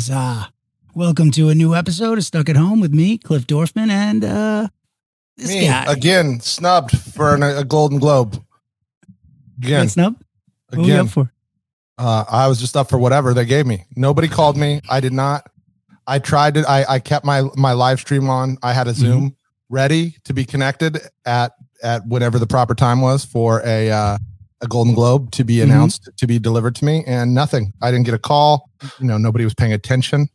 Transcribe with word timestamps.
Huzzah. 0.00 0.50
Welcome 0.94 1.30
to 1.32 1.50
a 1.50 1.54
new 1.54 1.74
episode 1.74 2.16
of 2.16 2.24
Stuck 2.24 2.48
at 2.48 2.56
Home 2.56 2.80
with 2.80 2.90
me, 2.94 3.18
Cliff 3.18 3.46
Dorfman, 3.46 3.90
and 3.90 4.24
uh 4.24 4.68
this 5.36 5.50
Me 5.50 5.66
guy. 5.66 5.92
again, 5.92 6.40
snubbed 6.40 6.98
for 6.98 7.34
an, 7.34 7.42
a 7.42 7.64
Golden 7.64 7.98
Globe. 7.98 8.42
Again, 9.62 9.90
snub? 9.90 10.16
What 10.70 10.78
were 10.78 10.84
you 10.86 10.94
again. 10.94 11.04
up 11.04 11.10
for? 11.12 11.30
Uh, 11.98 12.24
I 12.30 12.48
was 12.48 12.58
just 12.58 12.78
up 12.78 12.88
for 12.88 12.96
whatever 12.96 13.34
they 13.34 13.44
gave 13.44 13.66
me. 13.66 13.84
Nobody 13.94 14.26
called 14.26 14.56
me. 14.56 14.80
I 14.88 15.00
did 15.00 15.12
not. 15.12 15.46
I 16.06 16.18
tried 16.18 16.54
to. 16.54 16.64
I, 16.66 16.94
I 16.94 16.98
kept 16.98 17.26
my 17.26 17.42
my 17.54 17.72
live 17.74 18.00
stream 18.00 18.30
on. 18.30 18.56
I 18.62 18.72
had 18.72 18.88
a 18.88 18.92
Mm-hmm. 18.92 19.00
Zoom 19.02 19.36
ready 19.68 20.16
to 20.24 20.32
be 20.32 20.46
connected 20.46 20.98
at 21.26 21.52
at 21.82 22.06
whatever 22.06 22.38
the 22.38 22.46
proper 22.46 22.74
time 22.74 23.02
was 23.02 23.22
for 23.26 23.60
a 23.66 23.90
uh, 23.90 24.18
a 24.62 24.66
Golden 24.66 24.94
Globe 24.94 25.30
to 25.32 25.44
be 25.44 25.56
Mhm. 25.56 25.62
announced 25.64 26.08
to 26.16 26.26
be 26.26 26.38
delivered 26.38 26.74
to 26.76 26.84
me, 26.84 27.02
and 27.06 27.34
nothing. 27.34 27.72
I 27.82 27.90
didn't 27.90 28.04
get 28.06 28.14
a 28.14 28.18
call. 28.18 28.70
You 28.98 29.06
know, 29.06 29.16
nobody 29.18 29.44
was 29.44 29.54
paying 29.54 29.72
attention 29.72 30.28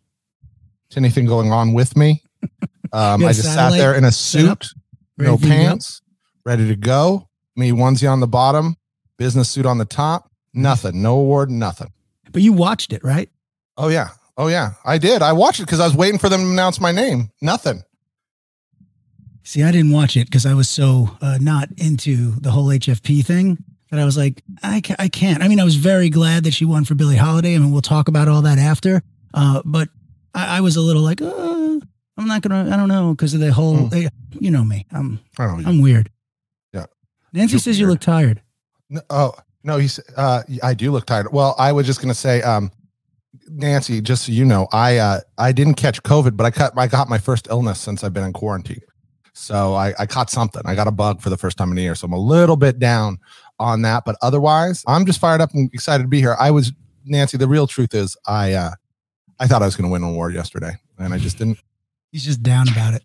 to 0.89 0.97
anything 0.97 1.25
going 1.25 1.51
on 1.51 1.73
with 1.73 1.95
me. 1.95 2.21
Um, 2.93 3.25
I 3.25 3.33
just 3.33 3.51
sat 3.53 3.71
there 3.71 3.93
in 3.93 4.05
a 4.05 4.11
set 4.11 4.45
up? 4.45 4.63
suit, 4.63 4.73
no 5.17 5.37
pants, 5.37 6.01
ready 6.45 6.65
to 6.69 6.75
go. 6.77 7.27
Me 7.57 7.71
onesie 7.71 8.09
on 8.09 8.21
the 8.21 8.27
bottom, 8.27 8.77
business 9.17 9.49
suit 9.49 9.65
on 9.65 9.79
the 9.79 9.85
top. 9.85 10.31
Nothing. 10.53 11.01
No 11.01 11.17
award. 11.17 11.49
Nothing. 11.51 11.91
But 12.31 12.41
you 12.41 12.53
watched 12.53 12.93
it, 12.93 13.03
right? 13.03 13.29
Oh 13.75 13.89
yeah. 13.89 14.09
Oh 14.37 14.47
yeah. 14.47 14.73
I 14.85 14.97
did. 14.97 15.21
I 15.21 15.33
watched 15.33 15.59
it 15.59 15.63
because 15.63 15.81
I 15.81 15.85
was 15.87 15.95
waiting 15.95 16.19
for 16.19 16.29
them 16.29 16.41
to 16.41 16.47
announce 16.49 16.79
my 16.79 16.91
name. 16.93 17.31
Nothing. 17.41 17.83
See, 19.43 19.61
I 19.63 19.71
didn't 19.71 19.91
watch 19.91 20.15
it 20.15 20.25
because 20.25 20.45
I 20.45 20.53
was 20.53 20.69
so 20.69 21.17
uh, 21.21 21.37
not 21.41 21.69
into 21.77 22.31
the 22.39 22.51
whole 22.51 22.67
HFP 22.67 23.25
thing 23.25 23.57
that 23.95 24.01
I 24.01 24.05
was 24.05 24.17
like, 24.17 24.43
I, 24.63 24.81
ca- 24.81 24.95
I 24.99 25.07
can't. 25.07 25.41
I 25.41 25.47
mean, 25.47 25.59
I 25.59 25.63
was 25.63 25.75
very 25.75 26.09
glad 26.09 26.43
that 26.43 26.53
she 26.53 26.65
won 26.65 26.85
for 26.85 26.95
Billie 26.95 27.15
Holiday. 27.15 27.55
I 27.55 27.57
mean, 27.57 27.71
we'll 27.71 27.81
talk 27.81 28.07
about 28.07 28.27
all 28.27 28.41
that 28.43 28.57
after. 28.57 29.01
Uh, 29.33 29.61
but 29.65 29.89
I, 30.33 30.57
I 30.57 30.61
was 30.61 30.75
a 30.75 30.81
little 30.81 31.01
like, 31.01 31.21
uh, 31.21 31.79
I'm 32.17 32.27
not 32.27 32.41
gonna. 32.41 32.73
I 32.73 32.77
don't 32.77 32.87
know 32.87 33.13
because 33.13 33.33
of 33.33 33.39
the 33.41 33.51
whole. 33.51 33.93
Eh, 33.93 34.07
you 34.39 34.51
know 34.51 34.63
me. 34.63 34.85
I'm 34.91 35.19
I 35.37 35.45
don't 35.45 35.61
know. 35.61 35.69
I'm 35.69 35.81
weird. 35.81 36.09
Yeah. 36.73 36.85
Nancy 37.33 37.53
You're 37.53 37.59
says 37.59 37.79
you 37.79 37.87
look 37.87 37.99
tired. 37.99 38.41
No, 38.89 39.01
oh 39.09 39.33
no, 39.63 39.77
he's. 39.77 39.99
Uh, 40.15 40.43
I 40.63 40.73
do 40.73 40.91
look 40.91 41.05
tired. 41.05 41.33
Well, 41.33 41.55
I 41.57 41.73
was 41.73 41.85
just 41.85 42.01
gonna 42.01 42.13
say, 42.13 42.41
um, 42.41 42.71
Nancy, 43.49 43.99
just 43.99 44.25
so 44.25 44.31
you 44.31 44.45
know, 44.45 44.67
I 44.71 44.97
uh, 44.97 45.19
I 45.37 45.51
didn't 45.51 45.73
catch 45.73 46.01
COVID, 46.03 46.37
but 46.37 46.45
I 46.45 46.51
cut. 46.51 46.73
I 46.77 46.87
got 46.87 47.09
my 47.09 47.17
first 47.17 47.47
illness 47.49 47.81
since 47.81 48.01
I've 48.03 48.13
been 48.13 48.23
in 48.23 48.31
quarantine. 48.31 48.81
So 49.33 49.73
I, 49.73 49.93
I 49.99 50.05
caught 50.05 50.29
something. 50.29 50.61
I 50.63 50.75
got 50.75 50.87
a 50.87 50.91
bug 50.91 51.19
for 51.19 51.29
the 51.29 51.37
first 51.37 51.57
time 51.57 51.69
in 51.73 51.77
a 51.77 51.81
year. 51.81 51.95
So 51.95 52.05
I'm 52.05 52.13
a 52.13 52.17
little 52.17 52.55
bit 52.55 52.79
down 52.79 53.19
on 53.59 53.81
that, 53.83 54.03
but 54.05 54.15
otherwise, 54.21 54.83
I'm 54.87 55.05
just 55.05 55.19
fired 55.19 55.41
up 55.41 55.53
and 55.53 55.69
excited 55.73 56.03
to 56.03 56.09
be 56.09 56.19
here. 56.19 56.35
I 56.39 56.51
was 56.51 56.71
Nancy. 57.05 57.37
The 57.37 57.47
real 57.47 57.67
truth 57.67 57.93
is, 57.93 58.17
I 58.27 58.53
uh, 58.53 58.71
I 59.39 59.47
thought 59.47 59.61
I 59.61 59.65
was 59.65 59.75
going 59.75 59.87
to 59.87 59.91
win 59.91 60.03
an 60.03 60.09
award 60.09 60.33
yesterday, 60.33 60.77
and 60.97 61.13
I 61.13 61.17
just 61.17 61.37
didn't. 61.37 61.59
He's 62.11 62.23
just 62.23 62.43
down 62.43 62.67
about 62.69 62.93
it. 62.93 63.03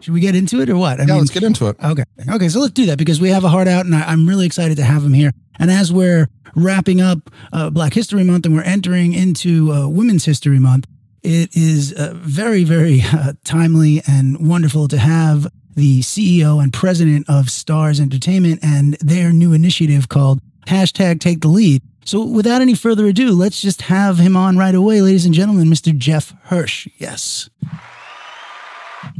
Should 0.00 0.14
we 0.14 0.20
get 0.20 0.36
into 0.36 0.60
it 0.60 0.70
or 0.70 0.76
what? 0.76 1.00
I 1.00 1.04
yeah, 1.04 1.14
let's 1.14 1.30
get 1.30 1.42
into 1.42 1.66
it. 1.66 1.76
Okay. 1.82 2.04
Okay. 2.28 2.48
So 2.48 2.60
let's 2.60 2.72
do 2.72 2.86
that 2.86 2.96
because 2.96 3.20
we 3.20 3.30
have 3.30 3.42
a 3.42 3.48
heart 3.48 3.66
out 3.66 3.86
and 3.86 3.94
I, 3.94 4.02
I'm 4.02 4.28
really 4.28 4.46
excited 4.46 4.76
to 4.76 4.84
have 4.84 5.02
him 5.02 5.12
here. 5.12 5.32
And 5.58 5.68
as 5.68 5.92
we're 5.92 6.28
wrapping 6.54 7.00
up 7.00 7.28
uh, 7.52 7.70
Black 7.70 7.92
History 7.92 8.22
Month 8.22 8.46
and 8.46 8.54
we're 8.54 8.62
entering 8.62 9.14
into 9.14 9.72
uh, 9.72 9.88
Women's 9.88 10.24
History 10.24 10.60
Month, 10.60 10.86
it 11.24 11.56
is 11.56 11.92
uh, 11.92 12.12
very, 12.14 12.62
very 12.62 13.02
uh, 13.12 13.32
timely 13.44 14.00
and 14.06 14.48
wonderful 14.48 14.86
to 14.88 14.98
have 14.98 15.48
the 15.76 16.00
CEO 16.00 16.62
and 16.62 16.72
president 16.72 17.28
of 17.28 17.46
Starz 17.46 18.00
Entertainment 18.00 18.60
and 18.62 18.94
their 18.94 19.32
new 19.32 19.52
initiative 19.52 20.08
called 20.08 20.40
hashtag 20.66 21.20
Take 21.20 21.42
the 21.42 21.48
Lead. 21.48 21.82
So 22.04 22.24
without 22.24 22.62
any 22.62 22.74
further 22.74 23.06
ado, 23.06 23.32
let's 23.32 23.60
just 23.60 23.82
have 23.82 24.18
him 24.18 24.36
on 24.36 24.56
right 24.56 24.74
away, 24.74 25.02
ladies 25.02 25.26
and 25.26 25.34
gentlemen, 25.34 25.68
Mr. 25.68 25.96
Jeff 25.96 26.34
Hirsch. 26.44 26.88
Yes. 26.98 27.50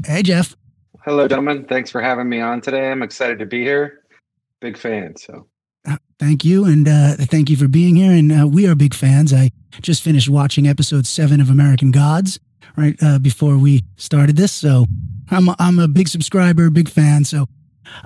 Hey, 0.05 0.23
Jeff. 0.23 0.57
Hello, 1.05 1.29
gentlemen. 1.29 1.67
Thanks 1.67 1.91
for 1.91 2.01
having 2.01 2.29
me 2.29 2.41
on 2.41 2.61
today. 2.61 2.91
I'm 2.91 3.03
excited 3.03 3.39
to 3.39 3.47
be 3.47 3.63
here. 3.63 4.03
Big 4.61 4.77
fan. 4.77 5.17
So, 5.17 5.47
Thank 6.19 6.47
you, 6.47 6.65
and 6.65 6.89
uh, 6.89 7.15
thank 7.17 7.51
you 7.51 7.57
for 7.57 7.69
being 7.69 7.97
here. 7.97 8.13
And 8.13 8.33
uh, 8.33 8.49
we 8.49 8.67
are 8.67 8.75
big 8.75 8.95
fans. 8.95 9.35
I 9.35 9.51
just 9.83 10.03
finished 10.03 10.31
watching 10.31 10.67
episode 10.67 11.07
seven 11.07 11.43
of 11.43 11.51
American 11.51 11.91
Gods 11.91 12.41
right 12.75 12.97
uh, 13.03 13.19
before 13.19 13.59
we 13.59 13.85
started 13.97 14.37
this, 14.37 14.53
so 14.53 14.87
I'm 15.31 15.49
a, 15.49 15.57
I'm 15.59 15.79
a 15.79 15.89
big 15.89 16.09
subscriber, 16.09 16.71
big 16.71 16.89
fan. 16.89 17.25
So 17.25 17.47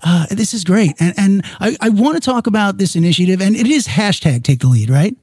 uh, 0.02 0.26
this 0.30 0.52
is 0.54 0.64
great, 0.64 0.92
and 1.00 1.14
and 1.16 1.42
I, 1.60 1.76
I 1.80 1.88
want 1.88 2.14
to 2.16 2.20
talk 2.20 2.46
about 2.46 2.78
this 2.78 2.96
initiative, 2.96 3.40
and 3.40 3.56
it 3.56 3.66
is 3.66 3.86
hashtag 3.88 4.44
Take 4.44 4.60
the 4.60 4.68
Lead, 4.68 4.90
right? 4.90 5.16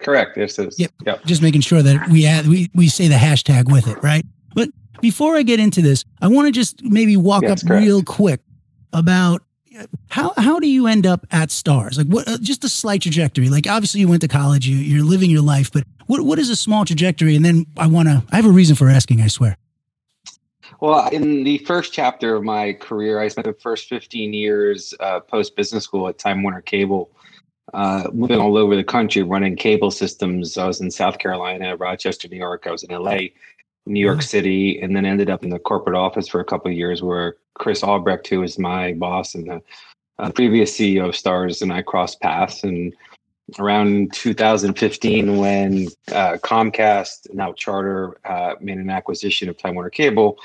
correct. 0.00 0.34
This 0.34 0.58
is. 0.58 0.78
Yep. 0.80 0.90
Yep. 1.06 1.24
Just 1.26 1.42
making 1.42 1.60
sure 1.60 1.80
that 1.80 2.08
we 2.08 2.26
add, 2.26 2.46
we 2.46 2.70
we 2.74 2.88
say 2.88 3.06
the 3.08 3.14
hashtag 3.14 3.70
with 3.70 3.86
it, 3.86 4.02
right? 4.02 4.24
But 4.54 4.68
before 5.00 5.36
I 5.36 5.42
get 5.42 5.60
into 5.60 5.80
this, 5.80 6.04
I 6.20 6.28
want 6.28 6.46
to 6.46 6.52
just 6.52 6.82
maybe 6.82 7.16
walk 7.16 7.42
Yes, 7.44 7.62
up 7.62 7.68
correct. 7.68 7.84
real 7.84 8.02
quick 8.02 8.40
about 8.92 9.42
how 10.10 10.32
how 10.36 10.58
do 10.58 10.68
you 10.68 10.86
end 10.88 11.06
up 11.06 11.24
at 11.30 11.48
Starz? 11.50 11.96
Like 11.96 12.08
what? 12.08 12.28
Uh, 12.28 12.36
just 12.42 12.64
a 12.64 12.68
slight 12.68 13.02
trajectory. 13.02 13.48
Like 13.48 13.66
obviously 13.68 14.00
you 14.00 14.08
went 14.08 14.22
to 14.22 14.28
college, 14.28 14.66
you 14.66 14.76
you're 14.76 15.04
living 15.04 15.30
your 15.30 15.40
life, 15.42 15.70
but 15.72 15.84
what 16.06 16.20
what 16.22 16.38
is 16.38 16.50
a 16.50 16.56
small 16.56 16.84
trajectory? 16.84 17.36
And 17.36 17.44
then 17.44 17.64
I 17.76 17.86
want 17.86 18.08
to. 18.08 18.22
I 18.32 18.36
have 18.36 18.46
a 18.46 18.50
reason 18.50 18.74
for 18.76 18.88
asking. 18.90 19.20
I 19.22 19.28
swear. 19.28 19.56
Well, 20.82 21.08
in 21.10 21.44
the 21.44 21.58
first 21.58 21.92
chapter 21.92 22.34
of 22.34 22.42
my 22.42 22.72
career, 22.72 23.20
I 23.20 23.28
spent 23.28 23.46
the 23.46 23.52
first 23.52 23.88
15 23.88 24.34
years 24.34 24.92
uh, 24.98 25.20
post 25.20 25.54
business 25.54 25.84
school 25.84 26.08
at 26.08 26.18
Time 26.18 26.42
Warner 26.42 26.60
Cable, 26.60 27.08
uh, 27.72 28.08
moving 28.12 28.40
all 28.40 28.56
over 28.56 28.74
the 28.74 28.82
country, 28.82 29.22
running 29.22 29.54
cable 29.54 29.92
systems. 29.92 30.58
I 30.58 30.66
was 30.66 30.80
in 30.80 30.90
South 30.90 31.20
Carolina, 31.20 31.76
Rochester, 31.76 32.26
New 32.26 32.36
York. 32.36 32.66
I 32.66 32.72
was 32.72 32.82
in 32.82 32.90
LA, 32.90 33.18
New 33.86 34.00
York 34.00 34.16
Wow. 34.16 34.22
City, 34.22 34.80
and 34.80 34.96
then 34.96 35.06
ended 35.06 35.30
up 35.30 35.44
in 35.44 35.50
the 35.50 35.60
corporate 35.60 35.94
office 35.94 36.26
for 36.26 36.40
a 36.40 36.44
couple 36.44 36.68
of 36.68 36.76
years 36.76 37.00
where 37.00 37.36
Chris 37.54 37.84
Albrecht, 37.84 38.26
who 38.26 38.40
was 38.40 38.58
my 38.58 38.92
boss 38.94 39.36
and 39.36 39.46
the 39.48 39.62
uh, 40.18 40.32
previous 40.32 40.76
CEO 40.76 41.08
of 41.08 41.14
Starz, 41.14 41.62
and 41.62 41.72
I 41.72 41.82
crossed 41.82 42.20
paths. 42.20 42.64
And 42.64 42.92
around 43.60 44.12
2015, 44.14 45.36
when 45.36 45.86
uh, 46.10 46.38
Comcast, 46.38 47.32
now 47.32 47.52
Charter, 47.52 48.16
uh, 48.24 48.54
made 48.60 48.78
an 48.78 48.90
acquisition 48.90 49.48
of 49.48 49.56
Time 49.56 49.76
Warner 49.76 49.88
Cable, 49.88 50.38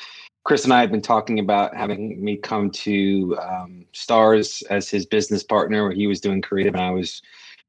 Chris 0.47 0.63
and 0.63 0.71
I 0.71 0.79
have 0.79 0.91
been 0.91 1.01
talking 1.01 1.39
about 1.39 1.75
having 1.75 2.23
me 2.23 2.37
come 2.37 2.71
to 2.71 3.37
um, 3.37 3.85
Starz 3.93 4.63
as 4.69 4.89
his 4.89 5.05
business 5.05 5.43
partner, 5.43 5.83
where 5.83 5.91
he 5.91 6.07
was 6.07 6.21
doing 6.21 6.41
creative 6.41 6.73
and 6.73 6.81
I 6.81 6.91
was 6.91 7.21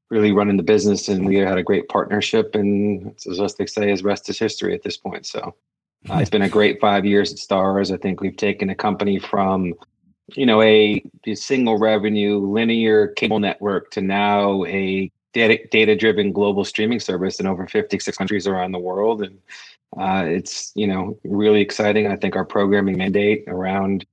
really 0.09 0.31
running 0.31 0.55
the 0.55 0.63
business, 0.63 1.09
and 1.09 1.25
we 1.25 1.35
had 1.35 1.57
a 1.57 1.63
great 1.63 1.89
partnership. 1.89 2.55
And 2.55 3.13
as 3.27 3.37
as 3.37 3.55
they 3.55 3.65
say, 3.65 3.91
as 3.91 4.01
rest 4.01 4.29
is 4.29 4.39
history 4.39 4.73
at 4.73 4.81
this 4.81 4.95
point. 4.95 5.25
So 5.25 5.53
uh, 6.09 6.19
it's 6.19 6.29
been 6.29 6.43
a 6.43 6.47
great 6.47 6.79
five 6.79 7.03
years 7.03 7.33
at 7.33 7.39
Starz. 7.39 7.93
I 7.93 7.97
think 7.97 8.21
we've 8.21 8.37
taken 8.37 8.69
a 8.69 8.75
company 8.75 9.19
from 9.19 9.73
you 10.35 10.45
know 10.45 10.61
a, 10.61 11.03
a 11.27 11.35
single 11.35 11.77
revenue 11.77 12.37
linear 12.37 13.07
cable 13.09 13.41
network 13.41 13.91
to 13.91 14.01
now 14.01 14.63
a 14.63 15.11
data 15.33 15.59
data 15.69 15.97
driven 15.97 16.31
global 16.31 16.63
streaming 16.63 17.01
service 17.01 17.41
in 17.41 17.45
over 17.45 17.67
56 17.67 18.17
countries 18.17 18.47
around 18.47 18.71
the 18.71 18.79
world 18.79 19.21
and 19.21 19.37
uh, 19.97 20.23
it's 20.27 20.71
you 20.75 20.85
know 20.87 21.17
really 21.23 21.61
exciting 21.61 22.07
i 22.07 22.15
think 22.15 22.35
our 22.35 22.45
programming 22.45 22.97
mandate 22.97 23.43
around 23.47 24.05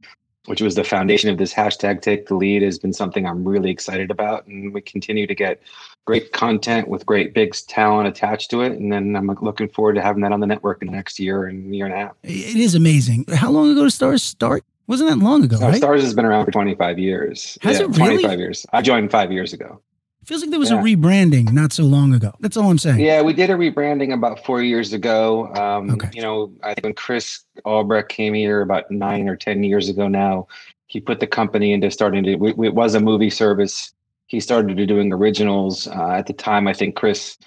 which 0.46 0.62
was 0.62 0.76
the 0.76 0.84
foundation 0.84 1.28
of 1.28 1.38
this 1.38 1.52
hashtag 1.52 2.00
take 2.00 2.26
the 2.28 2.34
lead 2.34 2.62
has 2.62 2.78
been 2.78 2.92
something 2.92 3.26
i'm 3.26 3.44
really 3.44 3.70
excited 3.70 4.10
about 4.10 4.46
and 4.46 4.72
we 4.72 4.80
continue 4.80 5.26
to 5.26 5.34
get 5.34 5.60
great 6.06 6.32
content 6.32 6.86
with 6.88 7.04
great 7.04 7.34
big 7.34 7.52
talent 7.68 8.06
attached 8.08 8.48
to 8.50 8.62
it 8.62 8.72
and 8.72 8.92
then 8.92 9.16
i'm 9.16 9.26
looking 9.42 9.68
forward 9.68 9.94
to 9.94 10.00
having 10.02 10.22
that 10.22 10.32
on 10.32 10.40
the 10.40 10.46
network 10.46 10.80
in 10.82 10.86
the 10.86 10.92
next 10.92 11.18
year 11.18 11.44
and 11.46 11.74
year 11.74 11.84
and 11.84 11.94
a 11.94 11.98
half 11.98 12.12
It 12.22 12.56
is 12.56 12.74
amazing. 12.74 13.24
How 13.34 13.50
long 13.50 13.70
ago 13.70 13.82
did 13.82 13.92
Starz 13.92 14.20
start? 14.20 14.64
Wasn't 14.88 15.10
that 15.10 15.18
long 15.18 15.42
ago, 15.42 15.56
Uh, 15.60 15.68
right? 15.70 15.82
Starz 15.82 16.00
has 16.02 16.14
been 16.14 16.24
around 16.24 16.44
for 16.44 16.52
25 16.52 16.96
years 16.98 17.58
Has 17.62 17.78
yeah 17.80 17.86
it 17.86 17.88
really? 17.98 18.22
25 18.22 18.38
years 18.38 18.66
i 18.72 18.80
joined 18.80 19.10
five 19.10 19.32
years 19.32 19.52
ago 19.52 19.80
Feels 20.26 20.40
like 20.42 20.50
there 20.50 20.58
was 20.58 20.70
Yeah. 20.72 20.80
a 20.80 20.82
rebranding 20.82 21.52
not 21.52 21.72
so 21.72 21.84
long 21.84 22.12
ago. 22.12 22.32
That's 22.40 22.56
all 22.56 22.68
I'm 22.68 22.78
saying. 22.78 22.98
Yeah, 22.98 23.22
we 23.22 23.32
did 23.32 23.48
a 23.48 23.54
rebranding 23.54 24.12
about 24.12 24.44
four 24.44 24.60
years 24.60 24.92
ago. 24.92 25.46
Um, 25.54 25.90
Okay. 25.92 26.08
You 26.14 26.22
know, 26.22 26.50
I 26.64 26.74
think 26.74 26.82
when 26.84 26.94
Chris 26.94 27.44
Albrecht 27.64 28.08
came 28.08 28.34
here 28.34 28.60
about 28.60 28.90
nine 28.90 29.28
or 29.28 29.36
10 29.36 29.62
years 29.62 29.88
ago 29.88 30.08
now, 30.08 30.48
he 30.88 31.00
put 31.00 31.20
the 31.20 31.28
company 31.28 31.72
into 31.72 31.90
starting 31.92 32.24
to, 32.24 32.32
it 32.32 32.56
was 32.74 32.94
a 32.96 33.00
movie 33.00 33.30
service. 33.30 33.92
He 34.26 34.40
started 34.40 34.76
to 34.76 34.86
doing 34.86 35.12
originals. 35.12 35.86
Uh, 35.86 36.10
at 36.10 36.26
the 36.26 36.32
time, 36.32 36.66
I 36.66 36.72
think 36.72 36.96
Chris 36.96 37.38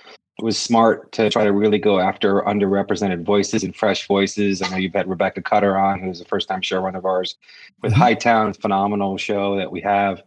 was 0.42 0.58
smart 0.58 1.12
to 1.12 1.30
try 1.30 1.44
to 1.44 1.52
really 1.52 1.80
go 1.80 2.00
after 2.00 2.42
underrepresented 2.44 3.24
voices 3.26 3.62
and 3.66 3.76
fresh 3.76 4.08
voices. 4.08 4.62
I 4.62 4.70
know 4.70 4.78
you've 4.78 4.94
had 4.94 5.10
Rebecca 5.10 5.42
Cutter 5.42 5.78
on, 5.78 6.00
who's 6.00 6.22
a 6.22 6.26
first 6.26 6.48
time 6.48 6.62
showrunner 6.62 6.96
of 7.00 7.06
ours 7.06 7.36
with 7.82 7.92
Mhm. 7.92 7.98
Hightown, 7.98 8.54
phenomenal 8.54 9.18
show 9.18 9.58
that 9.58 9.70
we 9.70 9.82
have. 9.82 10.22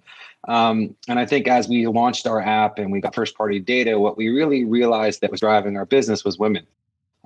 Um, 0.48 0.96
and 1.08 1.18
I 1.18 1.26
think 1.26 1.46
as 1.46 1.68
we 1.68 1.86
launched 1.86 2.26
our 2.26 2.40
app 2.40 2.78
and 2.78 2.90
we 2.90 3.00
got 3.00 3.14
first 3.14 3.36
party 3.36 3.60
data, 3.60 3.98
what 3.98 4.16
we 4.16 4.28
really 4.28 4.64
realized 4.64 5.20
that 5.20 5.30
was 5.30 5.40
driving 5.40 5.76
our 5.76 5.86
business 5.86 6.24
was 6.24 6.38
women. 6.38 6.66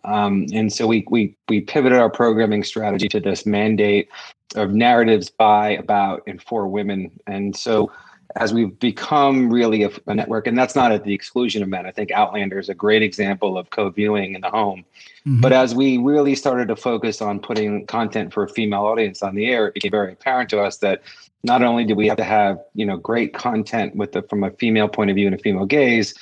Um, 0.04 0.46
and 0.52 0.72
so 0.72 0.86
we, 0.86 1.04
we, 1.10 1.36
we 1.48 1.62
pivoted 1.62 1.98
our 1.98 2.10
programming 2.10 2.62
strategy 2.62 3.08
to 3.08 3.20
this 3.20 3.46
mandate 3.46 4.08
of 4.54 4.72
narratives 4.72 5.30
by, 5.30 5.70
about, 5.70 6.22
and 6.26 6.40
for 6.42 6.68
women. 6.68 7.10
And 7.26 7.56
so 7.56 7.90
as 8.36 8.52
we've 8.52 8.78
become 8.78 9.50
really 9.50 9.82
a, 9.84 9.90
a, 10.06 10.14
network, 10.14 10.46
and 10.46 10.58
that's 10.58 10.76
not 10.76 10.92
at 10.92 11.04
the 11.04 11.14
exclusion 11.14 11.62
of 11.62 11.68
men. 11.68 11.86
I 11.86 11.90
think 11.90 12.10
Outlander 12.10 12.58
is 12.58 12.68
a 12.68 12.74
great 12.74 13.02
example 13.02 13.56
of 13.56 13.70
co-viewing 13.70 14.34
in 14.34 14.42
the 14.42 14.50
home. 14.50 14.84
Mm-hmm. 15.26 15.40
But 15.40 15.52
as 15.52 15.74
we 15.74 15.96
really 15.98 16.34
started 16.34 16.68
to 16.68 16.76
focus 16.76 17.22
on 17.22 17.40
putting 17.40 17.86
content 17.86 18.32
for 18.32 18.44
a 18.44 18.48
female 18.48 18.82
audience 18.82 19.22
on 19.22 19.34
the 19.34 19.46
air, 19.46 19.68
it 19.68 19.74
became 19.74 19.90
very 19.90 20.12
apparent 20.12 20.50
to 20.50 20.60
us 20.60 20.76
that 20.78 21.02
not 21.42 21.62
only 21.62 21.84
do 21.84 21.94
we 21.94 22.08
have 22.08 22.16
to 22.16 22.24
have 22.24 22.58
you 22.74 22.86
know 22.86 22.96
great 22.96 23.34
content 23.34 23.96
with 23.96 24.12
the 24.12 24.22
from 24.22 24.44
a 24.44 24.50
female 24.52 24.88
point 24.88 25.10
of 25.10 25.16
view 25.16 25.26
and 25.26 25.34
a 25.34 25.38
female 25.38 25.66
gaze, 25.66 26.14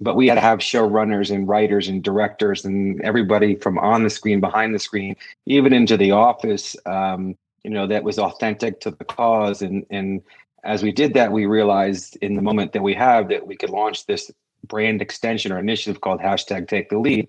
but 0.00 0.16
we 0.16 0.28
had 0.28 0.36
to 0.36 0.40
have 0.40 0.60
showrunners 0.60 1.34
and 1.34 1.48
writers 1.48 1.88
and 1.88 2.02
directors 2.02 2.64
and 2.64 3.00
everybody 3.02 3.56
from 3.56 3.78
on 3.78 4.04
the 4.04 4.10
screen, 4.10 4.40
behind 4.40 4.74
the 4.74 4.78
screen, 4.78 5.16
even 5.46 5.72
into 5.72 5.96
the 5.96 6.12
office. 6.12 6.76
Um, 6.86 7.36
you 7.64 7.70
know 7.70 7.86
that 7.86 8.04
was 8.04 8.18
authentic 8.18 8.80
to 8.80 8.90
the 8.90 9.04
cause 9.04 9.60
and 9.60 9.84
and 9.90 10.22
as 10.64 10.82
we 10.82 10.92
did 10.92 11.14
that, 11.14 11.32
we 11.32 11.46
realized 11.46 12.16
in 12.20 12.34
the 12.34 12.42
moment 12.42 12.72
that 12.72 12.82
we 12.82 12.94
have 12.94 13.28
that 13.28 13.46
we 13.46 13.56
could 13.56 13.70
launch 13.70 14.06
this 14.06 14.30
brand 14.66 15.00
extension 15.00 15.52
or 15.52 15.58
initiative 15.58 16.00
called 16.00 16.20
hashtag 16.20 16.68
take 16.68 16.90
the 16.90 16.98
lead, 16.98 17.28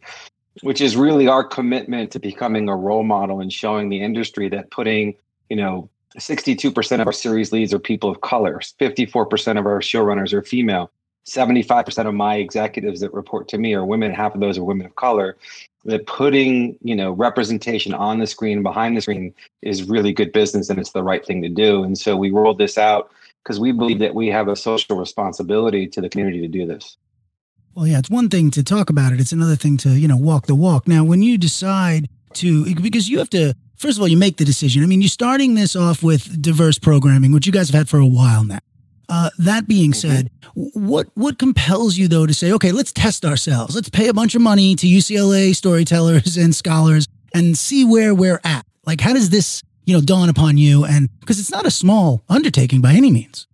which 0.61 0.81
is 0.81 0.95
really 0.95 1.27
our 1.27 1.43
commitment 1.43 2.11
to 2.11 2.19
becoming 2.19 2.67
a 2.67 2.75
role 2.75 3.03
model 3.03 3.39
and 3.39 3.53
showing 3.53 3.89
the 3.89 4.01
industry 4.01 4.49
that 4.49 4.69
putting, 4.69 5.15
you 5.49 5.55
know, 5.55 5.89
62% 6.17 7.01
of 7.01 7.07
our 7.07 7.13
series 7.13 7.51
leads 7.51 7.73
are 7.73 7.79
people 7.79 8.09
of 8.09 8.21
color, 8.21 8.59
54% 8.79 9.57
of 9.57 9.65
our 9.65 9.79
showrunners 9.79 10.33
are 10.33 10.41
female, 10.41 10.91
75% 11.25 12.07
of 12.07 12.13
my 12.13 12.35
executives 12.35 12.99
that 13.01 13.13
report 13.13 13.47
to 13.49 13.57
me 13.57 13.73
are 13.73 13.85
women, 13.85 14.11
half 14.11 14.33
of 14.33 14.41
those 14.41 14.57
are 14.57 14.63
women 14.63 14.85
of 14.85 14.95
color. 14.95 15.37
That 15.85 16.05
putting 16.05 16.77
you 16.83 16.95
know 16.95 17.11
representation 17.11 17.93
on 17.93 18.19
the 18.19 18.27
screen 18.27 18.61
behind 18.61 18.95
the 18.95 19.01
screen 19.01 19.33
is 19.63 19.83
really 19.89 20.13
good 20.13 20.31
business 20.31 20.69
and 20.69 20.79
it's 20.79 20.91
the 20.91 21.01
right 21.01 21.25
thing 21.25 21.41
to 21.41 21.49
do. 21.49 21.83
And 21.83 21.97
so 21.97 22.15
we 22.15 22.29
rolled 22.29 22.59
this 22.59 22.77
out 22.77 23.09
because 23.43 23.59
we 23.59 23.71
believe 23.71 23.97
that 23.97 24.13
we 24.13 24.27
have 24.27 24.47
a 24.47 24.55
social 24.55 24.95
responsibility 24.95 25.87
to 25.87 25.99
the 25.99 26.07
community 26.07 26.39
to 26.41 26.47
do 26.47 26.67
this. 26.67 26.97
Well 27.73 27.87
yeah 27.87 27.97
it's 27.97 28.11
one 28.11 28.29
thing 28.29 28.51
to 28.51 28.63
talk 28.63 28.91
about 28.91 29.11
it. 29.11 29.19
It's 29.19 29.31
another 29.31 29.55
thing 29.55 29.77
to 29.77 29.89
you 29.89 30.07
know 30.07 30.17
walk 30.17 30.45
the 30.45 30.53
walk. 30.53 30.87
Now 30.87 31.03
when 31.03 31.23
you 31.23 31.39
decide 31.39 32.09
to 32.33 32.75
because 32.75 33.09
you 33.09 33.17
have 33.17 33.31
to 33.31 33.55
first 33.81 33.97
of 33.97 34.01
all 34.01 34.07
you 34.07 34.17
make 34.17 34.37
the 34.37 34.45
decision 34.45 34.83
i 34.83 34.85
mean 34.85 35.01
you're 35.01 35.09
starting 35.09 35.55
this 35.55 35.75
off 35.75 36.03
with 36.03 36.41
diverse 36.41 36.77
programming 36.77 37.31
which 37.31 37.45
you 37.45 37.51
guys 37.51 37.69
have 37.69 37.77
had 37.77 37.89
for 37.89 37.99
a 37.99 38.07
while 38.07 38.43
now 38.43 38.59
uh, 39.11 39.29
that 39.37 39.67
being 39.67 39.91
mm-hmm. 39.91 40.09
said, 40.09 40.31
what 40.53 41.07
what 41.15 41.37
compels 41.37 41.97
you 41.97 42.07
though 42.07 42.25
to 42.25 42.33
say, 42.33 42.53
okay, 42.53 42.71
let's 42.71 42.93
test 42.93 43.25
ourselves. 43.25 43.75
Let's 43.75 43.89
pay 43.89 44.07
a 44.07 44.13
bunch 44.13 44.35
of 44.35 44.41
money 44.41 44.73
to 44.77 44.87
UCLA 44.87 45.53
storytellers 45.53 46.37
and 46.43 46.55
scholars 46.55 47.07
and 47.33 47.57
see 47.57 47.83
where 47.83 48.15
we're 48.15 48.39
at. 48.45 48.65
Like, 48.85 49.01
how 49.01 49.11
does 49.11 49.29
this 49.29 49.61
you 49.85 49.93
know 49.93 50.01
dawn 50.01 50.29
upon 50.29 50.57
you? 50.57 50.85
And 50.85 51.09
because 51.19 51.41
it's 51.41 51.51
not 51.51 51.65
a 51.65 51.71
small 51.71 52.23
undertaking 52.29 52.79
by 52.79 52.93
any 52.93 53.11
means. 53.11 53.47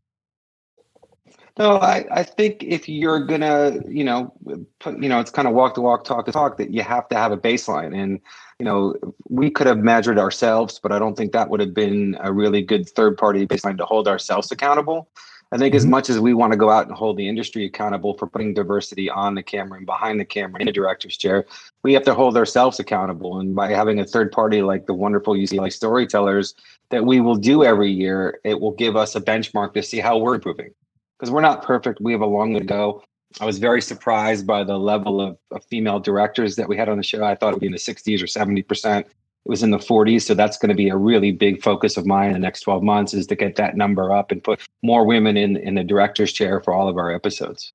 No, 1.58 1.78
I, 1.78 2.06
I 2.12 2.22
think 2.22 2.62
if 2.62 2.88
you're 2.88 3.26
gonna, 3.26 3.80
you 3.88 4.04
know, 4.04 4.32
put, 4.80 5.02
you 5.02 5.10
know, 5.10 5.20
it's 5.20 5.32
kind 5.32 5.48
of 5.48 5.56
walk 5.56 5.74
the 5.74 5.82
walk, 5.82 6.04
talk 6.04 6.28
the 6.28 6.32
talk 6.32 6.58
that 6.58 6.70
you 6.70 6.84
have 6.84 7.10
to 7.10 7.16
have 7.16 7.32
a 7.32 7.38
baseline. 7.38 8.00
And, 8.00 8.20
you 8.60 8.66
know, 8.66 8.96
we 9.30 9.50
could 9.50 9.68
have 9.68 9.78
measured 9.78 10.18
ourselves, 10.18 10.80
but 10.82 10.92
I 10.92 10.98
don't 10.98 11.16
think 11.16 11.32
that 11.32 11.50
would 11.50 11.60
have 11.60 11.74
been 11.74 12.18
a 12.22 12.34
really 12.34 12.62
good 12.62 12.90
third 12.90 13.18
party 13.18 13.46
baseline 13.46 13.78
to 13.78 13.86
hold 13.86 14.08
ourselves 14.08 14.52
accountable. 14.52 15.10
I 15.52 15.58
think 15.58 15.76
as 15.76 15.84
mm-hmm. 15.84 15.92
much 15.92 16.10
as 16.10 16.20
we 16.20 16.34
want 16.34 16.52
to 16.54 16.58
go 16.58 16.70
out 16.70 16.88
and 16.88 16.96
hold 16.96 17.18
the 17.18 17.30
industry 17.30 17.66
accountable 17.66 18.18
for 18.18 18.28
putting 18.28 18.54
diversity 18.54 19.10
on 19.10 19.36
the 19.36 19.44
camera 19.44 19.78
and 19.78 19.86
behind 19.86 20.20
the 20.20 20.26
camera 20.26 20.60
in 20.60 20.66
the 20.66 20.74
director's 20.74 21.16
chair, 21.16 21.46
we 21.84 21.94
have 21.94 22.04
to 22.04 22.16
hold 22.16 22.36
ourselves 22.36 22.80
accountable. 22.80 23.40
And 23.40 23.56
by 23.56 23.70
having 23.70 24.00
a 24.00 24.06
third 24.06 24.32
party 24.32 24.62
like 24.62 24.88
the 24.88 24.94
wonderful 24.94 25.36
UCLA 25.36 25.72
storytellers 25.72 26.56
that 26.90 27.06
we 27.06 27.22
will 27.22 27.36
do 27.36 27.64
every 27.64 27.92
year, 27.92 28.40
it 28.44 28.60
will 28.60 28.74
give 28.74 28.96
us 28.96 29.16
a 29.16 29.22
benchmark 29.22 29.74
to 29.76 29.84
see 29.84 30.00
how 30.00 30.18
we're 30.18 30.36
improving. 30.36 30.72
Because 31.18 31.32
we're 31.32 31.42
not 31.42 31.64
perfect, 31.64 32.02
we 32.02 32.12
have 32.12 32.22
a 32.22 32.28
long 32.28 32.54
way 32.54 32.60
to 32.60 32.66
go. 32.66 33.04
I 33.40 33.46
was 33.46 33.60
very 33.60 33.82
surprised 33.82 34.48
by 34.48 34.64
the 34.64 34.78
level 34.78 35.22
of, 35.22 35.38
of 35.52 35.64
female 35.66 36.00
directors 36.00 36.56
that 36.56 36.68
we 36.68 36.78
had 36.78 36.90
on 36.90 36.98
the 36.98 37.04
show. 37.04 37.24
I 37.24 37.36
thought 37.36 37.50
it 37.50 37.56
would 37.56 37.62
be 37.62 37.68
in 37.68 37.74
the 37.74 37.78
60s 37.78 38.22
or 38.22 38.26
70% 38.26 39.06
it 39.48 39.52
was 39.52 39.64
in 39.64 39.72
the 39.72 39.78
40s 39.78 40.24
so 40.24 40.34
that's 40.34 40.58
going 40.58 40.70
to 40.70 40.76
be 40.76 40.90
a 40.90 40.98
really 40.98 41.32
big 41.32 41.64
focus 41.64 41.96
of 41.96 42.06
mine 42.06 42.28
in 42.28 42.34
the 42.34 42.40
next 42.40 42.62
12 42.62 42.84
months 42.84 43.14
is 43.14 43.26
to 43.28 43.36
get 43.36 43.56
that 43.56 43.78
number 43.78 44.12
up 44.12 44.30
and 44.30 44.44
put 44.44 44.60
more 44.84 45.06
women 45.06 45.38
in 45.38 45.56
in 45.56 45.76
the 45.76 45.84
director's 45.84 46.34
chair 46.34 46.60
for 46.60 46.74
all 46.74 46.90
of 46.90 46.98
our 46.98 47.14
episodes. 47.14 47.72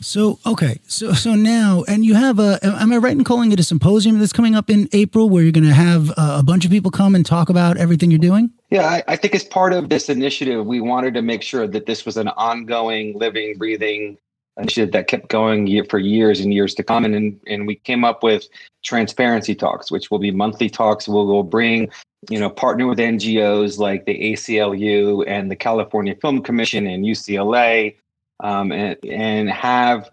So 0.00 0.38
okay. 0.46 0.78
So 0.86 1.12
so 1.14 1.34
now 1.34 1.84
and 1.88 2.04
you 2.04 2.14
have 2.14 2.38
a 2.38 2.60
am 2.62 2.92
i 2.92 2.98
right 2.98 3.16
in 3.16 3.24
calling 3.24 3.50
it 3.50 3.58
a 3.58 3.62
symposium 3.62 4.18
that's 4.18 4.32
coming 4.32 4.54
up 4.54 4.70
in 4.70 4.88
april 4.92 5.28
where 5.30 5.42
you're 5.42 5.52
going 5.52 5.66
to 5.66 5.72
have 5.72 6.12
a 6.16 6.42
bunch 6.42 6.64
of 6.64 6.70
people 6.70 6.90
come 6.90 7.14
and 7.14 7.24
talk 7.24 7.48
about 7.48 7.78
everything 7.78 8.10
you're 8.10 8.18
doing? 8.18 8.50
Yeah 8.70 8.86
I, 8.86 9.02
I 9.08 9.16
think 9.16 9.34
as 9.34 9.44
part 9.44 9.72
of 9.72 9.88
this 9.88 10.08
initiative 10.08 10.66
we 10.66 10.80
wanted 10.80 11.14
to 11.14 11.22
make 11.22 11.42
sure 11.42 11.66
that 11.66 11.86
this 11.86 12.04
was 12.04 12.16
an 12.16 12.28
ongoing 12.28 13.18
living 13.18 13.56
breathing 13.56 14.18
initiative 14.58 14.92
that 14.92 15.06
kept 15.06 15.28
going 15.28 15.84
for 15.84 15.98
years 15.98 16.40
and 16.40 16.52
years 16.52 16.74
to 16.74 16.82
come. 16.82 17.04
And, 17.04 17.40
and 17.46 17.66
we 17.66 17.76
came 17.76 18.04
up 18.04 18.22
with 18.22 18.48
transparency 18.84 19.54
talks, 19.54 19.90
which 19.90 20.10
will 20.10 20.18
be 20.18 20.30
monthly 20.30 20.68
talks. 20.68 21.08
We'll, 21.08 21.26
we'll 21.26 21.42
bring, 21.42 21.90
you 22.28 22.38
know, 22.38 22.50
partner 22.50 22.86
with 22.86 22.98
NGOs 22.98 23.78
like 23.78 24.04
the 24.04 24.32
ACLU 24.32 25.24
and 25.26 25.50
the 25.50 25.56
California 25.56 26.14
Film 26.20 26.42
Commission 26.42 26.86
and 26.86 27.04
UCLA, 27.04 27.96
um, 28.40 28.72
and, 28.72 28.96
and 29.04 29.50
have 29.50 30.10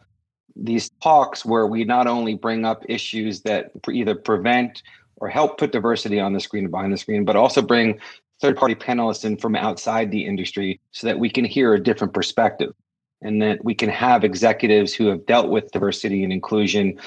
these 0.55 0.89
talks 1.01 1.45
where 1.45 1.67
we 1.67 1.83
not 1.83 2.07
only 2.07 2.35
bring 2.35 2.65
up 2.65 2.83
issues 2.87 3.41
that 3.41 3.71
either 3.91 4.15
prevent 4.15 4.83
or 5.17 5.27
help 5.27 5.57
put 5.57 5.71
diversity 5.71 6.19
on 6.19 6.33
the 6.33 6.39
screen 6.39 6.65
and 6.65 6.71
behind 6.71 6.93
the 6.93 6.97
screen, 6.97 7.25
but 7.25 7.35
also 7.35 7.61
bring 7.61 7.99
third 8.41 8.57
party 8.57 8.75
panelists 8.75 9.25
in 9.25 9.37
from 9.37 9.55
outside 9.55 10.11
the 10.11 10.25
industry 10.25 10.79
so 10.91 11.07
that 11.07 11.19
we 11.19 11.29
can 11.29 11.45
hear 11.45 11.73
a 11.73 11.81
different 11.81 12.13
perspective 12.13 12.73
and 13.21 13.41
that 13.41 13.63
we 13.63 13.73
can 13.73 13.89
have 13.89 14.23
executives 14.23 14.93
who 14.93 15.07
have 15.07 15.25
dealt 15.25 15.49
with 15.49 15.71
diversity 15.71 16.23
and 16.23 16.33
inclusion 16.33 16.99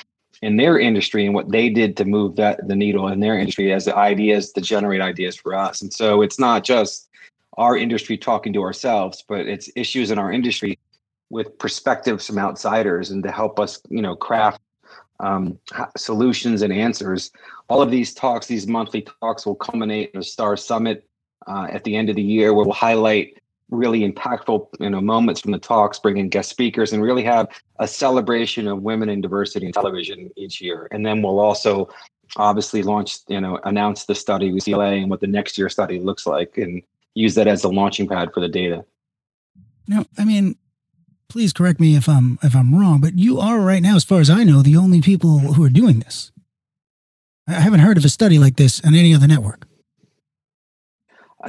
in 0.43 0.57
their 0.57 0.79
industry 0.79 1.27
and 1.27 1.35
what 1.35 1.51
they 1.51 1.69
did 1.69 1.97
to 1.97 2.05
move 2.05 2.37
that 2.37 2.67
the 2.69 2.77
needle 2.77 3.09
in 3.09 3.21
their 3.21 3.39
industry 3.39 3.73
as 3.73 3.85
the 3.85 3.97
ideas 3.97 4.53
to 4.53 4.61
generate 4.61 5.01
ideas 5.01 5.37
for 5.37 5.55
us. 5.55 5.83
And 5.83 5.93
so 5.93 6.23
it's 6.23 6.39
not 6.39 6.65
just 6.65 7.09
our 7.57 7.77
industry 7.77 8.17
talking 8.17 8.53
to 8.53 8.63
ourselves, 8.63 9.25
but 9.29 9.47
it's 9.47 9.69
issues 9.75 10.11
in 10.11 10.19
our 10.19 10.33
industry 10.33 10.79
with 11.31 11.59
perspectives 11.59 12.27
from 12.27 12.39
outsiders 12.39 13.11
and 13.11 13.23
to 13.25 13.31
help 13.31 13.59
us, 13.59 13.81
you 13.89 14.01
know, 14.01 14.15
craft 14.15 14.61
um, 15.21 15.59
solutions 15.97 16.63
and 16.63 16.73
answers. 16.73 17.31
All 17.69 17.83
of 17.83 17.91
these 17.91 18.15
talks, 18.15 18.47
these 18.47 18.67
monthly 18.67 19.07
talks, 19.21 19.45
will 19.45 19.57
culminate 19.57 20.13
in 20.15 20.21
a 20.21 20.23
Star 20.23 20.57
Summit 20.57 21.05
uh, 21.47 21.67
at 21.71 21.85
the 21.85 21.97
end 21.97 22.09
of 22.09 22.17
the 22.17 22.23
year, 22.23 22.55
where 22.55 22.65
we'll 22.65 22.75
highlight 22.75 23.39
really 23.71 24.01
impactful 24.01 24.67
you 24.81 24.91
know 24.91 25.01
moments 25.01 25.41
from 25.41 25.53
the 25.53 25.59
talks 25.59 25.99
bring 25.99 26.17
in 26.17 26.29
guest 26.29 26.49
speakers 26.49 26.93
and 26.93 27.03
really 27.03 27.23
have 27.23 27.49
a 27.79 27.87
celebration 27.87 28.67
of 28.67 28.83
women 28.83 29.09
and 29.09 29.23
diversity 29.23 29.67
in 29.67 29.73
television 29.73 30.31
each 30.37 30.61
year. 30.61 30.89
And 30.91 31.05
then 31.05 31.23
we'll 31.23 31.41
also 31.41 31.89
obviously 32.37 32.83
launch 32.83 33.19
you 33.29 33.41
know 33.41 33.59
announce 33.65 34.05
the 34.05 34.15
study 34.15 34.53
with 34.53 34.65
CLA 34.65 34.93
and 34.93 35.11
what 35.11 35.21
the 35.21 35.27
next 35.27 35.59
year 35.59 35.69
study 35.69 35.99
looks 35.99 36.27
like 36.27 36.57
and 36.57 36.83
use 37.15 37.35
that 37.35 37.47
as 37.47 37.65
a 37.65 37.69
launching 37.69 38.09
pad 38.09 38.31
for 38.33 38.41
the 38.41 38.49
data. 38.49 38.85
Now 39.87 40.05
i 40.17 40.25
mean 40.25 40.57
please 41.29 41.53
correct 41.53 41.79
me 41.79 41.95
if 41.95 42.09
i'm 42.09 42.39
if 42.43 42.57
i'm 42.57 42.75
wrong 42.75 43.03
but 43.03 43.19
you 43.19 43.39
are 43.39 43.61
right 43.61 43.83
now 43.83 43.97
as 43.97 44.05
far 44.05 44.21
as 44.21 44.31
i 44.31 44.45
know 44.45 44.63
the 44.63 44.77
only 44.77 45.03
people 45.03 45.39
who 45.39 45.65
are 45.65 45.71
doing 45.71 46.01
this. 46.01 46.33
I 47.47 47.61
haven't 47.61 47.81
heard 47.81 47.97
of 47.97 48.05
a 48.05 48.11
study 48.11 48.39
like 48.39 48.57
this 48.57 48.85
on 48.85 48.95
any 48.95 49.15
other 49.15 49.27
network 49.27 49.68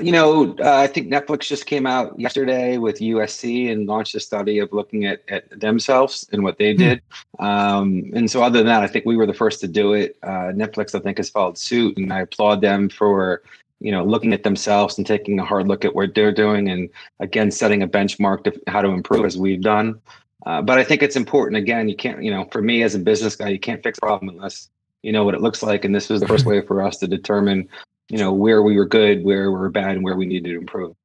you 0.02 0.12
know, 0.12 0.56
uh, 0.60 0.76
I 0.76 0.88
think 0.88 1.08
Netflix 1.08 1.48
just 1.48 1.66
came 1.66 1.88
out 1.88 2.18
yesterday 2.20 2.78
with 2.78 3.00
USC 3.00 3.72
and 3.72 3.88
launched 3.88 4.14
a 4.14 4.20
study 4.20 4.60
of 4.60 4.72
looking 4.72 5.06
at, 5.06 5.24
at 5.30 5.60
themselves 5.60 6.30
and 6.32 6.44
what 6.44 6.60
they 6.60 6.74
hmm. 6.74 6.80
did. 6.80 7.02
Um, 7.40 8.12
and 8.14 8.30
so, 8.30 8.44
other 8.44 8.60
than 8.60 8.68
that, 8.68 8.84
I 8.84 8.88
think 8.88 9.06
we 9.06 9.18
were 9.18 9.26
the 9.26 9.34
first 9.34 9.62
to 9.62 9.68
do 9.68 9.94
it. 9.94 10.18
Uh, 10.22 10.52
Netflix, 10.54 10.94
I 10.94 11.00
think, 11.00 11.18
has 11.18 11.30
followed 11.30 11.58
suit, 11.58 11.98
and 11.98 12.14
I 12.14 12.22
applaud 12.22 12.62
them 12.62 12.90
for 12.90 13.42
you 13.80 13.92
know 13.92 14.04
looking 14.04 14.34
at 14.34 14.44
themselves 14.44 14.98
and 14.98 15.08
taking 15.08 15.40
a 15.40 15.46
hard 15.46 15.68
look 15.68 15.84
at 15.84 15.96
what 15.96 16.14
they're 16.14 16.34
doing, 16.34 16.70
and 16.70 16.90
again 17.20 17.50
setting 17.50 17.82
a 17.82 17.88
benchmark 17.88 18.44
to 18.44 18.62
how 18.68 18.82
to 18.82 18.90
improve 18.90 19.26
as 19.26 19.38
we've 19.38 19.62
done. 19.62 20.00
Uh, 20.46 20.62
but 20.62 20.78
I 20.78 20.84
think 20.84 21.02
it's 21.02 21.16
important. 21.16 21.58
Again, 21.58 21.90
you 21.90 21.96
can't, 21.96 22.24
you 22.24 22.32
know, 22.32 22.46
for 22.52 22.62
me 22.62 22.84
as 22.84 22.96
a 22.96 23.00
business 23.00 23.36
guy, 23.36 23.50
you 23.50 23.60
can't 23.60 23.84
fix 23.84 23.98
a 23.98 24.02
problem 24.02 24.30
unless 24.30 24.70
you 25.02 25.12
know 25.12 25.24
what 25.24 25.34
it 25.34 25.42
looks 25.42 25.64
like. 25.64 25.84
And 25.84 25.96
this 25.96 26.10
was 26.10 26.22
the 26.22 26.28
first 26.28 26.46
way 26.48 26.62
for 26.62 26.82
us 26.82 26.98
to 26.98 27.08
determine 27.08 27.68
you 28.10 28.18
know 28.18 28.34
where 28.34 28.62
we 28.62 28.76
were 28.76 28.86
good 28.86 29.24
where 29.24 29.52
we 29.52 29.58
were 29.58 29.70
bad 29.70 29.96
and 29.96 30.04
where 30.04 30.16
we 30.16 30.26
needed 30.26 30.50
to 30.50 30.58
improve. 30.58 30.96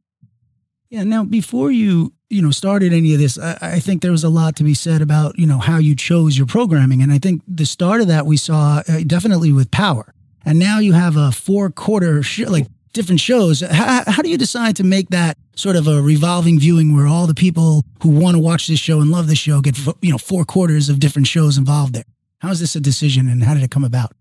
Yeah 0.90 1.04
now 1.04 1.24
before 1.24 1.70
you 1.70 2.12
you 2.30 2.42
know 2.42 2.50
started 2.50 2.92
any 2.92 3.12
of 3.14 3.20
this 3.20 3.38
I, 3.38 3.58
I, 3.60 3.80
think 3.80 4.02
there 4.02 4.10
was 4.10 4.24
a 4.24 4.28
lot 4.28 4.56
to 4.56 4.64
be 4.64 4.74
said 4.74 5.02
about 5.02 5.38
you 5.38 5.46
know 5.46 5.58
how 5.58 5.78
you 5.78 5.94
chose 5.94 6.36
your 6.36 6.46
programming 6.46 7.02
and 7.02 7.12
i 7.12 7.18
think 7.18 7.42
the 7.46 7.66
start 7.66 8.00
of 8.00 8.08
that 8.08 8.26
we 8.26 8.36
saw 8.36 8.82
uh, 8.88 9.00
definitely 9.06 9.52
with 9.52 9.70
power. 9.70 10.14
And 10.44 10.58
now 10.58 10.78
you 10.78 10.92
have 10.92 11.16
a 11.16 11.32
four 11.32 11.70
quarter 11.70 12.22
sh- 12.22 12.40
like 12.40 12.66
different 12.92 13.20
shows. 13.20 13.60
How, 13.60 14.04
how 14.06 14.22
do 14.22 14.28
you 14.28 14.38
decide 14.38 14.76
to 14.76 14.84
make 14.84 15.08
that 15.08 15.38
sort 15.56 15.76
of 15.76 15.88
a 15.88 16.02
revolving 16.02 16.58
viewing 16.58 16.94
where 16.94 17.06
all 17.06 17.26
the 17.26 17.34
people 17.34 17.84
who 18.02 18.10
want 18.10 18.36
to 18.36 18.42
watch 18.42 18.66
this 18.66 18.78
show 18.78 19.00
and 19.00 19.10
love 19.10 19.26
this 19.26 19.38
show 19.38 19.60
get 19.60 19.78
you 20.00 20.10
know 20.10 20.18
four 20.18 20.44
quarters 20.44 20.88
of 20.88 21.00
different 21.00 21.26
shows 21.26 21.56
involved 21.56 21.94
there? 21.94 22.04
How 22.38 22.50
is 22.50 22.60
this 22.60 22.76
a 22.76 22.80
decision 22.80 23.28
and 23.28 23.42
how 23.42 23.54
did 23.54 23.62
it 23.62 23.70
come 23.70 23.84
about 23.84 24.12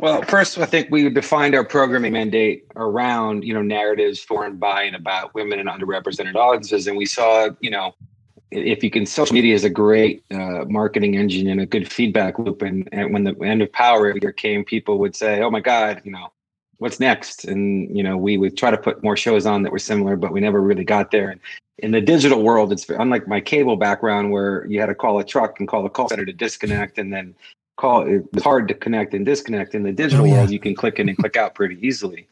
Well, 0.00 0.22
first, 0.22 0.56
I 0.56 0.64
think 0.64 0.88
we 0.90 1.10
defined 1.10 1.54
our 1.54 1.62
programming 1.62 2.14
mandate 2.14 2.64
around, 2.74 3.44
you 3.44 3.52
know, 3.52 3.60
narratives 3.60 4.18
formed 4.18 4.58
by 4.58 4.84
and 4.84 4.96
about 4.96 5.34
women 5.34 5.58
and 5.58 5.68
underrepresented 5.68 6.36
audiences. 6.36 6.86
And 6.86 6.96
we 6.96 7.04
saw, 7.04 7.50
you 7.60 7.70
know, 7.70 7.94
if 8.50 8.82
you 8.82 8.90
can, 8.90 9.04
social 9.04 9.34
media 9.34 9.54
is 9.54 9.62
a 9.62 9.68
great 9.68 10.24
uh, 10.30 10.64
marketing 10.64 11.16
engine 11.16 11.48
and 11.48 11.60
a 11.60 11.66
good 11.66 11.92
feedback 11.92 12.38
loop. 12.38 12.62
And, 12.62 12.88
and 12.92 13.12
when 13.12 13.24
the 13.24 13.34
end 13.42 13.60
of 13.60 13.70
power 13.72 14.16
year 14.16 14.32
came, 14.32 14.64
people 14.64 14.96
would 15.00 15.14
say, 15.14 15.42
oh 15.42 15.50
my 15.50 15.60
God, 15.60 16.00
you 16.02 16.12
know, 16.12 16.32
what's 16.78 16.98
next? 16.98 17.44
And, 17.44 17.94
you 17.94 18.02
know, 18.02 18.16
we 18.16 18.38
would 18.38 18.56
try 18.56 18.70
to 18.70 18.78
put 18.78 19.02
more 19.04 19.18
shows 19.18 19.44
on 19.44 19.64
that 19.64 19.70
were 19.70 19.78
similar, 19.78 20.16
but 20.16 20.32
we 20.32 20.40
never 20.40 20.62
really 20.62 20.84
got 20.84 21.10
there. 21.10 21.28
And 21.28 21.40
in 21.76 21.90
the 21.90 22.00
digital 22.00 22.42
world, 22.42 22.72
it's 22.72 22.88
unlike 22.88 23.28
my 23.28 23.42
cable 23.42 23.76
background 23.76 24.30
where 24.30 24.64
you 24.64 24.80
had 24.80 24.86
to 24.86 24.94
call 24.94 25.18
a 25.18 25.24
truck 25.24 25.60
and 25.60 25.68
call 25.68 25.84
a 25.84 25.90
call 25.90 26.08
center 26.08 26.24
to 26.24 26.32
disconnect 26.32 26.96
and 26.96 27.12
then 27.12 27.34
call 27.80 28.06
it 28.06 28.24
was 28.32 28.42
hard 28.42 28.68
to 28.68 28.74
connect 28.74 29.14
and 29.14 29.24
disconnect 29.24 29.74
in 29.74 29.82
the 29.82 29.92
digital 29.92 30.24
oh, 30.24 30.28
yeah. 30.28 30.38
world. 30.38 30.50
You 30.50 30.60
can 30.60 30.74
click 30.74 30.98
in 30.98 31.08
and 31.08 31.16
click 31.16 31.36
out 31.36 31.54
pretty 31.54 31.84
easily. 31.86 32.28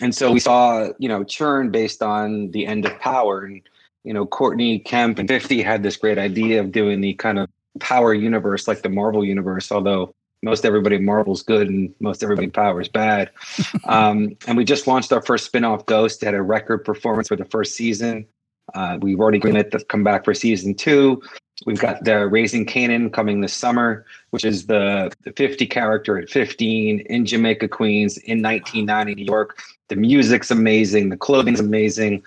And 0.00 0.14
so 0.14 0.32
we 0.32 0.40
saw 0.40 0.88
you 0.98 1.08
know 1.08 1.24
churn 1.24 1.70
based 1.70 2.02
on 2.02 2.50
the 2.50 2.66
end 2.66 2.86
of 2.86 2.98
power. 2.98 3.44
And 3.44 3.62
you 4.04 4.14
know 4.14 4.26
courtney 4.26 4.78
kemp 4.78 5.18
and 5.18 5.28
50 5.28 5.60
had 5.60 5.82
this 5.82 5.96
great 5.96 6.18
idea 6.18 6.60
of 6.60 6.72
doing 6.72 7.00
the 7.00 7.14
kind 7.14 7.38
of 7.38 7.48
power 7.80 8.14
universe 8.14 8.66
like 8.66 8.82
the 8.82 8.88
marvel 8.88 9.24
universe 9.24 9.70
although 9.70 10.14
most 10.42 10.64
everybody 10.64 10.98
marvel's 10.98 11.42
good 11.42 11.68
and 11.68 11.92
most 12.00 12.22
everybody 12.22 12.48
power 12.48 12.80
is 12.80 12.88
bad. 12.88 13.30
Um, 13.84 14.36
and 14.46 14.56
we 14.56 14.64
just 14.64 14.86
launched 14.86 15.12
our 15.12 15.22
first 15.22 15.46
spin-off 15.46 15.86
ghost 15.86 16.20
had 16.20 16.34
a 16.34 16.42
record 16.42 16.84
performance 16.84 17.28
for 17.28 17.36
the 17.36 17.44
first 17.46 17.74
season. 17.74 18.26
Uh, 18.74 18.98
we've 19.00 19.18
already 19.18 19.38
given 19.38 19.56
it 19.56 19.70
to 19.70 19.82
come 19.84 20.04
back 20.04 20.24
for 20.26 20.34
season 20.34 20.74
two 20.74 21.22
We've 21.66 21.80
got 21.80 22.04
the 22.04 22.26
Raising 22.26 22.66
Kanan 22.66 23.12
coming 23.12 23.40
this 23.40 23.52
summer, 23.52 24.06
which 24.30 24.44
is 24.44 24.66
the, 24.66 25.12
the 25.22 25.32
50 25.32 25.66
character 25.66 26.18
at 26.18 26.30
15 26.30 27.00
in 27.00 27.26
Jamaica, 27.26 27.68
Queens 27.68 28.16
in 28.18 28.42
1990 28.42 29.14
New 29.16 29.24
York. 29.24 29.60
The 29.88 29.96
music's 29.96 30.50
amazing. 30.50 31.08
The 31.08 31.16
clothing's 31.16 31.60
amazing. 31.60 32.22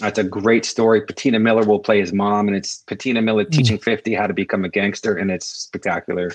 That's 0.00 0.18
a 0.18 0.24
great 0.24 0.64
story. 0.64 1.02
Patina 1.02 1.38
Miller 1.38 1.64
will 1.64 1.78
play 1.78 2.00
his 2.00 2.12
mom, 2.12 2.48
and 2.48 2.56
it's 2.56 2.78
Patina 2.86 3.22
Miller 3.22 3.44
mm. 3.44 3.52
teaching 3.52 3.78
50 3.78 4.14
how 4.14 4.26
to 4.26 4.34
become 4.34 4.64
a 4.64 4.68
gangster, 4.68 5.16
and 5.16 5.30
it's 5.30 5.46
spectacular. 5.46 6.32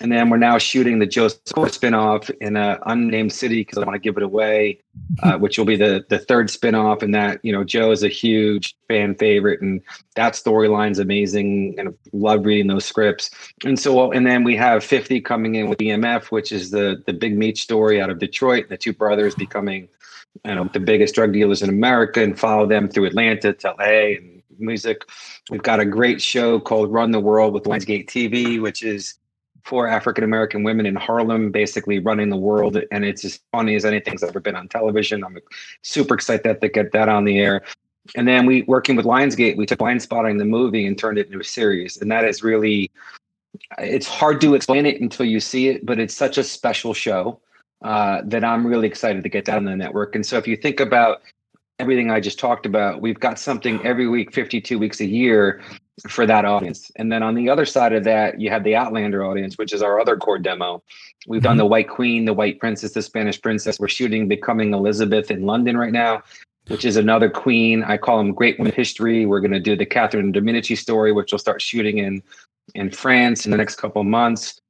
And 0.00 0.10
then 0.10 0.30
we're 0.30 0.38
now 0.38 0.58
shooting 0.58 0.98
the 0.98 1.06
Joe 1.06 1.28
Sikora 1.28 1.68
spinoff 1.68 2.30
in 2.40 2.56
an 2.56 2.78
unnamed 2.86 3.32
city 3.32 3.60
because 3.60 3.78
I 3.78 3.84
want 3.84 3.94
to 3.94 3.98
give 4.00 4.16
it 4.16 4.22
away, 4.22 4.80
uh, 5.22 5.38
which 5.38 5.58
will 5.58 5.64
be 5.64 5.76
the 5.76 6.04
the 6.08 6.18
third 6.18 6.48
spinoff. 6.48 7.02
And 7.02 7.14
that 7.14 7.40
you 7.42 7.52
know 7.52 7.64
Joe 7.64 7.90
is 7.90 8.02
a 8.02 8.08
huge 8.08 8.74
fan 8.88 9.14
favorite, 9.14 9.60
and 9.60 9.80
that 10.16 10.34
storyline's 10.34 10.98
amazing, 10.98 11.74
and 11.78 11.90
I 11.90 11.92
love 12.12 12.46
reading 12.46 12.68
those 12.68 12.84
scripts. 12.84 13.30
And 13.64 13.78
so, 13.78 14.12
and 14.12 14.26
then 14.26 14.44
we 14.44 14.56
have 14.56 14.82
50 14.84 15.20
coming 15.20 15.54
in 15.56 15.68
with 15.68 15.78
BMF, 15.78 16.26
which 16.26 16.52
is 16.52 16.70
the 16.70 17.02
the 17.06 17.12
Big 17.12 17.36
Meech 17.36 17.62
story 17.62 18.00
out 18.00 18.10
of 18.10 18.18
Detroit. 18.18 18.68
The 18.68 18.76
two 18.76 18.92
brothers 18.92 19.34
becoming 19.34 19.88
you 20.44 20.54
know 20.54 20.70
the 20.72 20.80
biggest 20.80 21.14
drug 21.14 21.32
dealers 21.32 21.62
in 21.62 21.68
America, 21.68 22.22
and 22.22 22.38
follow 22.38 22.66
them 22.66 22.88
through 22.88 23.06
Atlanta 23.06 23.52
to 23.52 23.74
LA 23.78 24.16
and 24.16 24.42
music. 24.58 25.04
We've 25.50 25.62
got 25.62 25.80
a 25.80 25.84
great 25.84 26.22
show 26.22 26.60
called 26.60 26.92
Run 26.92 27.10
the 27.10 27.20
World 27.20 27.52
with 27.52 27.64
Lionsgate 27.64 28.06
TV, 28.06 28.60
which 28.60 28.82
is 28.82 29.14
four 29.64 29.86
African 29.86 30.24
American 30.24 30.62
women 30.62 30.86
in 30.86 30.94
Harlem, 30.94 31.50
basically 31.50 31.98
running 31.98 32.30
the 32.30 32.36
world, 32.36 32.78
and 32.90 33.04
it's 33.04 33.24
as 33.24 33.40
funny 33.52 33.74
as 33.74 33.84
anything's 33.84 34.22
ever 34.22 34.40
been 34.40 34.56
on 34.56 34.68
television. 34.68 35.24
I'm 35.24 35.38
super 35.82 36.14
excited 36.14 36.60
to 36.60 36.68
get 36.68 36.92
that 36.92 37.08
on 37.08 37.24
the 37.24 37.38
air. 37.38 37.62
And 38.16 38.26
then 38.26 38.46
we, 38.46 38.62
working 38.62 38.96
with 38.96 39.06
Lionsgate, 39.06 39.56
we 39.56 39.64
took 39.64 39.78
blind 39.78 40.00
Blindspotting 40.00 40.38
the 40.38 40.44
movie 40.44 40.86
and 40.86 40.98
turned 40.98 41.18
it 41.18 41.26
into 41.26 41.40
a 41.40 41.44
series, 41.44 41.96
and 41.96 42.10
that 42.10 42.24
is 42.24 42.42
really, 42.42 42.90
it's 43.78 44.08
hard 44.08 44.40
to 44.40 44.54
explain 44.54 44.86
it 44.86 45.00
until 45.00 45.26
you 45.26 45.38
see 45.38 45.68
it, 45.68 45.86
but 45.86 45.98
it's 45.98 46.14
such 46.14 46.38
a 46.38 46.44
special 46.44 46.94
show 46.94 47.40
uh, 47.82 48.22
that 48.24 48.44
I'm 48.44 48.66
really 48.66 48.88
excited 48.88 49.22
to 49.22 49.28
get 49.28 49.44
down 49.44 49.64
the 49.64 49.76
network. 49.76 50.14
And 50.14 50.26
so 50.26 50.36
if 50.38 50.48
you 50.48 50.56
think 50.56 50.80
about 50.80 51.22
everything 51.78 52.10
I 52.10 52.20
just 52.20 52.38
talked 52.38 52.66
about, 52.66 53.00
we've 53.00 53.18
got 53.18 53.38
something 53.38 53.84
every 53.84 54.08
week, 54.08 54.32
52 54.32 54.78
weeks 54.78 55.00
a 55.00 55.06
year 55.06 55.60
for 56.08 56.26
that 56.26 56.44
audience. 56.44 56.90
And 56.96 57.12
then 57.12 57.22
on 57.22 57.34
the 57.34 57.48
other 57.48 57.64
side 57.64 57.92
of 57.92 58.04
that, 58.04 58.40
you 58.40 58.50
have 58.50 58.64
the 58.64 58.74
Outlander 58.74 59.24
audience, 59.24 59.58
which 59.58 59.72
is 59.72 59.82
our 59.82 60.00
other 60.00 60.16
core 60.16 60.38
demo. 60.38 60.82
We've 61.26 61.40
mm-hmm. 61.40 61.48
done 61.48 61.56
the 61.58 61.66
White 61.66 61.88
Queen, 61.88 62.24
the 62.24 62.32
White 62.32 62.58
Princess, 62.58 62.92
the 62.92 63.02
Spanish 63.02 63.40
Princess. 63.40 63.78
We're 63.78 63.88
shooting 63.88 64.26
Becoming 64.28 64.72
Elizabeth 64.72 65.30
in 65.30 65.44
London 65.44 65.76
right 65.76 65.92
now, 65.92 66.22
which 66.68 66.84
is 66.84 66.96
another 66.96 67.28
queen. 67.28 67.84
I 67.84 67.98
call 67.98 68.18
them 68.18 68.32
Great 68.32 68.58
Women 68.58 68.72
History. 68.74 69.26
We're 69.26 69.40
going 69.40 69.52
to 69.52 69.60
do 69.60 69.76
the 69.76 69.86
Catherine 69.86 70.32
de 70.32 70.40
Medici 70.40 70.76
story, 70.76 71.12
which 71.12 71.32
we'll 71.32 71.38
start 71.38 71.60
shooting 71.60 71.98
in 71.98 72.22
in 72.74 72.90
France 72.90 73.44
in 73.44 73.50
the 73.50 73.58
next 73.58 73.76
couple 73.76 74.00
of 74.00 74.06
months. 74.06 74.60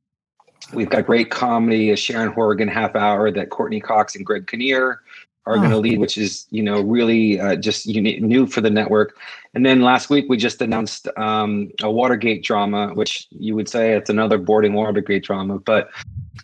We've 0.72 0.88
got 0.88 1.06
great 1.06 1.30
comedy, 1.30 1.90
a 1.90 1.96
Sharon 1.96 2.32
Horgan 2.32 2.68
half 2.68 2.96
hour 2.96 3.30
that 3.30 3.50
Courteney 3.50 3.80
Cox 3.80 4.16
and 4.16 4.24
Greg 4.24 4.46
Kinnear 4.46 5.00
are 5.46 5.56
going 5.56 5.70
to 5.70 5.78
lead, 5.78 5.98
which 5.98 6.16
is 6.16 6.46
you 6.50 6.62
know 6.62 6.80
really 6.80 7.40
uh, 7.40 7.56
just 7.56 7.86
unique, 7.86 8.22
new 8.22 8.46
for 8.46 8.60
the 8.60 8.70
network. 8.70 9.16
And 9.54 9.66
then 9.66 9.82
last 9.82 10.08
week 10.08 10.26
we 10.28 10.36
just 10.36 10.62
announced 10.62 11.08
um, 11.16 11.70
a 11.82 11.90
Watergate 11.90 12.42
drama, 12.42 12.88
which 12.94 13.26
you 13.30 13.54
would 13.54 13.68
say 13.68 13.92
it's 13.92 14.10
another 14.10 14.38
boarding 14.38 14.72
Watergate 14.74 15.24
drama, 15.24 15.58
but 15.58 15.90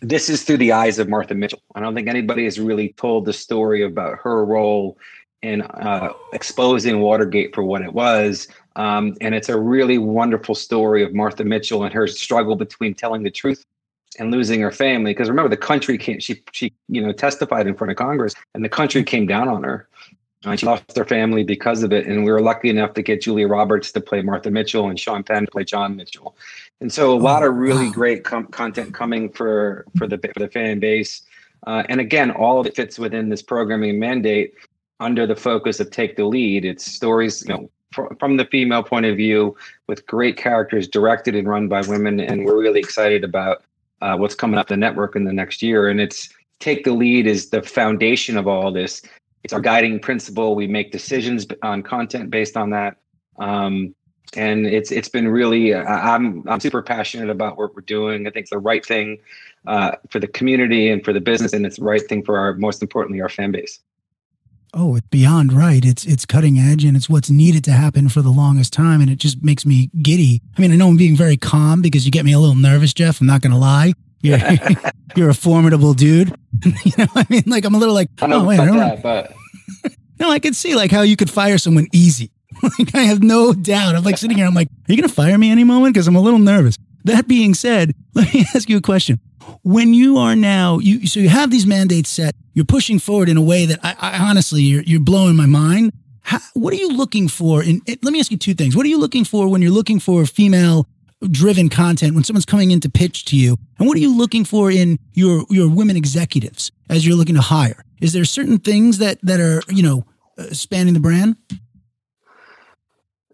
this 0.01 0.29
is 0.29 0.43
through 0.43 0.57
the 0.57 0.71
eyes 0.71 0.99
of 0.99 1.09
Martha 1.09 1.33
Mitchell. 1.33 1.61
I 1.75 1.79
don't 1.79 1.95
think 1.95 2.07
anybody 2.07 2.43
has 2.45 2.59
really 2.59 2.89
told 2.89 3.25
the 3.25 3.33
story 3.33 3.83
about 3.83 4.19
her 4.19 4.45
role 4.45 4.97
in 5.41 5.61
uh, 5.61 6.13
exposing 6.33 6.99
Watergate 6.99 7.55
for 7.55 7.63
what 7.63 7.81
it 7.81 7.93
was. 7.93 8.47
Um, 8.75 9.15
and 9.21 9.33
it's 9.33 9.49
a 9.49 9.59
really 9.59 9.97
wonderful 9.97 10.55
story 10.55 11.03
of 11.03 11.13
Martha 11.13 11.43
Mitchell 11.43 11.83
and 11.83 11.93
her 11.93 12.07
struggle 12.07 12.55
between 12.55 12.93
telling 12.93 13.23
the 13.23 13.31
truth 13.31 13.65
and 14.17 14.31
losing 14.31 14.61
her 14.61 14.71
family. 14.71 15.11
Because 15.11 15.29
remember, 15.29 15.49
the 15.49 15.57
country 15.57 15.97
came. 15.97 16.19
She 16.19 16.41
she 16.51 16.73
you 16.87 17.01
know 17.01 17.11
testified 17.11 17.67
in 17.67 17.75
front 17.75 17.91
of 17.91 17.97
Congress, 17.97 18.33
and 18.53 18.63
the 18.63 18.69
country 18.69 19.03
came 19.03 19.27
down 19.27 19.47
on 19.47 19.63
her. 19.63 19.87
And 20.45 20.57
she 20.57 20.65
lost 20.65 20.95
her 20.95 21.03
family 21.03 21.43
because 21.43 21.83
of 21.83 21.91
it. 21.91 22.07
And 22.07 22.23
we 22.23 22.31
were 22.31 22.39
lucky 22.39 22.69
enough 22.69 22.93
to 22.93 23.01
get 23.01 23.21
Julia 23.21 23.45
Roberts 23.45 23.91
to 23.91 23.99
play 23.99 24.21
Martha 24.21 24.49
Mitchell 24.49 24.87
and 24.87 24.97
Sean 24.97 25.21
Penn 25.21 25.45
to 25.45 25.51
play 25.51 25.65
John 25.65 25.97
Mitchell. 25.97 26.37
And 26.79 26.93
so 26.93 27.13
a 27.13 27.19
lot 27.19 27.43
of 27.43 27.55
really 27.55 27.91
great 27.91 28.23
com- 28.23 28.47
content 28.47 28.93
coming 28.93 29.29
for 29.33 29.85
for 29.97 30.07
the 30.07 30.17
for 30.17 30.39
the 30.39 30.47
fan 30.47 30.79
base. 30.79 31.23
Uh, 31.67 31.83
and 31.89 31.99
again, 31.99 32.31
all 32.31 32.61
of 32.61 32.67
it 32.67 32.75
fits 32.75 32.97
within 32.97 33.27
this 33.27 33.41
programming 33.41 33.99
mandate 33.99 34.53
under 35.01 35.27
the 35.27 35.35
focus 35.35 35.79
of 35.81 35.91
take 35.91 36.15
the 36.15 36.25
lead. 36.25 36.63
It's 36.63 36.89
stories, 36.89 37.43
you 37.45 37.53
know, 37.53 37.69
from 38.19 38.37
the 38.37 38.45
female 38.45 38.83
point 38.83 39.05
of 39.05 39.17
view 39.17 39.55
with 39.87 40.05
great 40.05 40.37
characters 40.37 40.87
directed 40.87 41.35
and 41.35 41.47
run 41.47 41.67
by 41.67 41.81
women. 41.81 42.19
And 42.19 42.45
we're 42.45 42.59
really 42.59 42.79
excited 42.79 43.23
about 43.23 43.63
uh, 44.01 44.15
what's 44.17 44.35
coming 44.35 44.57
up 44.57 44.67
the 44.67 44.77
network 44.77 45.15
in 45.15 45.23
the 45.23 45.33
next 45.33 45.61
year. 45.61 45.89
And 45.89 45.99
it's 45.99 46.29
take 46.59 46.83
the 46.83 46.93
lead 46.93 47.27
is 47.27 47.49
the 47.49 47.61
foundation 47.61 48.37
of 48.37 48.47
all 48.47 48.71
this. 48.71 49.01
It's 49.43 49.53
our 49.53 49.61
guiding 49.61 49.99
principle. 49.99 50.55
We 50.55 50.67
make 50.67 50.91
decisions 50.91 51.47
on 51.63 51.83
content 51.83 52.29
based 52.29 52.57
on 52.57 52.69
that. 52.71 52.97
Um, 53.39 53.95
and 54.35 54.67
it's 54.67 54.91
it's 54.91 55.09
been 55.09 55.27
really 55.27 55.73
I'm 55.73 56.47
I'm 56.47 56.59
super 56.59 56.83
passionate 56.83 57.29
about 57.29 57.57
what 57.57 57.73
we're 57.73 57.81
doing. 57.81 58.27
I 58.27 58.29
think 58.29 58.43
it's 58.43 58.51
the 58.51 58.59
right 58.59 58.85
thing 58.85 59.17
uh, 59.65 59.93
for 60.09 60.19
the 60.19 60.27
community 60.27 60.89
and 60.89 61.03
for 61.03 61.13
the 61.13 61.21
business, 61.21 61.53
and 61.53 61.65
it's 61.65 61.77
the 61.77 61.85
right 61.85 62.05
thing 62.07 62.23
for 62.23 62.37
our 62.37 62.53
most 62.53 62.83
importantly 62.83 63.21
our 63.21 63.29
fan 63.29 63.51
base 63.51 63.79
oh, 64.73 64.95
it's 64.95 65.07
beyond 65.07 65.53
right. 65.53 65.83
It's 65.83 66.05
it's 66.05 66.25
cutting 66.25 66.57
edge 66.57 66.83
and 66.83 66.95
it's 66.95 67.09
what's 67.09 67.29
needed 67.29 67.63
to 67.65 67.71
happen 67.71 68.09
for 68.09 68.21
the 68.21 68.29
longest 68.29 68.73
time, 68.73 69.01
and 69.01 69.09
it 69.09 69.17
just 69.17 69.43
makes 69.43 69.65
me 69.65 69.89
giddy. 70.01 70.41
I 70.57 70.61
mean, 70.61 70.71
I 70.71 70.75
know 70.75 70.89
I'm 70.89 70.97
being 70.97 71.15
very 71.15 71.37
calm 71.37 71.81
because 71.81 72.05
you 72.05 72.11
get 72.11 72.25
me 72.25 72.33
a 72.33 72.39
little 72.39 72.55
nervous, 72.55 72.93
Jeff. 72.93 73.21
I'm 73.21 73.27
not 73.27 73.41
going 73.41 73.51
to 73.51 73.57
lie. 73.57 73.93
You're 74.21 74.39
you're 75.15 75.29
a 75.29 75.33
formidable 75.33 75.93
dude. 75.93 76.35
you 76.63 76.91
know, 76.97 77.07
I 77.15 77.25
mean, 77.29 77.43
like 77.47 77.65
I'm 77.65 77.75
a 77.75 77.77
little 77.77 77.95
like, 77.95 78.09
I 78.21 78.31
oh 78.31 78.45
wait, 78.45 78.59
I 78.59 78.65
don't 78.65 78.77
that, 78.77 79.01
but 79.01 79.33
no, 80.19 80.29
I 80.29 80.39
can 80.39 80.53
see 80.53 80.75
like 80.75 80.91
how 80.91 81.01
you 81.01 81.15
could 81.15 81.29
fire 81.29 81.57
someone 81.57 81.87
easy. 81.93 82.31
like 82.63 82.93
I 82.95 83.03
have 83.03 83.23
no 83.23 83.53
doubt. 83.53 83.95
I'm 83.95 84.03
like 84.03 84.17
sitting 84.17 84.37
here. 84.37 84.45
I'm 84.45 84.53
like, 84.53 84.67
are 84.67 84.91
you 84.91 84.97
going 84.97 85.07
to 85.07 85.13
fire 85.13 85.37
me 85.37 85.51
any 85.51 85.63
moment? 85.63 85.93
Because 85.93 86.07
I'm 86.07 86.15
a 86.15 86.21
little 86.21 86.39
nervous. 86.39 86.77
That 87.05 87.27
being 87.27 87.53
said, 87.53 87.93
let 88.13 88.33
me 88.33 88.45
ask 88.53 88.67
you 88.67 88.77
a 88.77 88.81
question 88.81 89.19
when 89.63 89.93
you 89.93 90.17
are 90.17 90.35
now 90.35 90.79
you 90.79 91.07
so 91.07 91.19
you 91.19 91.29
have 91.29 91.51
these 91.51 91.65
mandates 91.65 92.09
set 92.09 92.35
you're 92.53 92.65
pushing 92.65 92.99
forward 92.99 93.29
in 93.29 93.37
a 93.37 93.41
way 93.41 93.65
that 93.65 93.79
i, 93.83 93.95
I 93.99 94.17
honestly 94.29 94.61
you're, 94.61 94.83
you're 94.83 94.99
blowing 94.99 95.35
my 95.35 95.45
mind. 95.45 95.91
How, 96.21 96.39
what 96.53 96.73
are 96.73 96.77
you 96.77 96.89
looking 96.89 97.27
for 97.27 97.63
in 97.63 97.81
it, 97.87 98.03
let 98.03 98.11
me 98.13 98.19
ask 98.19 98.31
you 98.31 98.37
two 98.37 98.53
things. 98.53 98.75
What 98.75 98.85
are 98.85 98.89
you 98.89 98.99
looking 98.99 99.25
for 99.25 99.47
when 99.47 99.61
you're 99.61 99.71
looking 99.71 99.99
for 99.99 100.25
female 100.25 100.87
driven 101.31 101.67
content 101.69 102.13
when 102.13 102.23
someone's 102.23 102.45
coming 102.45 102.71
in 102.71 102.79
to 102.81 102.89
pitch 102.89 103.25
to 103.25 103.35
you? 103.35 103.57
And 103.77 103.87
what 103.87 103.97
are 103.97 104.01
you 104.01 104.15
looking 104.15 104.45
for 104.45 104.69
in 104.69 104.99
your 105.13 105.45
your 105.49 105.69
women 105.69 105.97
executives 105.97 106.71
as 106.89 107.05
you're 107.05 107.15
looking 107.15 107.35
to 107.35 107.41
hire? 107.41 107.83
Is 107.99 108.13
there 108.13 108.25
certain 108.25 108.59
things 108.59 108.99
that 108.99 109.17
that 109.23 109.39
are 109.39 109.63
you 109.69 109.81
know 109.81 110.05
uh, 110.37 110.53
spanning 110.53 110.93
the 110.93 110.99
brand 110.99 111.35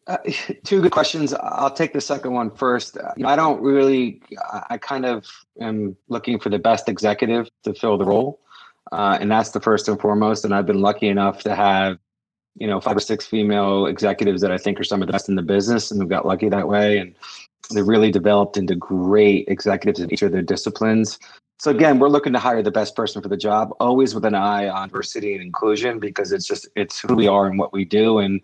uh, 0.07 0.17
two 0.63 0.81
good 0.81 0.91
questions. 0.91 1.33
I'll 1.33 1.71
take 1.71 1.93
the 1.93 2.01
second 2.01 2.33
one 2.33 2.51
first. 2.51 2.97
Uh, 2.97 3.12
you 3.17 3.24
know, 3.24 3.29
I 3.29 3.35
don't 3.35 3.62
really. 3.62 4.21
I 4.69 4.77
kind 4.77 5.05
of 5.05 5.25
am 5.59 5.95
looking 6.09 6.39
for 6.39 6.50
the 6.50 6.59
best 6.59 6.89
executive 6.89 7.50
to 7.63 7.74
fill 7.74 7.97
the 7.97 8.05
role, 8.05 8.39
uh, 8.91 9.17
and 9.19 9.31
that's 9.31 9.51
the 9.51 9.62
first 9.62 9.88
and 9.88 10.00
foremost. 10.00 10.45
And 10.45 10.53
I've 10.53 10.65
been 10.65 10.81
lucky 10.81 11.07
enough 11.07 11.41
to 11.43 11.55
have, 11.55 11.97
you 12.55 12.67
know, 12.67 12.79
five 12.79 12.97
or 12.97 13.01
six 13.01 13.25
female 13.25 13.88
executives 13.88 14.41
that 14.41 14.51
I 14.51 14.57
think 14.57 14.79
are 14.79 14.83
some 14.83 15.01
of 15.01 15.07
the 15.07 15.13
best 15.13 15.29
in 15.29 15.35
the 15.35 15.41
business, 15.41 15.91
and 15.91 16.00
we've 16.00 16.09
got 16.09 16.25
lucky 16.25 16.50
that 16.50 16.67
way. 16.67 17.00
And 17.00 17.15
they're 17.71 17.83
really 17.83 18.12
developed 18.12 18.57
into 18.57 18.75
great 18.75 19.47
executives 19.47 20.00
in 20.00 20.13
each 20.13 20.21
of 20.21 20.31
their 20.31 20.43
disciplines. 20.43 21.17
so 21.57 21.71
again, 21.71 21.97
we're 21.97 22.09
looking 22.09 22.33
to 22.33 22.38
hire 22.38 22.62
the 22.62 22.69
best 22.69 22.95
person 22.95 23.24
for 23.24 23.29
the 23.29 23.38
job, 23.38 23.71
always 23.79 24.13
with 24.13 24.24
an 24.24 24.35
eye 24.35 24.69
on 24.69 24.89
diversity 24.89 25.33
and 25.33 25.41
inclusion 25.41 25.97
because 26.00 26.31
it's 26.31 26.45
just 26.45 26.67
it's 26.75 27.00
who 27.00 27.15
we 27.15 27.27
are 27.27 27.47
and 27.47 27.57
what 27.57 27.74
we 27.74 27.85
do, 27.85 28.19
and 28.19 28.41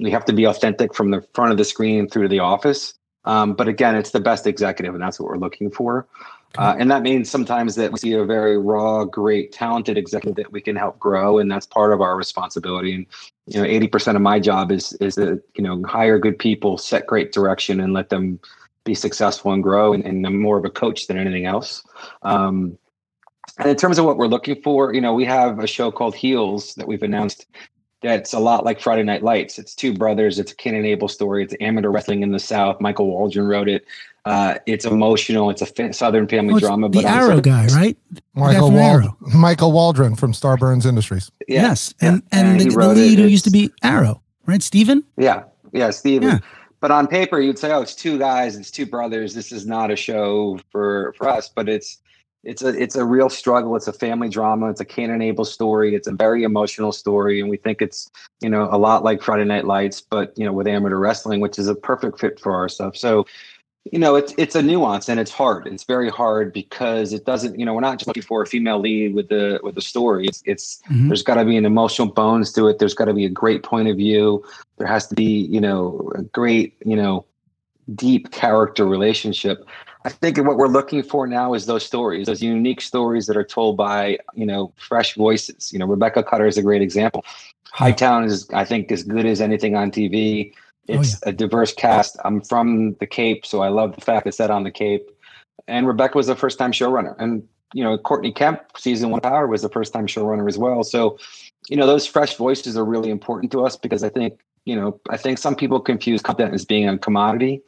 we 0.00 0.10
have 0.10 0.24
to 0.26 0.32
be 0.32 0.44
authentic 0.44 0.94
from 0.94 1.10
the 1.10 1.22
front 1.34 1.52
of 1.52 1.58
the 1.58 1.64
screen 1.64 2.08
through 2.08 2.22
to 2.22 2.28
the 2.28 2.38
office. 2.38 2.94
Um, 3.24 3.54
but 3.54 3.68
again, 3.68 3.94
it's 3.94 4.10
the 4.10 4.20
best 4.20 4.46
executive, 4.46 4.94
and 4.94 5.02
that's 5.02 5.20
what 5.20 5.28
we're 5.28 5.38
looking 5.38 5.70
for. 5.70 6.06
Uh, 6.58 6.74
and 6.78 6.90
that 6.90 7.02
means 7.02 7.30
sometimes 7.30 7.76
that 7.76 7.92
we 7.92 7.98
see 7.98 8.12
a 8.12 8.24
very 8.24 8.58
raw, 8.58 9.04
great, 9.04 9.52
talented 9.52 9.96
executive 9.96 10.36
that 10.36 10.52
we 10.52 10.60
can 10.60 10.76
help 10.76 10.98
grow, 10.98 11.38
and 11.38 11.50
that's 11.50 11.66
part 11.66 11.92
of 11.92 12.00
our 12.00 12.16
responsibility. 12.16 12.94
And 12.94 13.06
you 13.46 13.60
know, 13.60 13.66
eighty 13.66 13.88
percent 13.88 14.16
of 14.16 14.22
my 14.22 14.38
job 14.38 14.70
is 14.70 14.92
is 14.94 15.14
to 15.14 15.40
you 15.54 15.62
know 15.62 15.82
hire 15.84 16.18
good 16.18 16.38
people, 16.38 16.76
set 16.76 17.06
great 17.06 17.32
direction, 17.32 17.80
and 17.80 17.92
let 17.92 18.10
them 18.10 18.38
be 18.84 18.94
successful 18.94 19.52
and 19.52 19.62
grow. 19.62 19.92
And, 19.92 20.04
and 20.04 20.26
I'm 20.26 20.40
more 20.40 20.58
of 20.58 20.64
a 20.64 20.70
coach 20.70 21.06
than 21.06 21.16
anything 21.16 21.46
else. 21.46 21.82
Um, 22.22 22.76
and 23.58 23.68
in 23.68 23.76
terms 23.76 23.98
of 23.98 24.04
what 24.04 24.16
we're 24.16 24.26
looking 24.26 24.60
for, 24.62 24.92
you 24.92 25.00
know, 25.00 25.14
we 25.14 25.24
have 25.24 25.58
a 25.58 25.66
show 25.66 25.90
called 25.90 26.14
Heels 26.14 26.74
that 26.74 26.86
we've 26.86 27.02
announced 27.02 27.46
that's 28.02 28.32
a 28.32 28.38
lot 28.38 28.64
like 28.64 28.80
Friday 28.80 29.02
Night 29.02 29.22
Lights. 29.22 29.58
It's 29.58 29.74
two 29.74 29.92
brothers. 29.94 30.38
It's 30.38 30.52
a 30.52 30.56
Cain 30.56 30.74
and 30.74 30.86
Abel 30.86 31.08
story. 31.08 31.44
It's 31.44 31.54
amateur 31.60 31.88
wrestling 31.90 32.22
in 32.22 32.32
the 32.32 32.38
South. 32.38 32.80
Michael 32.80 33.06
Waldron 33.06 33.46
wrote 33.46 33.68
it. 33.68 33.84
Uh, 34.24 34.54
it's 34.66 34.84
emotional. 34.84 35.50
It's 35.50 35.62
a 35.62 35.66
fa- 35.66 35.92
Southern 35.92 36.28
family 36.28 36.54
Oh, 36.54 36.58
drama. 36.60 36.88
the 36.88 37.02
but 37.02 37.04
Arrow 37.06 37.36
Southern- 37.36 37.42
guy, 37.42 37.66
right? 37.74 37.96
Michael 38.34 38.68
from 38.68 38.76
Wald- 38.76 39.14
Michael 39.34 39.72
Waldron 39.72 40.14
from 40.14 40.32
Starburns 40.32 40.86
Industries. 40.86 41.30
Yeah, 41.48 41.62
yes, 41.62 41.92
and 42.00 42.22
yeah. 42.32 42.38
and, 42.38 42.48
And 42.50 42.60
the, 42.60 42.64
he 42.64 42.70
the 42.70 42.76
wrote 42.76 42.90
it. 42.96 43.00
lead 43.00 43.18
who 43.18 43.26
used 43.26 43.44
to 43.44 43.50
be 43.50 43.70
Arrow, 43.82 44.22
right? 44.46 44.62
Stephen? 44.62 45.02
Yeah, 45.16 45.42
yeah, 45.72 45.90
Stephen. 45.90 46.28
Yeah. 46.28 46.38
But 46.80 46.90
on 46.92 47.06
paper, 47.08 47.40
you'd 47.40 47.58
say, 47.58 47.72
"Oh, 47.72 47.82
it's 47.82 47.94
two 47.94 48.18
guys. 48.18 48.56
It's 48.56 48.70
two 48.70 48.86
brothers. 48.86 49.34
This 49.34 49.50
is 49.52 49.66
not 49.66 49.90
a 49.90 49.96
show 49.96 50.58
for 50.70 51.14
for 51.18 51.28
us." 51.28 51.48
But 51.48 51.68
it's 51.68 51.98
it's 52.44 52.62
a 52.62 52.68
it's 52.68 52.96
a 52.96 53.04
real 53.04 53.30
struggle. 53.30 53.76
It's 53.76 53.86
a 53.88 53.92
family 53.92 54.28
drama. 54.28 54.70
It's 54.70 54.80
a 54.80 54.84
Cain 54.84 55.10
and 55.10 55.22
Abel 55.22 55.44
story. 55.44 55.94
It's 55.94 56.08
a 56.08 56.12
very 56.12 56.42
emotional 56.42 56.92
story, 56.92 57.40
and 57.40 57.48
we 57.48 57.56
think 57.56 57.80
it's 57.80 58.10
you 58.40 58.50
know 58.50 58.68
a 58.70 58.78
lot 58.78 59.04
like 59.04 59.22
Friday 59.22 59.44
Night 59.44 59.64
Lights, 59.64 60.00
but 60.00 60.36
you 60.36 60.44
know 60.44 60.52
with 60.52 60.66
amateur 60.66 60.96
wrestling, 60.96 61.40
which 61.40 61.58
is 61.58 61.68
a 61.68 61.74
perfect 61.74 62.18
fit 62.20 62.40
for 62.40 62.54
our 62.54 62.68
stuff. 62.68 62.96
So. 62.96 63.26
You 63.90 63.98
know, 63.98 64.14
it's 64.14 64.32
it's 64.38 64.54
a 64.54 64.62
nuance 64.62 65.08
and 65.08 65.18
it's 65.18 65.32
hard. 65.32 65.66
It's 65.66 65.82
very 65.82 66.08
hard 66.08 66.52
because 66.52 67.12
it 67.12 67.24
doesn't. 67.24 67.58
You 67.58 67.66
know, 67.66 67.74
we're 67.74 67.80
not 67.80 67.98
just 67.98 68.06
looking 68.06 68.22
for 68.22 68.40
a 68.40 68.46
female 68.46 68.78
lead 68.78 69.12
with 69.12 69.28
the 69.28 69.58
with 69.64 69.74
the 69.74 69.80
story. 69.80 70.26
It's 70.26 70.40
it's 70.46 70.80
Mhm. 70.88 71.08
there's 71.08 71.24
got 71.24 71.34
to 71.34 71.44
be 71.44 71.56
an 71.56 71.66
emotional 71.66 72.06
bones 72.06 72.52
to 72.52 72.68
it. 72.68 72.78
There's 72.78 72.94
got 72.94 73.06
to 73.06 73.12
be 73.12 73.24
a 73.24 73.28
great 73.28 73.64
point 73.64 73.88
of 73.88 73.96
view. 73.96 74.44
There 74.78 74.86
has 74.86 75.08
to 75.08 75.16
be, 75.16 75.24
you 75.50 75.60
know, 75.60 76.12
a 76.14 76.22
great, 76.22 76.76
you 76.86 76.94
know, 76.94 77.24
deep 77.96 78.30
character 78.30 78.86
relationship. 78.86 79.66
I 80.04 80.10
think 80.10 80.38
what 80.38 80.56
we're 80.56 80.68
looking 80.68 81.02
for 81.02 81.26
now 81.26 81.54
is 81.54 81.66
those 81.66 81.84
stories, 81.84 82.26
those 82.26 82.42
unique 82.42 82.80
stories 82.80 83.26
that 83.26 83.36
are 83.36 83.44
told 83.44 83.76
by, 83.76 84.18
you 84.34 84.46
know, 84.46 84.72
fresh 84.76 85.14
voices. 85.14 85.72
You 85.72 85.78
know, 85.78 85.86
Rebecca 85.86 86.22
Cutter 86.22 86.46
is 86.46 86.58
a 86.58 86.62
great 86.62 86.82
example. 86.82 87.24
Hightown 87.72 88.24
is, 88.24 88.48
I 88.52 88.64
think, 88.64 88.90
as 88.90 89.04
good 89.04 89.26
as 89.26 89.40
anything 89.40 89.76
on 89.76 89.90
TV. 89.90 90.52
Oh, 90.88 90.94
It's 90.94 91.20
a 91.24 91.32
diverse 91.32 91.72
cast. 91.72 92.16
I'm 92.24 92.40
from 92.40 92.94
the 92.94 93.06
Cape, 93.06 93.46
so 93.46 93.62
I 93.62 93.68
love 93.68 93.94
the 93.94 94.00
fact 94.00 94.26
it's 94.26 94.36
set 94.36 94.50
on 94.50 94.64
the 94.64 94.70
Cape. 94.70 95.08
And 95.68 95.86
Rebecca 95.86 96.18
was 96.18 96.28
a 96.28 96.34
first 96.34 96.58
time 96.58 96.72
showrunner. 96.72 97.14
And, 97.18 97.46
you 97.72 97.84
know, 97.84 97.96
Courtney 97.96 98.32
Kemp, 98.32 98.60
season 98.76 99.10
one 99.10 99.20
Power, 99.20 99.46
was 99.46 99.62
a 99.62 99.68
first 99.68 99.92
time 99.92 100.06
showrunner 100.06 100.48
as 100.48 100.58
well. 100.58 100.82
So, 100.82 101.18
you 101.68 101.76
know, 101.76 101.86
those 101.86 102.06
fresh 102.06 102.36
voices 102.36 102.76
are 102.76 102.84
really 102.84 103.10
important 103.10 103.52
to 103.52 103.64
us 103.64 103.76
because 103.76 104.02
I 104.02 104.08
think, 104.08 104.40
you 104.64 104.74
know, 104.74 105.00
I 105.10 105.16
think 105.16 105.38
some 105.38 105.54
people 105.54 105.80
confuse 105.80 106.20
content 106.20 106.54
as 106.54 106.64
being 106.64 106.88
a 106.88 106.98
commodity 106.98 107.62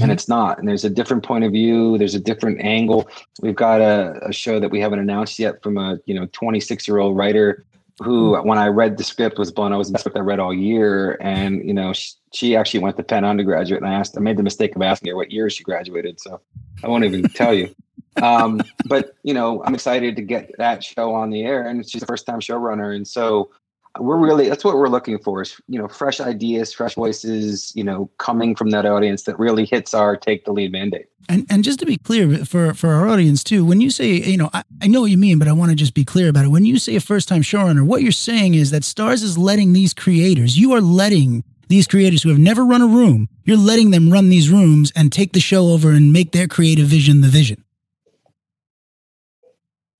and 0.00 0.10
Mhm. 0.10 0.14
it's 0.14 0.28
not. 0.28 0.58
And 0.58 0.68
there's 0.68 0.84
a 0.84 0.90
different 0.90 1.22
point 1.22 1.44
of 1.44 1.52
view. 1.52 1.96
There's 1.98 2.14
a 2.14 2.20
different 2.20 2.60
angle. 2.60 3.08
We've 3.40 3.56
got 3.56 3.80
a, 3.80 4.18
a 4.28 4.32
show 4.32 4.60
that 4.60 4.70
we 4.70 4.80
haven't 4.80 4.98
announced 4.98 5.38
yet 5.38 5.62
from 5.62 5.78
a, 5.78 5.98
you 6.04 6.14
know, 6.14 6.26
26 6.32 6.86
year 6.86 6.98
old 6.98 7.16
writer 7.16 7.64
who, 8.02 8.36
when 8.42 8.58
I 8.58 8.66
read 8.68 8.96
the 8.96 9.02
script 9.04 9.38
was 9.38 9.50
blown. 9.50 9.72
I 9.72 9.76
was 9.76 9.90
the 9.90 9.98
script 9.98 10.16
I 10.16 10.20
read 10.20 10.38
all 10.38 10.52
year. 10.54 11.16
And, 11.20 11.66
you 11.66 11.74
know, 11.74 11.92
she, 11.92 12.12
she 12.32 12.56
actually 12.56 12.80
went 12.80 12.96
to 12.98 13.02
Penn 13.02 13.24
undergraduate 13.24 13.82
and 13.82 13.90
I 13.90 13.94
asked, 13.94 14.16
I 14.16 14.20
made 14.20 14.36
the 14.36 14.42
mistake 14.42 14.76
of 14.76 14.82
asking 14.82 15.08
her 15.10 15.16
what 15.16 15.30
year 15.32 15.48
she 15.50 15.64
graduated. 15.64 16.20
So 16.20 16.40
I 16.84 16.88
won't 16.88 17.04
even 17.04 17.22
tell 17.30 17.54
you. 17.54 17.74
Um, 18.22 18.60
but 18.86 19.14
you 19.22 19.32
know, 19.34 19.64
I'm 19.64 19.74
excited 19.74 20.16
to 20.16 20.22
get 20.22 20.50
that 20.58 20.84
show 20.84 21.14
on 21.14 21.30
the 21.30 21.42
air 21.42 21.66
and 21.66 21.88
she's 21.88 22.00
the 22.00 22.06
first 22.06 22.26
time 22.26 22.40
showrunner. 22.40 22.94
And 22.94 23.08
so 23.08 23.50
we're 23.98 24.16
really 24.16 24.48
that's 24.48 24.64
what 24.64 24.76
we're 24.76 24.88
looking 24.88 25.18
for 25.18 25.42
is 25.42 25.60
you 25.68 25.78
know 25.78 25.88
fresh 25.88 26.20
ideas 26.20 26.72
fresh 26.72 26.94
voices 26.94 27.72
you 27.74 27.84
know 27.84 28.10
coming 28.18 28.54
from 28.54 28.70
that 28.70 28.86
audience 28.86 29.22
that 29.22 29.38
really 29.38 29.64
hits 29.64 29.94
our 29.94 30.16
take 30.16 30.44
the 30.44 30.52
lead 30.52 30.72
mandate 30.72 31.06
And 31.28 31.46
and 31.50 31.64
just 31.64 31.78
to 31.80 31.86
be 31.86 31.96
clear 31.96 32.44
for 32.44 32.74
for 32.74 32.90
our 32.90 33.08
audience 33.08 33.44
too, 33.44 33.64
when 33.64 33.80
you 33.80 33.90
say 33.90 34.12
you 34.14 34.36
know 34.36 34.50
I, 34.52 34.62
I 34.82 34.86
know 34.86 35.00
what 35.02 35.10
you 35.10 35.18
mean, 35.18 35.38
but 35.38 35.48
I 35.48 35.52
want 35.52 35.70
to 35.70 35.76
just 35.76 35.94
be 35.94 36.04
clear 36.04 36.28
about 36.28 36.44
it. 36.44 36.48
When 36.48 36.64
you 36.64 36.78
say 36.78 36.96
a 36.96 37.00
first 37.00 37.28
time 37.28 37.42
showrunner, 37.42 37.84
what 37.84 38.02
you're 38.02 38.12
saying 38.12 38.54
is 38.54 38.70
that 38.70 38.82
Starz 38.82 39.22
is 39.22 39.36
letting 39.36 39.72
these 39.72 39.92
creators, 39.92 40.58
you 40.58 40.72
are 40.72 40.80
letting 40.80 41.44
these 41.68 41.86
creators 41.86 42.22
who 42.22 42.30
have 42.30 42.38
never 42.38 42.64
run 42.64 42.80
a 42.80 42.86
room, 42.86 43.28
you're 43.44 43.58
letting 43.58 43.90
them 43.90 44.10
run 44.10 44.30
these 44.30 44.48
rooms 44.48 44.90
and 44.96 45.12
take 45.12 45.32
the 45.32 45.40
show 45.40 45.68
over 45.68 45.90
and 45.90 46.12
make 46.12 46.32
their 46.32 46.48
creative 46.48 46.86
vision 46.86 47.20
the 47.20 47.28
vision. 47.28 47.62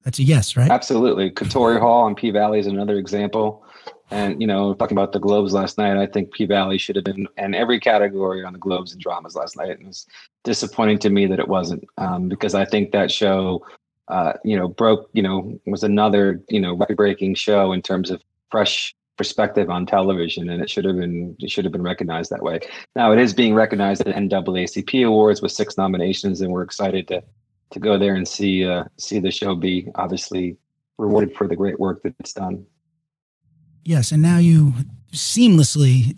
That's 0.04 0.18
a 0.18 0.22
yes, 0.22 0.56
right? 0.56 0.70
absolutely 0.70 1.30
katori 1.30 1.78
hall 1.78 2.04
on 2.04 2.14
p 2.14 2.30
valley 2.30 2.58
is 2.58 2.66
another 2.66 2.96
example 2.96 3.62
and 4.10 4.40
you 4.40 4.46
know 4.46 4.74
talking 4.74 4.96
about 4.96 5.12
the 5.12 5.18
globes 5.18 5.52
last 5.52 5.78
night 5.78 5.96
i 5.96 6.06
think 6.06 6.32
p 6.32 6.46
valley 6.46 6.78
should 6.78 6.96
have 6.96 7.04
been 7.04 7.26
in 7.36 7.54
every 7.54 7.78
category 7.78 8.44
on 8.44 8.52
the 8.52 8.58
globes 8.58 8.92
and 8.92 9.00
dramas 9.00 9.36
last 9.36 9.56
night. 9.56 9.78
And 9.78 9.88
it's 9.88 10.06
disappointing 10.44 10.98
to 11.00 11.10
me 11.10 11.26
that 11.26 11.38
it 11.38 11.48
wasn't 11.48 11.84
um, 11.98 12.28
because 12.28 12.54
i 12.54 12.64
think 12.64 12.92
that 12.92 13.10
show 13.10 13.64
uh, 14.08 14.32
you 14.42 14.56
know 14.56 14.68
broke 14.68 15.10
you 15.12 15.22
know 15.22 15.58
was 15.66 15.82
another 15.82 16.40
you 16.48 16.60
know 16.60 16.74
record 16.74 16.96
breaking 16.96 17.34
show 17.34 17.72
in 17.72 17.82
terms 17.82 18.10
of 18.10 18.22
fresh 18.50 18.94
perspective 19.18 19.68
on 19.68 19.84
television 19.84 20.48
and 20.48 20.62
it 20.62 20.70
should 20.70 20.84
have 20.84 20.96
been 20.96 21.36
it 21.40 21.50
should 21.50 21.64
have 21.64 21.72
been 21.72 21.82
recognized 21.82 22.30
that 22.30 22.42
way. 22.42 22.60
Now 22.96 23.12
it 23.12 23.18
is 23.18 23.34
being 23.34 23.52
recognized 23.52 24.00
at 24.06 24.14
naacp 24.14 25.04
awards 25.04 25.42
with 25.42 25.52
six 25.52 25.76
nominations 25.76 26.40
and 26.40 26.52
we're 26.52 26.62
excited 26.62 27.08
to 27.08 27.22
to 27.70 27.80
go 27.80 27.98
there 27.98 28.14
and 28.14 28.26
see 28.26 28.64
uh, 28.64 28.84
see 28.96 29.18
the 29.18 29.30
show 29.30 29.54
be 29.54 29.88
obviously 29.96 30.56
rewarded 30.96 31.36
for 31.36 31.46
the 31.46 31.56
great 31.56 31.78
work 31.78 32.02
that 32.02 32.14
it's 32.18 32.32
done 32.32 32.64
Yes, 33.88 34.12
and 34.12 34.20
now 34.20 34.36
you 34.36 34.74
seamlessly 35.14 36.14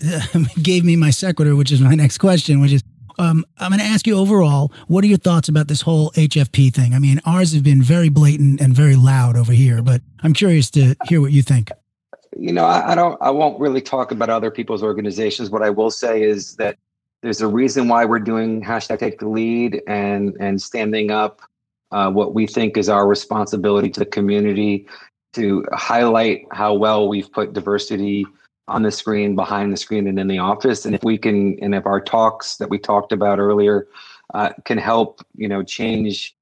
gave 0.62 0.84
me 0.84 0.96
my 0.96 1.10
sequitur, 1.10 1.54
which 1.54 1.70
is 1.70 1.80
my 1.80 1.94
next 1.94 2.18
question, 2.18 2.60
which 2.60 2.72
is 2.72 2.82
um, 3.20 3.44
I'm 3.58 3.70
going 3.70 3.78
to 3.78 3.86
ask 3.86 4.08
you 4.08 4.18
overall, 4.18 4.72
what 4.88 5.04
are 5.04 5.06
your 5.06 5.18
thoughts 5.18 5.48
about 5.48 5.68
this 5.68 5.80
whole 5.80 6.10
HFP 6.12 6.74
thing? 6.74 6.94
I 6.94 6.98
mean, 6.98 7.20
ours 7.24 7.52
have 7.54 7.62
been 7.62 7.80
very 7.80 8.08
blatant 8.08 8.60
and 8.60 8.74
very 8.74 8.96
loud 8.96 9.36
over 9.36 9.52
here, 9.52 9.82
but 9.82 10.00
I'm 10.24 10.32
curious 10.32 10.68
to 10.72 10.96
hear 11.06 11.20
what 11.20 11.30
you 11.30 11.42
think. 11.42 11.70
you 12.36 12.52
know, 12.52 12.64
I, 12.64 12.90
I 12.90 12.94
don't, 12.96 13.16
I 13.22 13.30
won't 13.30 13.60
really 13.60 13.80
talk 13.80 14.10
about 14.10 14.30
other 14.30 14.50
people's 14.50 14.82
organizations. 14.82 15.48
What 15.48 15.62
I 15.62 15.70
will 15.70 15.92
say 15.92 16.24
is 16.24 16.56
that 16.56 16.76
there's 17.22 17.40
a 17.40 17.46
reason 17.46 17.86
why 17.86 18.04
we're 18.04 18.18
doing 18.18 18.64
hashtag 18.64 18.98
take 18.98 19.20
the 19.20 19.28
lead 19.28 19.80
and 19.86 20.36
and 20.40 20.60
standing 20.60 21.12
up 21.12 21.40
uh, 21.92 22.10
what 22.10 22.34
we 22.34 22.48
think 22.48 22.76
is 22.76 22.88
our 22.88 23.06
responsibility 23.06 23.90
to 23.90 24.00
the 24.00 24.06
community 24.06 24.88
to 25.34 25.64
highlight 25.72 26.46
how 26.52 26.74
well 26.74 27.08
we've 27.08 27.30
put 27.32 27.52
diversity 27.52 28.26
on 28.68 28.82
the 28.82 28.90
screen, 28.90 29.34
behind 29.34 29.72
the 29.72 29.76
screen, 29.76 30.06
and 30.06 30.18
in 30.18 30.28
the 30.28 30.38
office. 30.38 30.84
And 30.84 30.94
if 30.94 31.02
we 31.02 31.18
can, 31.18 31.58
and 31.60 31.74
if 31.74 31.86
our 31.86 32.00
talks 32.00 32.56
that 32.56 32.70
we 32.70 32.78
talked 32.78 33.12
about 33.12 33.38
earlier 33.38 33.86
uh, 34.34 34.50
can 34.64 34.78
help, 34.78 35.20
you 35.34 35.48
know, 35.48 35.62
change 35.62 36.36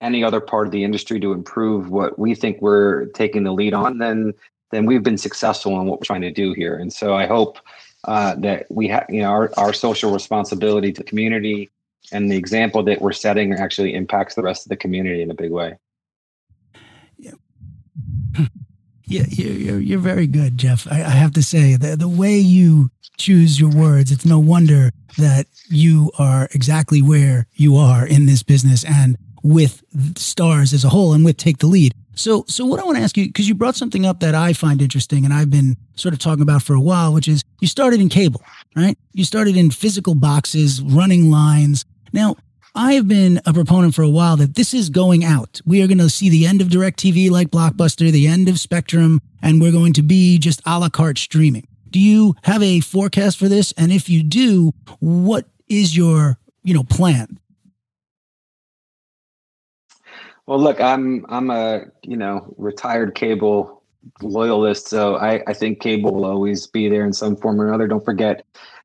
any 0.00 0.24
other 0.24 0.40
part 0.40 0.66
of 0.66 0.72
the 0.72 0.84
industry 0.84 1.20
to 1.20 1.32
improve 1.32 1.90
what 1.90 2.18
we 2.18 2.34
think 2.34 2.60
we're 2.60 3.06
taking 3.06 3.44
the 3.44 3.52
lead 3.52 3.74
on, 3.74 3.98
then 3.98 4.34
then 4.72 4.86
we've 4.86 5.02
been 5.02 5.18
successful 5.18 5.78
in 5.80 5.86
what 5.86 6.00
we're 6.00 6.04
trying 6.04 6.22
to 6.22 6.30
do 6.32 6.54
here. 6.54 6.76
And 6.76 6.92
so 6.92 7.14
I 7.14 7.26
hope 7.26 7.58
uh, 8.04 8.34
that 8.36 8.66
we 8.70 8.88
have, 8.88 9.06
you 9.08 9.20
know, 9.20 9.28
our, 9.28 9.52
our 9.58 9.72
social 9.72 10.12
responsibility 10.12 10.92
to 10.92 11.02
the 11.02 11.08
community 11.08 11.70
and 12.10 12.30
the 12.30 12.36
example 12.36 12.82
that 12.84 13.00
we're 13.00 13.12
setting 13.12 13.52
actually 13.52 13.94
impacts 13.94 14.34
the 14.34 14.42
rest 14.42 14.64
of 14.64 14.70
the 14.70 14.76
community 14.76 15.22
in 15.22 15.30
a 15.30 15.34
big 15.34 15.52
way. 15.52 15.76
Yeah, 19.12 19.24
you're, 19.28 19.52
you're, 19.52 19.80
you're 19.80 19.98
very 19.98 20.26
good, 20.26 20.58
Jeff. 20.58 20.86
I, 20.90 21.02
I 21.02 21.10
have 21.10 21.32
to 21.32 21.42
say, 21.42 21.76
the, 21.76 21.96
the 21.96 22.08
way 22.08 22.38
you 22.38 22.90
choose 23.18 23.60
your 23.60 23.70
words, 23.70 24.10
it's 24.10 24.24
no 24.24 24.38
wonder 24.38 24.90
that 25.18 25.46
you 25.68 26.10
are 26.18 26.48
exactly 26.52 27.02
where 27.02 27.46
you 27.54 27.76
are 27.76 28.06
in 28.06 28.26
this 28.26 28.42
business 28.42 28.84
and 28.84 29.16
with 29.42 29.82
Starz 30.14 30.72
as 30.72 30.84
a 30.84 30.88
whole 30.88 31.12
and 31.12 31.24
with 31.24 31.36
Take 31.36 31.58
the 31.58 31.66
Lead. 31.66 31.92
So, 32.14 32.44
so 32.46 32.64
what 32.64 32.78
I 32.78 32.84
want 32.84 32.98
to 32.98 33.02
ask 33.02 33.16
you, 33.16 33.26
because 33.26 33.48
you 33.48 33.54
brought 33.54 33.74
something 33.74 34.04
up 34.04 34.20
that 34.20 34.34
I 34.34 34.52
find 34.52 34.82
interesting 34.82 35.24
and 35.24 35.32
I've 35.32 35.50
been 35.50 35.76
sort 35.94 36.12
of 36.12 36.20
talking 36.20 36.42
about 36.42 36.62
for 36.62 36.74
a 36.74 36.80
while, 36.80 37.12
which 37.12 37.26
is 37.26 37.42
you 37.60 37.68
started 37.68 38.00
in 38.00 38.08
cable, 38.08 38.42
right? 38.76 38.98
You 39.12 39.24
started 39.24 39.56
in 39.56 39.70
physical 39.70 40.14
boxes, 40.14 40.82
running 40.82 41.30
lines. 41.30 41.84
Now, 42.12 42.36
I 42.74 42.94
have 42.94 43.06
been 43.06 43.38
a 43.44 43.52
proponent 43.52 43.94
for 43.94 44.00
a 44.00 44.08
while 44.08 44.38
that 44.38 44.54
this 44.54 44.72
is 44.72 44.88
going 44.88 45.24
out. 45.24 45.60
We 45.66 45.82
are 45.82 45.86
going 45.86 45.98
to 45.98 46.08
see 46.08 46.30
the 46.30 46.46
end 46.46 46.62
of 46.62 46.68
DirecTV 46.68 47.30
like 47.30 47.50
Blockbuster, 47.50 48.10
the 48.10 48.26
end 48.26 48.48
of 48.48 48.58
Spectrum, 48.58 49.20
and 49.42 49.60
we're 49.60 49.72
going 49.72 49.92
to 49.92 50.02
be 50.02 50.38
just 50.38 50.62
a 50.64 50.78
la 50.78 50.88
carte 50.88 51.18
streaming. 51.18 51.66
Do 51.90 52.00
you 52.00 52.34
have 52.44 52.62
a 52.62 52.80
forecast 52.80 53.38
for 53.38 53.46
this? 53.46 53.72
And 53.76 53.92
if 53.92 54.08
you 54.08 54.22
do, 54.22 54.72
what 55.00 55.46
is 55.68 55.94
your, 55.94 56.38
you 56.62 56.72
know, 56.72 56.82
plan? 56.84 57.38
Well, 60.46 60.58
look, 60.58 60.80
I'm 60.80 61.26
I'm 61.28 61.50
a 61.50 61.84
you 62.02 62.16
know 62.16 62.54
retired 62.56 63.14
cable 63.14 63.82
loyalist, 64.22 64.88
so 64.88 65.16
I, 65.16 65.42
I 65.46 65.52
think 65.52 65.80
cable 65.80 66.14
will 66.14 66.24
always 66.24 66.66
be 66.66 66.88
there 66.88 67.04
in 67.04 67.12
some 67.12 67.36
form 67.36 67.60
or 67.60 67.68
another. 67.68 67.86
Don't 67.86 68.04
forget 68.04 68.44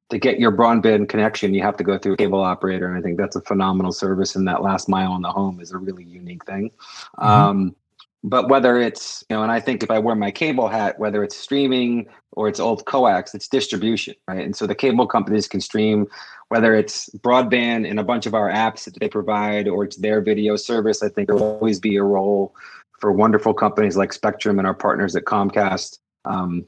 to 0.09 0.17
get 0.17 0.39
your 0.39 0.51
broadband 0.51 1.09
connection, 1.09 1.53
you 1.53 1.61
have 1.61 1.77
to 1.77 1.83
go 1.83 1.97
through 1.97 2.13
a 2.13 2.17
cable 2.17 2.41
operator, 2.41 2.87
and 2.87 2.97
I 2.97 3.01
think 3.01 3.17
that's 3.17 3.35
a 3.35 3.41
phenomenal 3.41 3.91
service. 3.91 4.35
And 4.35 4.47
that 4.47 4.61
last 4.61 4.87
mile 4.87 5.15
in 5.15 5.21
the 5.21 5.31
home 5.31 5.59
is 5.59 5.71
a 5.71 5.77
really 5.77 6.03
unique 6.03 6.45
thing. 6.45 6.71
Mm-hmm. 7.17 7.27
Um, 7.27 7.75
but 8.23 8.49
whether 8.49 8.77
it's 8.77 9.23
you 9.29 9.35
know, 9.35 9.43
and 9.43 9.51
I 9.51 9.59
think 9.59 9.83
if 9.83 9.91
I 9.91 9.99
wear 9.99 10.15
my 10.15 10.31
cable 10.31 10.67
hat, 10.67 10.99
whether 10.99 11.23
it's 11.23 11.37
streaming 11.37 12.07
or 12.31 12.47
it's 12.47 12.59
old 12.59 12.85
coax, 12.85 13.33
it's 13.33 13.47
distribution, 13.47 14.15
right? 14.27 14.43
And 14.43 14.55
so 14.55 14.65
the 14.65 14.75
cable 14.75 15.07
companies 15.07 15.47
can 15.47 15.61
stream 15.61 16.07
whether 16.49 16.75
it's 16.75 17.09
broadband 17.17 17.85
in 17.85 17.99
a 17.99 18.03
bunch 18.03 18.25
of 18.25 18.33
our 18.33 18.49
apps 18.49 18.85
that 18.85 18.97
they 18.99 19.09
provide 19.09 19.67
or 19.67 19.83
it's 19.83 19.97
their 19.97 20.21
video 20.21 20.55
service. 20.55 21.03
I 21.03 21.09
think 21.09 21.27
there 21.27 21.35
will 21.35 21.55
always 21.55 21.79
be 21.79 21.97
a 21.97 22.03
role 22.03 22.55
for 22.99 23.11
wonderful 23.11 23.53
companies 23.53 23.97
like 23.97 24.13
Spectrum 24.13 24.57
and 24.57 24.67
our 24.67 24.73
partners 24.73 25.15
at 25.15 25.25
Comcast. 25.25 25.99
Um, 26.25 26.65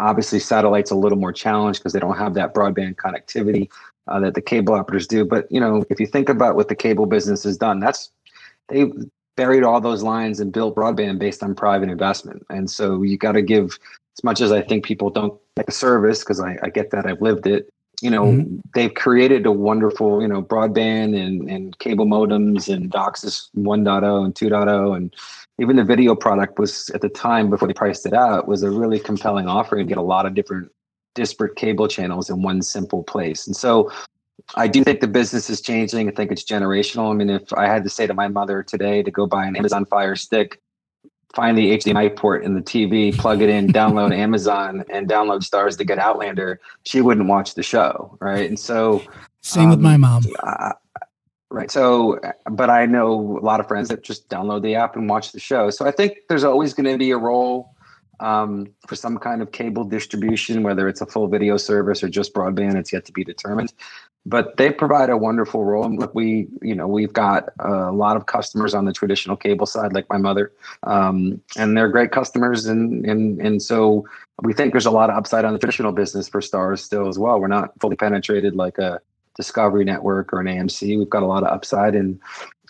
obviously, 0.00 0.38
satellite's 0.38 0.90
a 0.90 0.96
little 0.96 1.18
more 1.18 1.32
challenged 1.32 1.80
because 1.80 1.92
they 1.92 2.00
don't 2.00 2.16
have 2.16 2.34
that 2.34 2.54
broadband 2.54 2.96
connectivity 2.96 3.70
uh, 4.08 4.20
that 4.20 4.34
the 4.34 4.42
cable 4.42 4.74
operators 4.74 5.06
do. 5.06 5.24
But 5.24 5.50
you 5.50 5.60
know, 5.60 5.84
if 5.90 6.00
you 6.00 6.06
think 6.06 6.28
about 6.28 6.56
what 6.56 6.68
the 6.68 6.74
cable 6.74 7.06
business 7.06 7.44
has 7.44 7.56
done, 7.56 7.80
that's 7.80 8.10
they 8.68 8.90
buried 9.36 9.62
all 9.62 9.80
those 9.80 10.02
lines 10.02 10.40
and 10.40 10.52
built 10.52 10.74
broadband 10.74 11.18
based 11.18 11.42
on 11.42 11.54
private 11.54 11.90
investment. 11.90 12.44
And 12.50 12.70
so 12.70 13.02
you 13.02 13.18
got 13.18 13.32
to 13.32 13.42
give, 13.42 13.78
as 14.16 14.24
much 14.24 14.40
as 14.40 14.50
I 14.50 14.62
think 14.62 14.84
people 14.84 15.10
don't 15.10 15.38
like 15.56 15.68
a 15.68 15.72
service, 15.72 16.20
because 16.20 16.40
I, 16.40 16.56
I 16.62 16.70
get 16.70 16.90
that 16.90 17.06
I've 17.06 17.20
lived 17.20 17.46
it, 17.46 17.68
you 18.02 18.10
know, 18.10 18.24
mm-hmm. 18.24 18.58
they've 18.74 18.92
created 18.92 19.46
a 19.46 19.52
wonderful, 19.52 20.20
you 20.20 20.28
know, 20.28 20.42
broadband 20.42 21.18
and, 21.18 21.48
and 21.48 21.78
cable 21.78 22.06
modems 22.06 22.72
and 22.72 22.90
DOCSIS 22.90 23.48
1.0 23.56 24.24
and 24.24 24.34
2.0. 24.34 24.96
And 24.96 25.14
even 25.58 25.76
the 25.76 25.84
video 25.84 26.14
product 26.14 26.58
was 26.58 26.90
at 26.90 27.00
the 27.00 27.08
time 27.08 27.48
before 27.48 27.66
they 27.66 27.74
priced 27.74 28.06
it 28.06 28.12
out 28.12 28.46
was 28.46 28.62
a 28.62 28.70
really 28.70 28.98
compelling 28.98 29.48
offering 29.48 29.86
to 29.86 29.88
get 29.88 29.98
a 29.98 30.02
lot 30.02 30.26
of 30.26 30.34
different 30.34 30.70
disparate 31.14 31.56
cable 31.56 31.88
channels 31.88 32.28
in 32.28 32.42
one 32.42 32.60
simple 32.62 33.02
place. 33.02 33.46
And 33.46 33.56
so 33.56 33.90
I 34.54 34.68
do 34.68 34.84
think 34.84 35.00
the 35.00 35.08
business 35.08 35.50
is 35.50 35.60
changing. 35.60 36.08
I 36.08 36.12
think 36.12 36.30
it's 36.30 36.44
generational. 36.44 37.10
I 37.10 37.14
mean, 37.14 37.30
if 37.30 37.52
I 37.54 37.66
had 37.66 37.82
to 37.84 37.90
say 37.90 38.06
to 38.06 38.14
my 38.14 38.28
mother 38.28 38.62
today 38.62 39.02
to 39.02 39.10
go 39.10 39.26
buy 39.26 39.46
an 39.46 39.56
Amazon 39.56 39.86
Fire 39.86 40.14
Stick, 40.14 40.60
find 41.34 41.56
the 41.56 41.76
HDMI 41.76 42.14
port 42.14 42.44
in 42.44 42.54
the 42.54 42.60
TV, 42.60 43.16
plug 43.16 43.42
it 43.42 43.48
in, 43.48 43.68
download 43.72 44.14
Amazon, 44.14 44.84
and 44.90 45.08
download 45.08 45.40
Starz 45.40 45.76
to 45.78 45.84
get 45.84 45.98
Outlander, 45.98 46.60
she 46.84 47.00
wouldn't 47.00 47.28
watch 47.28 47.54
the 47.54 47.62
show, 47.62 48.16
right? 48.20 48.48
And 48.48 48.58
so, 48.58 49.02
same 49.40 49.64
um, 49.64 49.70
with 49.70 49.80
my 49.80 49.96
mom. 49.96 50.24
Uh, 50.42 50.72
right. 51.50 51.70
So, 51.70 52.20
but 52.50 52.70
I 52.70 52.86
know 52.86 53.38
a 53.38 53.44
lot 53.44 53.60
of 53.60 53.68
friends 53.68 53.88
that 53.88 54.02
just 54.02 54.28
download 54.28 54.62
the 54.62 54.74
app 54.74 54.96
and 54.96 55.08
watch 55.08 55.32
the 55.32 55.40
show. 55.40 55.70
So 55.70 55.86
I 55.86 55.90
think 55.90 56.18
there's 56.28 56.44
always 56.44 56.74
going 56.74 56.90
to 56.90 56.98
be 56.98 57.10
a 57.10 57.18
role 57.18 57.74
um, 58.20 58.68
for 58.86 58.96
some 58.96 59.18
kind 59.18 59.42
of 59.42 59.52
cable 59.52 59.84
distribution, 59.84 60.62
whether 60.62 60.88
it's 60.88 61.00
a 61.00 61.06
full 61.06 61.28
video 61.28 61.56
service 61.56 62.02
or 62.02 62.08
just 62.08 62.32
broadband. 62.32 62.76
It's 62.76 62.92
yet 62.92 63.04
to 63.06 63.12
be 63.12 63.24
determined 63.24 63.72
but 64.26 64.56
they 64.56 64.72
provide 64.72 65.08
a 65.08 65.16
wonderful 65.16 65.64
role. 65.64 65.84
And 65.84 66.00
look, 66.00 66.12
we, 66.12 66.48
you 66.60 66.74
know, 66.74 66.88
we've 66.88 67.12
got 67.12 67.48
a 67.60 67.92
lot 67.92 68.16
of 68.16 68.26
customers 68.26 68.74
on 68.74 68.84
the 68.84 68.92
traditional 68.92 69.36
cable 69.36 69.66
side, 69.66 69.92
like 69.92 70.08
my 70.10 70.18
mother, 70.18 70.52
um, 70.82 71.40
and 71.56 71.76
they're 71.76 71.88
great 71.88 72.10
customers. 72.10 72.66
And 72.66 73.06
and 73.06 73.40
and 73.40 73.62
so 73.62 74.04
we 74.42 74.52
think 74.52 74.72
there's 74.72 74.84
a 74.84 74.90
lot 74.90 75.10
of 75.10 75.16
upside 75.16 75.44
on 75.44 75.52
the 75.52 75.60
traditional 75.60 75.92
business 75.92 76.28
for 76.28 76.40
Starz 76.40 76.80
still 76.80 77.06
as 77.06 77.18
well. 77.18 77.40
We're 77.40 77.46
not 77.46 77.70
fully 77.80 77.94
penetrated 77.94 78.56
like 78.56 78.78
a 78.78 79.00
Discovery 79.36 79.84
Network 79.84 80.32
or 80.32 80.40
an 80.40 80.46
AMC. 80.46 80.98
We've 80.98 81.10
got 81.10 81.22
a 81.22 81.26
lot 81.26 81.42
of 81.42 81.48
upside, 81.48 81.94
and 81.94 82.18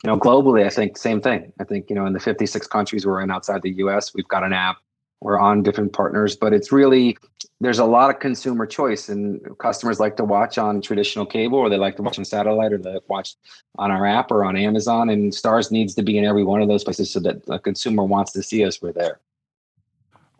you 0.04 0.10
know, 0.10 0.18
globally, 0.18 0.64
I 0.66 0.70
think 0.70 0.96
same 0.96 1.20
thing. 1.20 1.52
I 1.60 1.64
think 1.64 1.88
you 1.88 1.96
know, 1.96 2.06
in 2.06 2.12
the 2.12 2.20
56 2.20 2.66
countries 2.66 3.06
we're 3.06 3.20
in 3.20 3.30
outside 3.30 3.62
the 3.62 3.72
U.S., 3.72 4.14
we've 4.14 4.28
got 4.28 4.44
an 4.44 4.52
app 4.52 4.76
we're 5.20 5.38
on 5.38 5.62
different 5.62 5.92
partners, 5.92 6.36
but 6.36 6.52
it's 6.52 6.70
really 6.70 7.16
there's 7.60 7.78
a 7.78 7.84
lot 7.84 8.10
of 8.10 8.20
consumer 8.20 8.66
choice, 8.66 9.08
and 9.08 9.40
customers 9.58 9.98
like 9.98 10.16
to 10.18 10.24
watch 10.24 10.58
on 10.58 10.82
traditional 10.82 11.24
cable, 11.24 11.58
or 11.58 11.70
they 11.70 11.78
like 11.78 11.96
to 11.96 12.02
watch 12.02 12.18
on 12.18 12.24
satellite, 12.24 12.72
or 12.72 12.78
they 12.78 12.98
watch 13.08 13.34
on 13.78 13.90
our 13.90 14.06
app 14.06 14.30
or 14.30 14.44
on 14.44 14.56
Amazon. 14.56 15.08
And 15.08 15.32
Starz 15.32 15.70
needs 15.70 15.94
to 15.94 16.02
be 16.02 16.18
in 16.18 16.24
every 16.24 16.44
one 16.44 16.60
of 16.60 16.68
those 16.68 16.84
places 16.84 17.10
so 17.10 17.20
that 17.20 17.42
a 17.48 17.58
consumer 17.58 18.04
wants 18.04 18.32
to 18.32 18.42
see 18.42 18.64
us. 18.64 18.82
We're 18.82 18.92
there. 18.92 19.20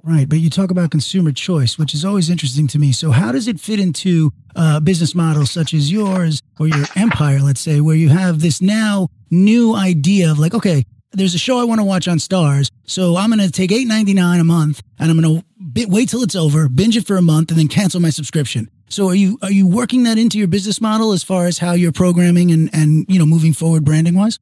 Right, 0.07 0.29
but 0.29 0.39
you 0.39 0.51
talk 0.51 0.71
about 0.71 0.93
consumer 0.93 1.33
choice, 1.33 1.79
which 1.79 1.93
is 1.93 2.05
always 2.05 2.31
interesting 2.31 2.69
to 2.69 2.79
me. 2.79 2.93
So, 2.93 3.11
how 3.11 3.33
does 3.33 3.49
it 3.49 3.59
fit 3.59 3.81
into 3.81 4.31
uh, 4.55 4.79
business 4.79 5.17
models 5.17 5.51
such 5.51 5.75
as 5.75 5.91
yours 5.91 6.41
or 6.61 6.69
your 6.69 6.85
empire, 6.95 7.41
let's 7.41 7.61
say, 7.61 7.81
where 7.81 7.97
you 7.97 8.09
have 8.11 8.41
this 8.41 8.63
now 8.63 9.09
new 9.33 9.75
idea 9.75 10.31
of 10.31 10.39
like, 10.39 10.55
okay, 10.55 10.85
there's 11.11 11.35
a 11.35 11.39
show 11.39 11.59
I 11.59 11.65
want 11.65 11.81
to 11.81 11.85
watch 11.85 12.07
on 12.07 12.19
Starz, 12.19 12.71
so 12.85 13.17
I'm 13.17 13.31
going 13.31 13.41
to 13.41 13.51
take 13.51 13.73
eight 13.73 13.89
ninety 13.89 14.15
nine 14.15 14.39
a 14.39 14.45
month, 14.45 14.81
and 15.01 15.11
I'm 15.11 15.21
going 15.21 15.43
to 15.43 15.87
wait 15.89 16.09
till 16.09 16.23
it's 16.23 16.37
over, 16.37 16.69
binge 16.69 16.97
it 16.97 17.05
for 17.05 17.17
a 17.17 17.23
month, 17.23 17.51
and 17.51 17.59
then 17.59 17.67
cancel 17.67 18.01
my 18.01 18.11
subscription. 18.11 18.71
So 18.89 19.09
are 19.09 19.15
you 19.17 19.41
are 19.43 19.51
you 19.51 19.67
working 19.67 20.05
that 20.05 20.19
into 20.19 20.39
your 20.39 20.47
business 20.47 20.81
model 20.81 21.11
as 21.11 21.25
far 21.25 21.47
as 21.47 21.59
how 21.59 21.73
you're 21.73 21.91
programming 21.91 22.53
and 22.53 22.71
and 22.73 23.07
you 23.09 23.19
know 23.19 23.27
moving 23.27 23.53
forward 23.53 23.85
branding 23.85 24.15
wise? 24.15 24.39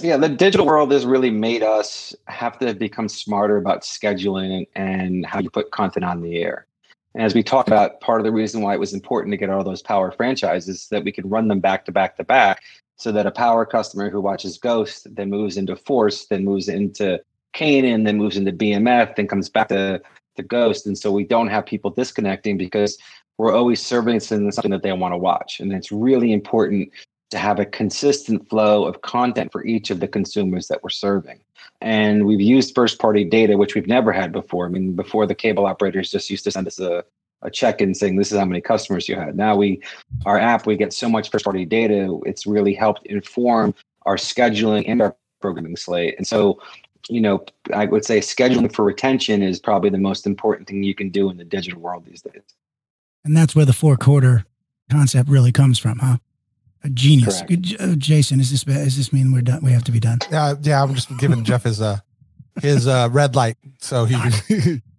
Yeah, 0.00 0.16
the 0.16 0.28
digital 0.28 0.66
world 0.66 0.92
has 0.92 1.06
really 1.06 1.30
made 1.30 1.62
us 1.62 2.14
have 2.26 2.58
to 2.58 2.74
become 2.74 3.08
smarter 3.08 3.56
about 3.56 3.82
scheduling 3.82 4.66
and 4.74 5.24
how 5.24 5.40
you 5.40 5.50
put 5.50 5.70
content 5.70 6.04
on 6.04 6.20
the 6.20 6.42
air. 6.42 6.66
And 7.14 7.22
as 7.22 7.34
we 7.34 7.42
talked 7.42 7.68
about, 7.68 8.00
part 8.00 8.20
of 8.20 8.24
the 8.24 8.32
reason 8.32 8.60
why 8.60 8.74
it 8.74 8.80
was 8.80 8.92
important 8.92 9.32
to 9.32 9.36
get 9.36 9.50
all 9.50 9.62
those 9.62 9.82
power 9.82 10.10
franchises 10.10 10.88
that 10.90 11.04
we 11.04 11.12
could 11.12 11.30
run 11.30 11.48
them 11.48 11.60
back 11.60 11.84
to 11.84 11.92
back 11.92 12.16
to 12.16 12.24
back 12.24 12.60
so 12.96 13.12
that 13.12 13.26
a 13.26 13.30
power 13.30 13.64
customer 13.64 14.10
who 14.10 14.20
watches 14.20 14.58
Ghost 14.58 15.06
then 15.14 15.30
moves 15.30 15.56
into 15.56 15.76
Force, 15.76 16.26
then 16.26 16.44
moves 16.44 16.68
into 16.68 17.20
Kanan, 17.54 18.04
then 18.04 18.18
moves 18.18 18.36
into 18.36 18.52
BMF, 18.52 19.16
then 19.16 19.28
comes 19.28 19.48
back 19.48 19.68
to, 19.68 20.02
the 20.36 20.42
Ghost. 20.42 20.86
And 20.86 20.98
so 20.98 21.12
we 21.12 21.24
don't 21.24 21.48
have 21.48 21.66
people 21.66 21.90
disconnecting 21.90 22.58
because 22.58 22.98
we're 23.38 23.54
always 23.54 23.80
serving 23.80 24.20
something 24.20 24.70
that 24.70 24.82
they 24.82 24.92
want 24.92 25.12
to 25.12 25.18
watch. 25.18 25.60
And 25.60 25.72
it's 25.72 25.92
really 25.92 26.32
important 26.32 26.90
to 27.34 27.38
have 27.38 27.60
a 27.60 27.66
consistent 27.66 28.48
flow 28.48 28.84
of 28.84 29.02
content 29.02 29.52
for 29.52 29.64
each 29.64 29.90
of 29.90 30.00
the 30.00 30.08
consumers 30.08 30.68
that 30.68 30.82
we're 30.82 30.90
serving. 30.90 31.40
And 31.80 32.24
we've 32.24 32.40
used 32.40 32.74
first 32.74 32.98
party 32.98 33.24
data, 33.24 33.56
which 33.56 33.74
we've 33.74 33.86
never 33.86 34.12
had 34.12 34.32
before. 34.32 34.66
I 34.66 34.68
mean, 34.70 34.94
before 34.94 35.26
the 35.26 35.34
cable 35.34 35.66
operators 35.66 36.10
just 36.10 36.30
used 36.30 36.44
to 36.44 36.50
send 36.50 36.66
us 36.66 36.80
a 36.80 37.04
a 37.44 37.50
check-in 37.50 37.94
saying 37.94 38.16
this 38.16 38.32
is 38.32 38.38
how 38.38 38.44
many 38.44 38.60
customers 38.60 39.08
you 39.08 39.16
had. 39.16 39.36
Now 39.36 39.54
we, 39.54 39.80
our 40.24 40.38
app, 40.38 40.66
we 40.66 40.76
get 40.76 40.92
so 40.92 41.08
much 41.08 41.30
first-party 41.30 41.66
data. 41.66 42.18
It's 42.24 42.46
really 42.46 42.74
helped 42.74 43.06
inform 43.06 43.74
our 44.06 44.16
scheduling 44.16 44.84
and 44.88 45.00
our 45.02 45.14
programming 45.40 45.76
slate. 45.76 46.14
And 46.16 46.26
so, 46.26 46.58
you 47.08 47.20
know, 47.20 47.44
I 47.72 47.84
would 47.84 48.04
say 48.04 48.20
scheduling 48.20 48.72
for 48.72 48.84
retention 48.84 49.42
is 49.42 49.60
probably 49.60 49.90
the 49.90 49.98
most 49.98 50.26
important 50.26 50.68
thing 50.68 50.82
you 50.82 50.94
can 50.94 51.10
do 51.10 51.30
in 51.30 51.36
the 51.36 51.44
digital 51.44 51.80
world 51.80 52.06
these 52.06 52.22
days. 52.22 52.42
And 53.24 53.36
that's 53.36 53.54
where 53.54 53.66
the 53.66 53.72
four-quarter 53.74 54.46
concept 54.90 55.28
really 55.28 55.52
comes 55.52 55.78
from, 55.78 55.98
huh? 55.98 56.16
A 56.84 56.90
genius, 56.90 57.42
uh, 57.42 57.94
Jason. 57.96 58.40
Is 58.40 58.50
this 58.50 58.64
is 58.66 58.96
this 58.96 59.12
mean 59.12 59.32
we're 59.32 59.40
done? 59.40 59.62
We 59.62 59.72
have 59.72 59.84
to 59.84 59.92
be 59.92 60.00
done. 60.00 60.18
Yeah, 60.30 60.54
yeah. 60.60 60.82
I'm 60.82 60.94
just 60.94 61.08
giving 61.18 61.42
Jeff 61.42 61.62
his 61.64 61.80
uh 61.80 61.98
his 62.60 62.86
uh 62.86 63.08
red 63.10 63.34
light, 63.34 63.56
so 63.80 64.04
he. 64.04 64.82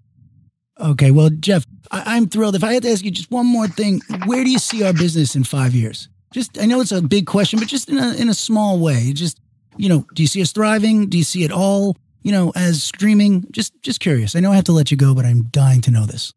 Okay, 0.78 1.12
well, 1.12 1.30
Jeff, 1.30 1.66
I- 1.92 2.18
am 2.18 2.28
thrilled. 2.28 2.56
If 2.56 2.64
I 2.64 2.74
had 2.74 2.84
to 2.84 2.92
ask 2.92 3.04
you 3.06 3.12
just 3.12 3.32
one 3.32 3.46
more 3.46 3.68
thing, 3.68 4.02
where 4.26 4.44
do 4.44 4.50
you 4.50 4.60
see 4.60 4.84
our 4.84 4.92
business 4.92 5.36
in 5.36 5.46
five 5.46 5.74
years? 5.74 6.10
Just, 6.34 6.60
I 6.60 6.66
know 6.66 6.82
it's 6.82 6.92
a 6.92 7.02
big 7.02 7.28
question, 7.28 7.60
but 7.60 7.70
just 7.70 7.88
in 7.88 7.98
a 7.98 8.14
in 8.16 8.28
a 8.28 8.34
small 8.34 8.78
way. 8.80 9.14
Just, 9.14 9.40
you 9.78 9.88
know, 9.88 10.06
do 10.14 10.22
you 10.22 10.28
see 10.28 10.42
us 10.42 10.52
thriving? 10.52 11.08
Do 11.08 11.18
you 11.18 11.24
see 11.24 11.46
it 11.46 11.52
all, 11.52 11.96
you 12.24 12.32
know, 12.34 12.52
as 12.58 12.84
streaming? 12.84 13.46
Just, 13.52 13.72
just 13.84 14.02
curious. 14.02 14.36
I 14.36 14.42
know 14.42 14.52
I 14.52 14.56
have 14.56 14.66
to 14.66 14.74
let 14.74 14.92
you 14.92 14.98
go, 14.98 15.16
but 15.16 15.24
I'm 15.24 15.44
dying 15.44 15.80
to 15.82 15.92
know 15.92 16.06
this. 16.06 16.34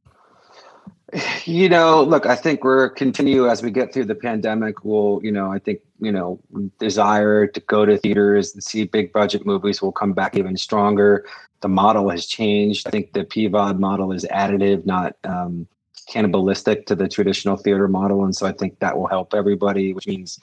You 1.47 1.71
know, 1.71 2.03
look, 2.03 2.27
I 2.27 2.37
think 2.37 2.65
we're 2.65 2.91
continue 2.91 3.49
as 3.49 3.63
we 3.63 3.71
get 3.71 3.95
through 3.95 4.05
the 4.05 4.15
pandemic. 4.15 4.85
We'll, 4.85 5.21
you 5.23 5.33
know, 5.33 5.51
I 5.51 5.59
think, 5.59 5.81
you 6.01 6.13
know, 6.13 6.39
desire 6.79 7.47
to 7.47 7.61
go 7.61 7.87
to 7.87 7.97
theaters 7.97 8.53
and 8.53 8.63
see 8.63 8.85
big 8.85 9.13
budget 9.15 9.47
movies 9.47 9.81
will 9.81 9.93
come 9.93 10.13
back 10.13 10.37
even 10.37 10.57
stronger 10.59 11.25
the 11.61 11.69
model 11.69 12.09
has 12.11 12.27
changed. 12.27 12.87
I 12.87 12.91
think 12.91 13.13
the 13.13 13.25
PVOD 13.25 13.79
model 13.79 14.13
is 14.13 14.25
additive, 14.25 14.87
not 14.87 15.17
um, 15.25 15.67
cannibalistic 16.07 16.87
to 16.87 16.95
the 16.95 17.09
traditional 17.09 17.57
theater 17.57 17.89
model. 17.89 18.25
And 18.25 18.35
so 18.35 18.47
I 18.47 18.53
think 18.53 18.79
that 18.79 18.97
will 18.97 19.09
help 19.09 19.35
everybody, 19.35 19.93
which 19.93 20.07
means 20.07 20.39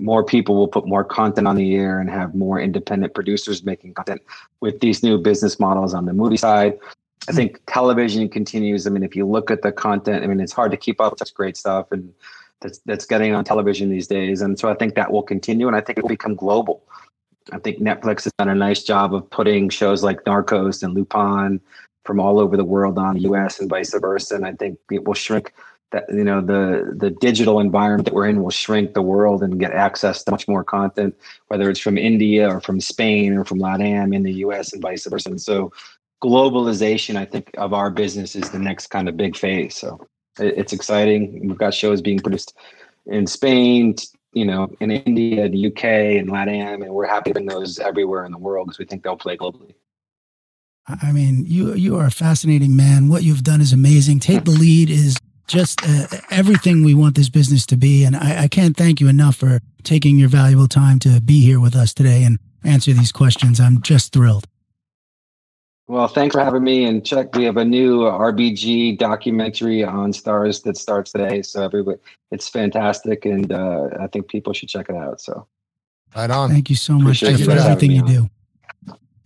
more 0.00 0.22
people 0.22 0.54
will 0.54 0.68
put 0.68 0.86
more 0.86 1.02
content 1.02 1.48
on 1.48 1.56
the 1.56 1.74
air 1.74 2.00
and 2.00 2.10
have 2.10 2.34
more 2.34 2.60
independent 2.60 3.14
producers 3.14 3.64
making 3.64 3.94
content 3.94 4.22
with 4.60 4.80
these 4.80 5.02
new 5.02 5.18
business 5.18 5.58
models 5.58 5.94
on 5.94 6.04
the 6.04 6.12
movie 6.12 6.36
side. 6.36 6.78
I 7.28 7.32
think 7.32 7.60
television 7.66 8.28
continues. 8.28 8.86
I 8.86 8.90
mean, 8.90 9.02
if 9.02 9.14
you 9.14 9.26
look 9.26 9.50
at 9.50 9.62
the 9.62 9.70
content, 9.70 10.24
I 10.24 10.26
mean, 10.26 10.40
it's 10.40 10.52
hard 10.52 10.70
to 10.70 10.76
keep 10.76 11.00
up 11.00 11.12
with 11.12 11.18
such 11.18 11.34
great 11.34 11.56
stuff 11.56 11.92
and 11.92 12.12
that's 12.60 12.78
that's 12.86 13.06
getting 13.06 13.34
on 13.34 13.44
television 13.44 13.90
these 13.90 14.06
days. 14.06 14.40
And 14.40 14.58
so 14.58 14.68
I 14.70 14.74
think 14.74 14.94
that 14.94 15.12
will 15.12 15.22
continue 15.22 15.66
and 15.66 15.76
I 15.76 15.80
think 15.80 15.98
it 15.98 16.02
will 16.02 16.08
become 16.08 16.34
global. 16.34 16.82
I 17.52 17.58
think 17.58 17.78
Netflix 17.78 18.24
has 18.24 18.32
done 18.38 18.48
a 18.48 18.54
nice 18.54 18.82
job 18.82 19.14
of 19.14 19.28
putting 19.30 19.68
shows 19.68 20.02
like 20.02 20.24
Narcos 20.24 20.82
and 20.82 20.94
Lupin 20.94 21.60
from 22.04 22.20
all 22.20 22.38
over 22.38 22.56
the 22.56 22.64
world 22.64 22.98
on 22.98 23.14
the 23.14 23.20
US 23.22 23.60
and 23.60 23.68
vice 23.68 23.92
versa. 23.92 24.34
And 24.34 24.46
I 24.46 24.52
think 24.52 24.78
it 24.90 25.04
will 25.04 25.14
shrink 25.14 25.52
that 25.90 26.04
you 26.12 26.24
know 26.24 26.40
the 26.40 26.94
the 26.96 27.10
digital 27.10 27.60
environment 27.60 28.04
that 28.04 28.14
we're 28.14 28.28
in 28.28 28.42
will 28.42 28.50
shrink 28.50 28.94
the 28.94 29.02
world 29.02 29.42
and 29.42 29.58
get 29.58 29.72
access 29.72 30.22
to 30.24 30.30
much 30.30 30.46
more 30.46 30.64
content, 30.64 31.14
whether 31.48 31.70
it's 31.70 31.80
from 31.80 31.96
India 31.96 32.48
or 32.48 32.60
from 32.60 32.80
Spain 32.80 33.34
or 33.34 33.44
from 33.44 33.58
LATAM 33.58 34.14
in 34.14 34.22
the 34.22 34.32
U.S. 34.44 34.72
and 34.72 34.82
vice 34.82 35.06
versa. 35.06 35.30
And 35.30 35.40
so, 35.40 35.72
globalization, 36.22 37.16
I 37.16 37.24
think, 37.24 37.50
of 37.58 37.72
our 37.72 37.90
business 37.90 38.34
is 38.34 38.50
the 38.50 38.58
next 38.58 38.88
kind 38.88 39.08
of 39.08 39.16
big 39.16 39.36
phase. 39.36 39.76
So 39.76 40.06
it, 40.38 40.58
it's 40.58 40.72
exciting. 40.72 41.46
We've 41.48 41.58
got 41.58 41.74
shows 41.74 42.00
being 42.02 42.18
produced 42.18 42.56
in 43.06 43.26
Spain, 43.26 43.94
you 44.32 44.44
know, 44.44 44.68
in 44.80 44.90
India, 44.90 45.48
the 45.48 45.66
UK, 45.66 45.84
and 45.84 46.28
LATAM, 46.28 46.84
and 46.84 46.92
we're 46.92 47.06
happy 47.06 47.30
to 47.30 47.34
bring 47.34 47.46
those 47.46 47.78
everywhere 47.78 48.24
in 48.24 48.32
the 48.32 48.38
world 48.38 48.66
because 48.66 48.78
we 48.78 48.84
think 48.84 49.02
they'll 49.02 49.16
play 49.16 49.36
globally. 49.36 49.74
I 51.02 51.12
mean, 51.12 51.44
you 51.46 51.74
you 51.74 51.96
are 51.96 52.06
a 52.06 52.10
fascinating 52.10 52.74
man. 52.74 53.08
What 53.08 53.22
you've 53.22 53.42
done 53.42 53.60
is 53.60 53.74
amazing. 53.74 54.20
Take 54.20 54.44
the 54.44 54.52
lead 54.52 54.88
is 54.88 55.18
just 55.46 55.80
uh, 55.86 56.06
everything 56.30 56.84
we 56.84 56.94
want 56.94 57.14
this 57.14 57.28
business 57.28 57.66
to 57.66 57.76
be. 57.76 58.04
And 58.04 58.14
I, 58.14 58.42
I, 58.42 58.48
can't 58.48 58.76
thank 58.76 59.00
you 59.00 59.08
enough 59.08 59.34
for 59.36 59.60
taking 59.82 60.18
your 60.18 60.28
valuable 60.28 60.68
time 60.68 60.98
to 61.00 61.22
be 61.22 61.40
here 61.40 61.58
with 61.58 61.74
us 61.74 61.94
today 61.94 62.22
and 62.22 62.38
answer 62.64 62.92
these 62.92 63.12
questions. 63.12 63.58
I'm 63.58 63.80
just 63.80 64.12
thrilled. 64.12 64.46
Well, 65.88 66.06
thanks 66.06 66.34
for 66.34 66.44
having 66.44 66.62
me. 66.62 66.84
And 66.84 67.04
Chuck, 67.04 67.34
we 67.34 67.44
have 67.44 67.56
a 67.56 67.64
new 67.64 68.00
RBG 68.00 68.98
documentary 68.98 69.82
on 69.82 70.12
Starz 70.12 70.62
that 70.64 70.76
starts 70.76 71.12
today. 71.12 71.40
So 71.40 71.62
everybody, 71.62 71.98
it's 72.30 72.46
fantastic, 72.46 73.24
and 73.24 73.50
uh, 73.50 73.88
I 73.98 74.06
think 74.06 74.28
people 74.28 74.52
should 74.52 74.68
check 74.68 74.90
it 74.90 74.96
out. 74.96 75.18
So, 75.22 75.46
right 76.14 76.30
on. 76.30 76.50
Thank 76.50 76.68
you 76.68 76.76
so 76.76 76.98
much 76.98 77.20
for 77.20 77.26
everything 77.26 77.92
you 77.92 78.06
do. 78.06 78.30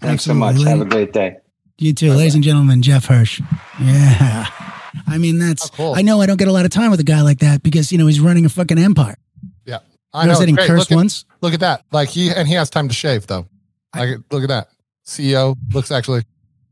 Thanks 0.01 0.29
Absolutely. 0.29 0.59
so 0.59 0.65
much. 0.65 0.69
Have 0.69 0.81
a 0.81 0.85
great 0.85 1.13
day. 1.13 1.39
You 1.79 1.93
too, 1.93 2.11
Bye-bye. 2.11 2.19
ladies 2.19 2.35
and 2.37 2.45
gentlemen. 2.45 2.81
Jeff 2.81 3.07
Hirsch. 3.07 3.41
Yeah. 3.81 4.47
I 5.09 5.19
mean, 5.19 5.41
that's. 5.41 5.69
Oh, 5.73 5.77
cool. 5.77 5.95
I 5.97 6.03
know 6.03 6.21
I 6.21 6.27
don't 6.27 6.39
get 6.39 6.47
a 6.47 6.53
lot 6.53 6.65
of 6.65 6.71
time 6.71 6.93
with 6.93 7.01
a 7.01 7.05
guy 7.05 7.23
like 7.23 7.41
that 7.41 7.65
because 7.65 7.91
you 7.91 7.99
know 7.99 8.07
he's 8.07 8.21
running 8.21 8.45
a 8.45 8.49
fucking 8.49 8.79
empire. 8.79 9.17
Yeah, 9.65 9.79
I 10.15 10.27
know. 10.27 10.35
I 10.35 10.47
didn't 10.47 10.61
curse 10.61 10.91
look 10.91 10.97
once. 10.97 11.25
At, 11.29 11.43
look 11.43 11.55
at 11.55 11.61
that. 11.61 11.85
Like 11.91 12.09
he 12.09 12.31
and 12.31 12.47
he 12.47 12.55
has 12.55 12.71
time 12.71 12.87
to 12.87 12.95
shave 12.95 13.27
though. 13.27 13.49
Like 13.97 14.11
I, 14.11 14.15
look 14.31 14.45
at 14.45 14.49
that. 14.49 14.69
CEO 15.05 15.57
looks 15.75 15.91
actually 15.91 16.23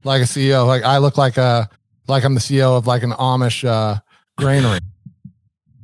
like 0.05 0.23
a 0.23 0.27
CEO. 0.27 0.67
Like 0.67 0.83
I 0.83 0.99
look 0.99 1.19
like 1.19 1.37
a 1.37 1.69
like 2.09 2.25
I'm 2.25 2.35
the 2.35 2.41
CEO 2.41 2.77
of 2.77 2.87
like 2.87 3.03
an 3.03 3.13
Amish 3.13 3.67
uh, 3.67 4.01
granary. 4.37 4.81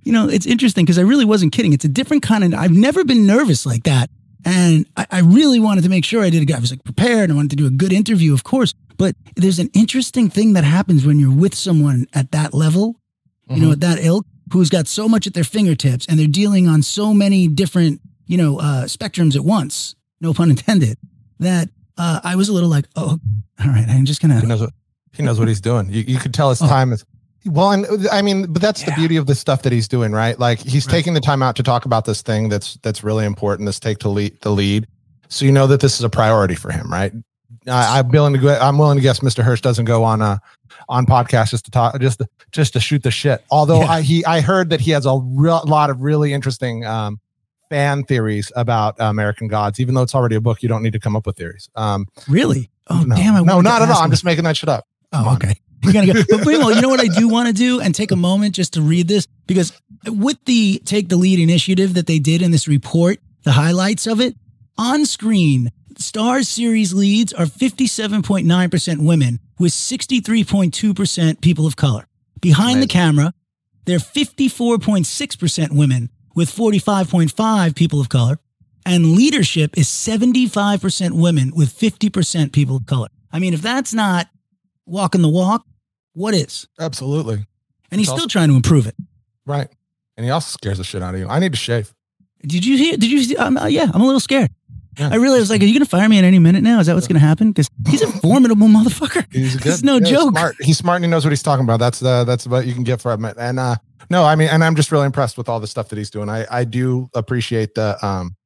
You 0.02 0.12
know, 0.12 0.28
it's 0.28 0.46
interesting 0.46 0.84
because 0.84 0.98
I 0.98 1.02
really 1.02 1.24
wasn't 1.24 1.52
kidding. 1.52 1.72
It's 1.72 1.84
a 1.84 1.88
different 1.88 2.22
kind 2.22 2.44
of. 2.44 2.54
I've 2.54 2.70
never 2.70 3.04
been 3.04 3.26
nervous 3.26 3.66
like 3.66 3.84
that, 3.84 4.08
and 4.44 4.86
I, 4.96 5.06
I 5.10 5.20
really 5.20 5.58
wanted 5.58 5.82
to 5.84 5.90
make 5.90 6.04
sure 6.04 6.22
I 6.22 6.30
did. 6.30 6.42
A 6.42 6.44
guy 6.44 6.56
I 6.56 6.60
was 6.60 6.70
like 6.70 6.84
prepared. 6.84 7.30
I 7.30 7.34
wanted 7.34 7.50
to 7.50 7.56
do 7.56 7.66
a 7.66 7.70
good 7.70 7.92
interview, 7.92 8.32
of 8.32 8.44
course. 8.44 8.74
But 8.96 9.14
there's 9.34 9.58
an 9.58 9.70
interesting 9.74 10.30
thing 10.30 10.54
that 10.54 10.64
happens 10.64 11.04
when 11.04 11.18
you're 11.18 11.34
with 11.34 11.54
someone 11.54 12.06
at 12.14 12.32
that 12.32 12.54
level, 12.54 12.94
mm-hmm. 13.48 13.54
you 13.54 13.60
know, 13.60 13.66
mm-hmm. 13.66 13.72
at 13.72 13.96
that 13.96 14.04
ilk, 14.04 14.26
who's 14.52 14.70
got 14.70 14.86
so 14.86 15.08
much 15.08 15.26
at 15.26 15.34
their 15.34 15.44
fingertips 15.44 16.06
and 16.06 16.18
they're 16.18 16.26
dealing 16.26 16.66
on 16.66 16.82
so 16.82 17.12
many 17.12 17.48
different, 17.48 18.00
you 18.26 18.38
know, 18.38 18.58
uh, 18.58 18.84
spectrums 18.84 19.36
at 19.36 19.42
once, 19.42 19.96
no 20.20 20.32
pun 20.32 20.50
intended, 20.50 20.96
that 21.38 21.68
uh, 21.98 22.20
I 22.22 22.36
was 22.36 22.48
a 22.48 22.52
little 22.52 22.68
like, 22.68 22.86
oh, 22.96 23.18
all 23.60 23.66
right, 23.66 23.86
I'm 23.88 24.04
just 24.04 24.20
gonna. 24.20 24.40
He 24.40 24.46
knows 24.46 24.60
what 24.60 24.72
he 25.12 25.22
knows 25.22 25.38
what 25.38 25.48
he's 25.48 25.60
doing. 25.60 25.88
You, 25.90 26.02
you 26.02 26.18
could 26.18 26.34
tell 26.34 26.50
his 26.50 26.62
oh. 26.62 26.68
time 26.68 26.92
is. 26.92 27.04
Well, 27.46 27.70
and 27.70 28.08
I 28.10 28.22
mean, 28.22 28.52
but 28.52 28.60
that's 28.60 28.82
yeah. 28.82 28.90
the 28.90 28.96
beauty 28.96 29.16
of 29.16 29.26
the 29.26 29.34
stuff 29.34 29.62
that 29.62 29.72
he's 29.72 29.86
doing, 29.86 30.10
right? 30.10 30.38
Like 30.38 30.58
he's 30.58 30.86
right. 30.86 30.92
taking 30.92 31.14
the 31.14 31.20
time 31.20 31.42
out 31.42 31.54
to 31.56 31.62
talk 31.62 31.84
about 31.84 32.04
this 32.04 32.20
thing 32.20 32.48
that's 32.48 32.74
that's 32.82 33.04
really 33.04 33.24
important. 33.24 33.66
This 33.66 33.78
take 33.78 33.98
to 33.98 34.08
lead 34.08 34.40
the 34.40 34.50
lead, 34.50 34.88
so 35.28 35.44
you 35.44 35.52
know 35.52 35.66
that 35.68 35.80
this 35.80 35.94
is 35.94 36.02
a 36.02 36.10
priority 36.10 36.56
for 36.56 36.72
him, 36.72 36.90
right? 36.90 37.12
I, 37.68 38.00
am 38.00 38.08
willing 38.08 38.32
to 38.32 38.38
go. 38.38 38.58
I'm 38.60 38.78
willing 38.78 38.98
to 38.98 39.02
guess 39.02 39.20
Mr. 39.20 39.42
Hirsch 39.42 39.60
doesn't 39.60 39.84
go 39.84 40.02
on 40.02 40.22
a 40.22 40.40
on 40.88 41.06
podcast 41.06 41.50
just 41.50 41.64
to 41.66 41.70
talk, 41.70 41.98
just 42.00 42.18
to, 42.18 42.28
just 42.52 42.72
to 42.72 42.80
shoot 42.80 43.02
the 43.02 43.10
shit. 43.10 43.44
Although 43.50 43.80
yeah. 43.80 43.92
I 43.92 44.02
he 44.02 44.24
I 44.24 44.40
heard 44.40 44.70
that 44.70 44.80
he 44.80 44.90
has 44.92 45.06
a 45.06 45.18
real, 45.22 45.62
lot 45.66 45.90
of 45.90 46.00
really 46.00 46.32
interesting 46.32 46.84
um, 46.84 47.20
fan 47.68 48.04
theories 48.04 48.52
about 48.56 49.00
uh, 49.00 49.04
American 49.04 49.48
Gods. 49.48 49.80
Even 49.80 49.94
though 49.94 50.02
it's 50.02 50.14
already 50.14 50.36
a 50.36 50.40
book, 50.40 50.62
you 50.62 50.68
don't 50.68 50.82
need 50.82 50.92
to 50.92 51.00
come 51.00 51.16
up 51.16 51.26
with 51.26 51.36
theories. 51.36 51.68
Um, 51.74 52.06
really? 52.28 52.70
Oh 52.88 53.02
no, 53.06 53.16
damn! 53.16 53.34
I 53.34 53.40
no, 53.40 53.60
not 53.60 53.82
at 53.82 53.90
all. 53.90 54.02
I'm 54.02 54.10
just 54.10 54.24
making 54.24 54.44
that 54.44 54.56
shit 54.56 54.68
up. 54.68 54.86
Oh, 55.12 55.34
okay. 55.34 55.60
You're 55.82 55.92
gonna 55.92 56.12
go. 56.12 56.22
But 56.28 56.46
meanwhile, 56.46 56.72
you 56.72 56.80
know 56.80 56.88
what 56.88 57.00
I 57.00 57.08
do 57.08 57.28
want 57.28 57.48
to 57.48 57.54
do 57.54 57.80
and 57.80 57.94
take 57.94 58.10
a 58.10 58.16
moment 58.16 58.54
just 58.54 58.74
to 58.74 58.82
read 58.82 59.08
this 59.08 59.26
because 59.46 59.72
with 60.06 60.38
the 60.44 60.80
take 60.84 61.08
the 61.08 61.16
lead 61.16 61.38
initiative 61.38 61.94
that 61.94 62.06
they 62.06 62.18
did 62.18 62.42
in 62.42 62.50
this 62.50 62.66
report, 62.66 63.18
the 63.44 63.52
highlights 63.52 64.06
of 64.06 64.20
it 64.20 64.36
on 64.78 65.06
screen 65.06 65.70
Starz 65.98 66.46
series 66.46 66.92
leads 66.92 67.32
are 67.32 67.46
57.9% 67.46 69.06
women 69.06 69.40
with 69.58 69.72
63.2% 69.72 71.40
people 71.40 71.66
of 71.66 71.76
color. 71.76 72.06
Behind 72.40 72.82
the 72.82 72.86
camera, 72.86 73.32
they're 73.86 73.98
54.6% 73.98 75.72
women 75.72 76.10
with 76.36 76.54
45.5 76.54 77.74
people 77.74 78.00
of 78.00 78.08
color. 78.08 78.38
And 78.84 79.16
leadership 79.16 79.76
is 79.76 79.88
75% 79.88 81.20
women 81.20 81.50
with 81.56 81.76
50% 81.76 82.52
people 82.52 82.76
of 82.76 82.86
color. 82.86 83.08
I 83.32 83.40
mean, 83.40 83.52
if 83.52 83.60
that's 83.60 83.92
not 83.92 84.28
walking 84.86 85.22
the 85.22 85.28
walk, 85.28 85.66
what 86.12 86.34
is? 86.34 86.68
Absolutely. 86.78 87.44
And 87.90 87.98
he's 87.98 88.02
it's 88.02 88.10
still 88.10 88.24
also, 88.24 88.28
trying 88.28 88.48
to 88.50 88.54
improve 88.54 88.86
it. 88.86 88.94
Right. 89.44 89.68
And 90.16 90.24
he 90.24 90.30
also 90.30 90.52
scares 90.52 90.78
the 90.78 90.84
shit 90.84 91.02
out 91.02 91.14
of 91.14 91.20
you. 91.20 91.26
I 91.28 91.40
need 91.40 91.52
to 91.52 91.58
shave. 91.58 91.92
Did 92.42 92.64
you 92.64 92.76
hear? 92.76 92.96
Did 92.96 93.10
you 93.10 93.22
see? 93.22 93.36
Um, 93.36 93.56
uh, 93.56 93.66
yeah, 93.66 93.90
I'm 93.92 94.00
a 94.00 94.04
little 94.04 94.20
scared. 94.20 94.50
I 94.98 95.16
really 95.16 95.38
was 95.38 95.50
like, 95.50 95.60
"Are 95.62 95.64
you 95.64 95.72
going 95.72 95.84
to 95.84 95.90
fire 95.90 96.08
me 96.08 96.18
at 96.18 96.24
any 96.24 96.38
minute 96.38 96.62
now? 96.62 96.80
Is 96.80 96.86
that 96.86 96.94
what's 96.94 97.06
going 97.06 97.20
to 97.20 97.26
happen?" 97.26 97.52
Because 97.52 97.70
he's 97.88 98.02
a 98.02 98.06
formidable 98.06 98.68
motherfucker. 98.68 99.26
He's 99.32 99.56
a 99.56 99.58
good, 99.58 99.72
it's 99.72 99.82
no 99.82 99.96
yeah, 99.96 100.06
joke. 100.06 100.30
He's 100.32 100.38
smart. 100.38 100.56
he's 100.60 100.78
smart 100.78 100.96
and 100.96 101.04
he 101.04 101.10
knows 101.10 101.24
what 101.24 101.30
he's 101.30 101.42
talking 101.42 101.64
about. 101.64 101.78
That's 101.78 102.02
uh, 102.02 102.24
that's 102.24 102.46
what 102.46 102.66
you 102.66 102.74
can 102.74 102.84
get 102.84 103.00
from 103.00 103.24
it. 103.24 103.36
And 103.38 103.58
uh, 103.58 103.76
no, 104.10 104.24
I 104.24 104.36
mean, 104.36 104.48
and 104.48 104.64
I'm 104.64 104.76
just 104.76 104.92
really 104.92 105.06
impressed 105.06 105.36
with 105.36 105.48
all 105.48 105.60
the 105.60 105.66
stuff 105.66 105.88
that 105.90 105.98
he's 105.98 106.10
doing. 106.10 106.28
I 106.28 106.46
I 106.50 106.64
do 106.64 107.10
appreciate 107.14 107.74
the 107.74 108.04
um, 108.04 108.36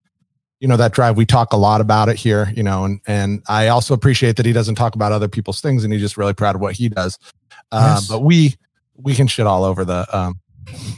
you 0.60 0.68
know, 0.68 0.76
that 0.76 0.92
drive. 0.92 1.16
We 1.16 1.26
talk 1.26 1.52
a 1.52 1.56
lot 1.56 1.80
about 1.80 2.08
it 2.08 2.16
here, 2.16 2.52
you 2.54 2.62
know, 2.62 2.84
and 2.84 3.00
and 3.06 3.42
I 3.48 3.68
also 3.68 3.94
appreciate 3.94 4.36
that 4.36 4.46
he 4.46 4.52
doesn't 4.52 4.74
talk 4.74 4.94
about 4.94 5.10
other 5.10 5.28
people's 5.28 5.60
things, 5.60 5.84
and 5.84 5.92
he's 5.92 6.02
just 6.02 6.16
really 6.16 6.34
proud 6.34 6.54
of 6.54 6.60
what 6.60 6.74
he 6.74 6.88
does. 6.88 7.18
Uh, 7.72 7.96
yes. 7.96 8.08
But 8.08 8.22
we 8.22 8.56
we 8.96 9.14
can 9.14 9.26
shit 9.26 9.46
all 9.46 9.64
over 9.64 9.84
the 9.84 10.06
um, 10.16 10.38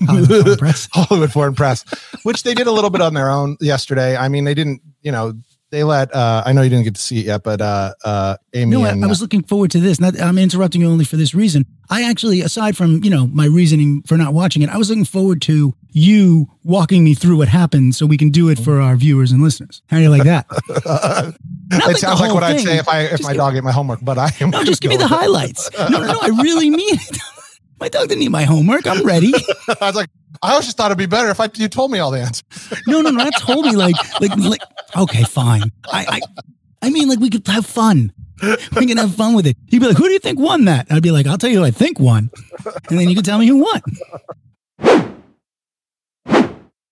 Hollywood 0.06 0.42
Foreign 0.42 0.56
Press. 0.58 0.88
Hollywood 0.92 1.32
Foreign 1.32 1.54
Press, 1.54 1.84
which 2.24 2.42
they 2.42 2.54
did 2.54 2.66
a 2.66 2.72
little 2.72 2.90
bit 2.90 3.00
on 3.00 3.14
their 3.14 3.30
own 3.30 3.56
yesterday. 3.60 4.16
I 4.16 4.28
mean, 4.28 4.44
they 4.44 4.54
didn't, 4.54 4.82
you 5.02 5.12
know, 5.12 5.34
they 5.72 5.82
let 5.84 6.14
uh, 6.14 6.42
I 6.44 6.52
know 6.52 6.60
you 6.60 6.68
didn't 6.68 6.84
get 6.84 6.94
to 6.94 7.00
see 7.00 7.20
it 7.20 7.26
yet, 7.26 7.42
but 7.42 7.60
uh, 7.60 7.94
uh, 8.04 8.36
Amy. 8.52 8.70
No, 8.70 8.84
and, 8.84 9.02
I, 9.02 9.06
I, 9.06 9.08
was 9.08 9.22
looking 9.22 9.42
forward 9.42 9.70
to 9.72 9.80
this. 9.80 9.98
Not, 9.98 10.20
I'm 10.20 10.36
interrupting 10.36 10.82
you 10.82 10.88
only 10.88 11.06
for 11.06 11.16
this 11.16 11.34
reason. 11.34 11.64
I 11.88 12.08
actually, 12.08 12.42
aside 12.42 12.76
from 12.76 13.02
you 13.02 13.10
know 13.10 13.26
my 13.26 13.46
reasoning 13.46 14.02
for 14.02 14.18
not 14.18 14.34
watching 14.34 14.60
it, 14.60 14.68
I 14.68 14.76
was 14.76 14.90
looking 14.90 15.06
forward 15.06 15.40
to 15.42 15.74
you 15.90 16.46
walking 16.62 17.02
me 17.02 17.14
through 17.14 17.38
what 17.38 17.48
happened, 17.48 17.94
so 17.94 18.04
we 18.04 18.18
can 18.18 18.28
do 18.28 18.50
it 18.50 18.58
for 18.58 18.82
our 18.82 18.96
viewers 18.96 19.32
and 19.32 19.42
listeners. 19.42 19.82
How 19.88 19.96
do 19.96 20.02
you 20.02 20.10
like 20.10 20.24
that? 20.24 20.46
it 20.68 21.86
like 21.86 21.96
sounds 21.96 22.20
like 22.20 22.34
what 22.34 22.44
thing. 22.44 22.56
I'd 22.56 22.60
say 22.60 22.76
if 22.76 22.88
I 22.88 23.00
if 23.04 23.10
just 23.12 23.22
my 23.24 23.32
dog 23.32 23.56
ate 23.56 23.64
my 23.64 23.72
homework, 23.72 24.00
but 24.02 24.18
I 24.18 24.30
am. 24.40 24.50
No, 24.50 24.62
just 24.64 24.82
give 24.82 24.90
me 24.90 24.98
the 24.98 25.08
highlights. 25.08 25.70
no, 25.78 25.88
no, 25.88 26.00
no. 26.00 26.18
I 26.20 26.28
really 26.42 26.68
mean 26.68 26.96
it. 26.96 27.18
my 27.82 27.88
dog 27.88 28.08
didn't 28.08 28.22
eat 28.22 28.30
my 28.30 28.44
homework. 28.44 28.86
I'm 28.86 29.04
ready. 29.04 29.32
I 29.68 29.86
was 29.86 29.96
like, 29.96 30.08
I 30.40 30.52
always 30.52 30.66
just 30.66 30.76
thought 30.76 30.86
it'd 30.86 30.98
be 30.98 31.06
better 31.06 31.30
if 31.30 31.40
I 31.40 31.48
you 31.54 31.68
told 31.68 31.90
me 31.90 31.98
all 31.98 32.12
the 32.12 32.20
answers. 32.20 32.44
no, 32.86 33.00
no, 33.00 33.10
no, 33.10 33.24
not 33.24 33.34
told 33.38 33.66
me. 33.66 33.72
Like, 33.72 33.96
like, 34.20 34.36
like. 34.36 34.60
Okay, 34.96 35.24
fine. 35.24 35.72
I, 35.92 36.06
I, 36.08 36.20
I 36.86 36.90
mean, 36.90 37.08
like 37.08 37.18
we 37.18 37.28
could 37.28 37.46
have 37.48 37.66
fun. 37.66 38.12
We 38.76 38.86
can 38.86 38.98
have 38.98 39.14
fun 39.14 39.34
with 39.34 39.46
it. 39.46 39.56
You'd 39.68 39.80
be 39.80 39.86
like, 39.86 39.96
"Who 39.96 40.04
do 40.04 40.12
you 40.12 40.18
think 40.18 40.38
won 40.38 40.64
that?" 40.64 40.86
I'd 40.90 41.02
be 41.02 41.12
like, 41.12 41.26
"I'll 41.26 41.38
tell 41.38 41.50
you 41.50 41.58
who 41.58 41.64
I 41.64 41.70
think 41.70 42.00
won," 42.00 42.28
and 42.88 42.98
then 42.98 43.08
you 43.08 43.14
can 43.14 43.22
tell 43.22 43.38
me 43.38 43.46
who 43.46 43.58
won. 43.58 43.80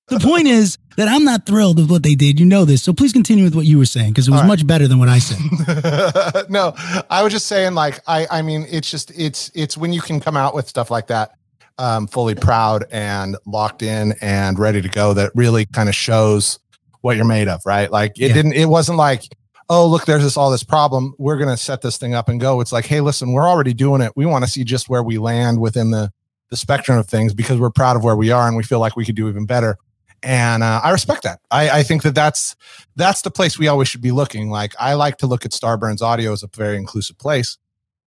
The 0.07 0.21
point 0.21 0.47
is 0.47 0.79
that 1.01 1.09
I'm 1.09 1.25
not 1.25 1.47
thrilled 1.47 1.79
with 1.79 1.91
what 1.91 2.03
they 2.03 2.15
did. 2.15 2.39
You 2.39 2.45
know 2.45 2.67
this, 2.67 2.83
so 2.83 2.93
please 2.93 3.13
continue 3.13 3.43
with 3.45 3.55
what 3.55 3.65
you 3.65 3.79
were 3.79 3.87
saying 3.87 4.11
because 4.11 4.29
it 4.29 4.33
was 4.33 4.43
right. 4.43 4.47
much 4.47 4.67
better 4.67 4.87
than 4.87 4.99
what 4.99 5.09
I 5.09 5.19
said. 5.19 6.51
no, 6.51 6.75
I 7.09 7.23
was 7.23 7.33
just 7.33 7.47
saying, 7.47 7.75
like, 7.75 8.01
I, 8.07 8.27
I 8.31 8.43
mean, 8.43 8.67
it's 8.69 8.91
just, 8.91 9.11
it's, 9.19 9.51
it's 9.55 9.79
when 9.79 9.95
you 9.95 10.03
can 10.03 10.21
come 10.21 10.37
out 10.37 10.55
with 10.55 10.69
stuff 10.69 10.91
like 10.91 11.07
that 11.07 11.31
um, 11.79 12.07
fully 12.07 12.35
proud 12.35 12.85
and 12.91 13.39
locked 13.47 13.83
in 13.83 14.13
and 14.21 14.59
ready 14.59 14.83
to 14.83 14.89
go 14.91 15.15
that 15.15 15.33
really 15.35 15.65
kind 15.65 15.89
of 15.89 15.95
shows 15.95 16.59
what 17.01 17.17
you're 17.17 17.25
made 17.25 17.49
of, 17.49 17.63
right? 17.65 17.91
Like 17.91 18.19
it 18.19 18.29
yeah. 18.29 18.35
didn't, 18.35 18.53
it 18.53 18.67
wasn't 18.67 18.99
like, 18.99 19.23
oh, 19.71 19.87
look, 19.87 20.05
there's 20.05 20.23
this 20.23 20.37
all 20.37 20.51
this 20.51 20.65
problem. 20.65 21.15
We're 21.17 21.39
going 21.39 21.49
to 21.49 21.57
set 21.57 21.81
this 21.81 21.97
thing 21.97 22.13
up 22.13 22.29
and 22.29 22.39
go. 22.39 22.61
It's 22.61 22.73
like, 22.73 22.85
hey, 22.85 23.01
listen, 23.01 23.33
we're 23.33 23.49
already 23.49 23.73
doing 23.73 24.03
it. 24.03 24.13
We 24.17 24.27
want 24.27 24.45
to 24.45 24.51
see 24.51 24.65
just 24.65 24.91
where 24.91 25.03
we 25.03 25.17
land 25.17 25.61
within 25.61 25.91
the 25.93 26.13
the 26.51 26.57
spectrum 26.57 26.99
of 26.99 27.07
things 27.07 27.33
because 27.33 27.59
we're 27.59 27.71
proud 27.71 27.97
of 27.97 28.03
where 28.05 28.17
we 28.17 28.33
are 28.33 28.49
and 28.49 28.57
we 28.57 28.65
feel 28.65 28.81
like 28.81 28.97
we 28.97 29.05
could 29.05 29.15
do 29.15 29.29
even 29.29 29.47
better. 29.47 29.79
And 30.23 30.63
uh, 30.63 30.81
I 30.85 30.91
respect 30.91 31.23
that. 31.23 31.41
I, 31.51 31.71
I 31.71 31.83
think 31.83 32.03
that 32.03 32.15
that's 32.15 32.57
that's 32.97 33.23
the 33.23 33.31
place 33.31 33.59
we 33.59 33.69
always 33.69 33.89
should 33.89 34.03
be 34.03 34.13
looking. 34.13 34.51
Like 34.51 34.75
I 34.79 34.95
like 34.95 35.17
to 35.19 35.27
look 35.27 35.45
at 35.45 35.53
Starburns 35.53 36.03
Audio 36.03 36.33
as 36.33 36.43
a 36.43 36.49
very 36.55 36.77
inclusive 36.77 37.19
place 37.19 37.57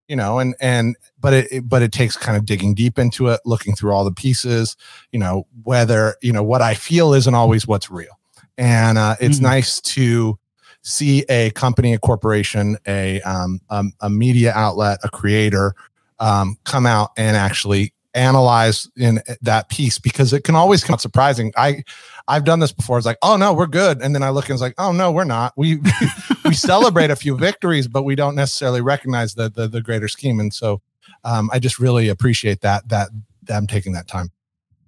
you 0.09 0.17
know 0.17 0.39
and 0.39 0.55
and 0.61 0.97
but 1.19 1.33
it, 1.33 1.69
but 1.69 1.81
it 1.81 1.93
takes 1.93 2.17
kind 2.17 2.37
of 2.37 2.45
digging 2.45 2.75
deep 2.75 2.99
into 2.99 3.29
it 3.29 3.41
looking 3.45 3.75
through 3.75 3.93
all 3.93 4.05
the 4.05 4.13
pieces 4.13 4.77
you 5.11 5.19
know 5.19 5.47
whether 5.63 6.17
you 6.21 6.33
know 6.33 6.43
what 6.43 6.61
i 6.61 6.75
feel 6.75 7.15
isn't 7.15 7.35
always 7.35 7.67
what's 7.67 7.91
real 7.91 8.19
and 8.59 8.99
uh, 8.99 9.17
it's 9.21 9.37
mm-hmm. 9.37 9.47
nice 9.47 9.81
to 9.81 10.39
see 10.83 11.25
a 11.31 11.51
company 11.53 11.95
a 11.95 11.99
corporation 11.99 12.77
a 12.87 13.21
um, 13.23 13.61
um, 13.71 13.93
a 14.01 14.11
media 14.11 14.53
outlet 14.55 14.99
a 15.05 15.09
creator 15.09 15.75
um, 16.19 16.57
come 16.65 16.85
out 16.85 17.11
and 17.17 17.37
actually 17.37 17.95
analyze 18.15 18.89
in 18.97 19.21
that 19.41 19.69
piece 19.69 19.99
because 19.99 20.33
it 20.33 20.45
can 20.45 20.55
always 20.55 20.85
come 20.85 20.95
out 20.95 21.01
surprising. 21.01 21.53
I 21.57 21.85
I've 22.29 22.45
done 22.45 22.61
this 22.61 22.73
before. 22.73 22.99
It's 22.99 23.07
like, 23.07 23.19
oh 23.23 23.37
no, 23.37 23.53
we're 23.53 23.67
good, 23.67 24.01
and 24.03 24.15
then 24.15 24.23
I 24.23 24.31
look 24.31 24.47
and 24.47 24.55
it's 24.55 24.63
like, 24.63 24.75
oh 24.79 24.93
no, 24.93 25.11
we're 25.11 25.25
not. 25.25 25.53
We 25.57 25.81
we 26.45 26.55
celebrate 26.55 27.11
a 27.11 27.17
few 27.17 27.37
victories, 27.37 27.89
but 27.89 28.03
we 28.03 28.15
don't 28.15 28.35
necessarily 28.35 28.81
recognize 28.81 29.35
the 29.35 29.51
the, 29.51 29.69
the 29.69 29.81
greater 29.81 30.09
scheme. 30.09 30.41
And 30.41 30.53
so, 30.53 30.81
um, 31.25 31.51
I 31.53 31.59
just 31.59 31.79
really 31.79 32.09
appreciate 32.09 32.61
that 32.61 32.89
that 32.89 33.11
them 33.43 33.67
taking 33.67 33.93
that 33.93 34.09
time. 34.09 34.31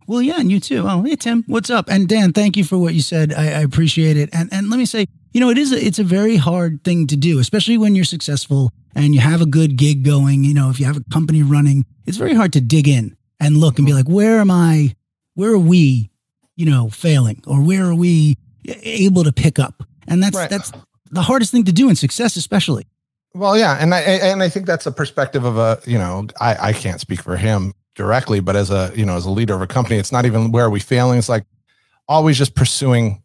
Well, 0.07 0.21
yeah, 0.21 0.39
and 0.39 0.53
you 0.53 0.61
too. 0.61 0.85
Oh, 0.87 1.03
hey 1.03 1.17
Tim, 1.17 1.45
what's 1.47 1.71
up? 1.71 1.89
And 1.89 2.09
Dan, 2.09 2.33
thank 2.33 2.57
you 2.57 2.65
for 2.65 2.79
what 2.79 2.95
you 2.95 3.01
said. 3.01 3.33
I, 3.33 3.45
I 3.45 3.61
appreciate 3.61 4.17
it. 4.17 4.29
And 4.33 4.53
and 4.53 4.71
let 4.71 4.79
me 4.79 4.85
say, 4.85 5.07
you 5.33 5.41
know, 5.41 5.51
it 5.51 5.59
is 5.59 5.73
a, 5.73 5.85
it's 5.85 5.99
a 5.99 6.05
very 6.05 6.37
hard 6.37 6.85
thing 6.85 7.07
to 7.09 7.17
do, 7.17 7.39
especially 7.39 7.79
when 7.79 7.95
you're 7.95 8.05
successful 8.05 8.71
and 8.95 9.15
you 9.15 9.21
have 9.21 9.41
a 9.41 9.47
good 9.47 9.77
gig 9.77 10.05
going. 10.05 10.45
You 10.45 10.55
know, 10.55 10.71
if 10.71 10.79
you 10.79 10.87
have 10.87 10.97
a 10.97 11.05
company 11.13 11.43
running, 11.43 11.85
it's 12.07 12.17
very 12.17 12.35
hard 12.35 12.53
to 12.55 12.61
dig 12.61 12.89
in 12.89 13.17
and 13.41 13.57
look 13.57 13.79
and 13.79 13.87
be 13.87 13.93
like, 13.93 14.07
where 14.07 14.39
am 14.39 14.51
I? 14.51 14.97
Where 15.35 15.53
are 15.53 15.59
we? 15.59 16.11
You 16.57 16.67
know, 16.67 16.89
failing, 16.89 17.43
or 17.47 17.61
where 17.61 17.85
are 17.85 17.95
we 17.95 18.39
able 18.65 19.25
to 19.25 19.33
pick 19.33 19.59
up? 19.59 19.83
And 20.07 20.23
that's 20.23 20.37
right. 20.37 20.49
that's 20.49 20.71
the 21.11 21.23
hardest 21.23 21.51
thing 21.51 21.65
to 21.65 21.73
do 21.73 21.89
in 21.89 21.97
success, 21.97 22.37
especially. 22.37 22.87
Well, 23.35 23.59
yeah, 23.59 23.77
and 23.81 23.93
I 23.93 24.01
and 24.01 24.43
I 24.43 24.49
think 24.49 24.67
that's 24.67 24.87
a 24.87 24.93
perspective 24.93 25.45
of 25.45 25.59
a 25.59 25.81
you 25.85 25.99
know 25.99 26.29
I 26.41 26.69
I 26.69 26.73
can't 26.73 27.01
speak 27.01 27.21
for 27.21 27.37
him 27.37 27.75
directly, 27.97 28.39
but 28.39 28.55
as 28.55 28.71
a 28.71 28.93
you 28.95 29.05
know 29.05 29.17
as 29.17 29.27
a 29.27 29.31
leader 29.31 29.55
of 29.55 29.63
a 29.63 29.67
company, 29.67 29.97
it's 29.97 30.13
not 30.13 30.27
even 30.27 30.53
where 30.53 30.67
are 30.67 30.71
we 30.71 30.79
failing. 30.79 31.19
It's 31.19 31.29
like 31.29 31.45
always 32.07 32.39
just 32.39 32.55
pursuing 32.55 33.24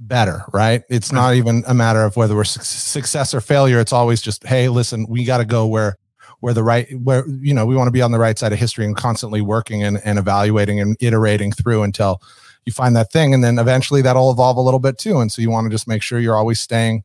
better, 0.00 0.44
right? 0.52 0.82
It's 0.88 1.12
not 1.12 1.34
even 1.34 1.62
a 1.66 1.74
matter 1.74 2.02
of 2.02 2.16
whether 2.16 2.34
we're 2.34 2.44
su- 2.44 2.62
success 2.62 3.34
or 3.34 3.40
failure. 3.40 3.78
It's 3.78 3.92
always 3.92 4.20
just 4.20 4.44
hey, 4.46 4.68
listen, 4.68 5.06
we 5.08 5.24
got 5.24 5.38
to 5.38 5.44
go 5.44 5.66
where 5.66 5.96
where 6.40 6.54
the 6.54 6.62
right 6.62 6.88
where 7.00 7.26
you 7.28 7.54
know 7.54 7.66
we 7.66 7.76
want 7.76 7.86
to 7.86 7.92
be 7.92 8.02
on 8.02 8.10
the 8.10 8.18
right 8.18 8.38
side 8.38 8.52
of 8.52 8.58
history 8.58 8.84
and 8.84 8.96
constantly 8.96 9.40
working 9.40 9.82
and, 9.82 10.00
and 10.04 10.18
evaluating 10.18 10.80
and 10.80 10.96
iterating 11.00 11.52
through 11.52 11.82
until 11.82 12.20
you 12.66 12.72
find 12.72 12.96
that 12.96 13.12
thing 13.12 13.32
and 13.32 13.44
then 13.44 13.58
eventually 13.58 14.02
that'll 14.02 14.30
evolve 14.30 14.56
a 14.56 14.60
little 14.60 14.80
bit 14.80 14.98
too 14.98 15.20
and 15.20 15.30
so 15.30 15.40
you 15.42 15.50
want 15.50 15.66
to 15.66 15.70
just 15.70 15.86
make 15.86 16.02
sure 16.02 16.18
you're 16.18 16.36
always 16.36 16.60
staying 16.60 17.02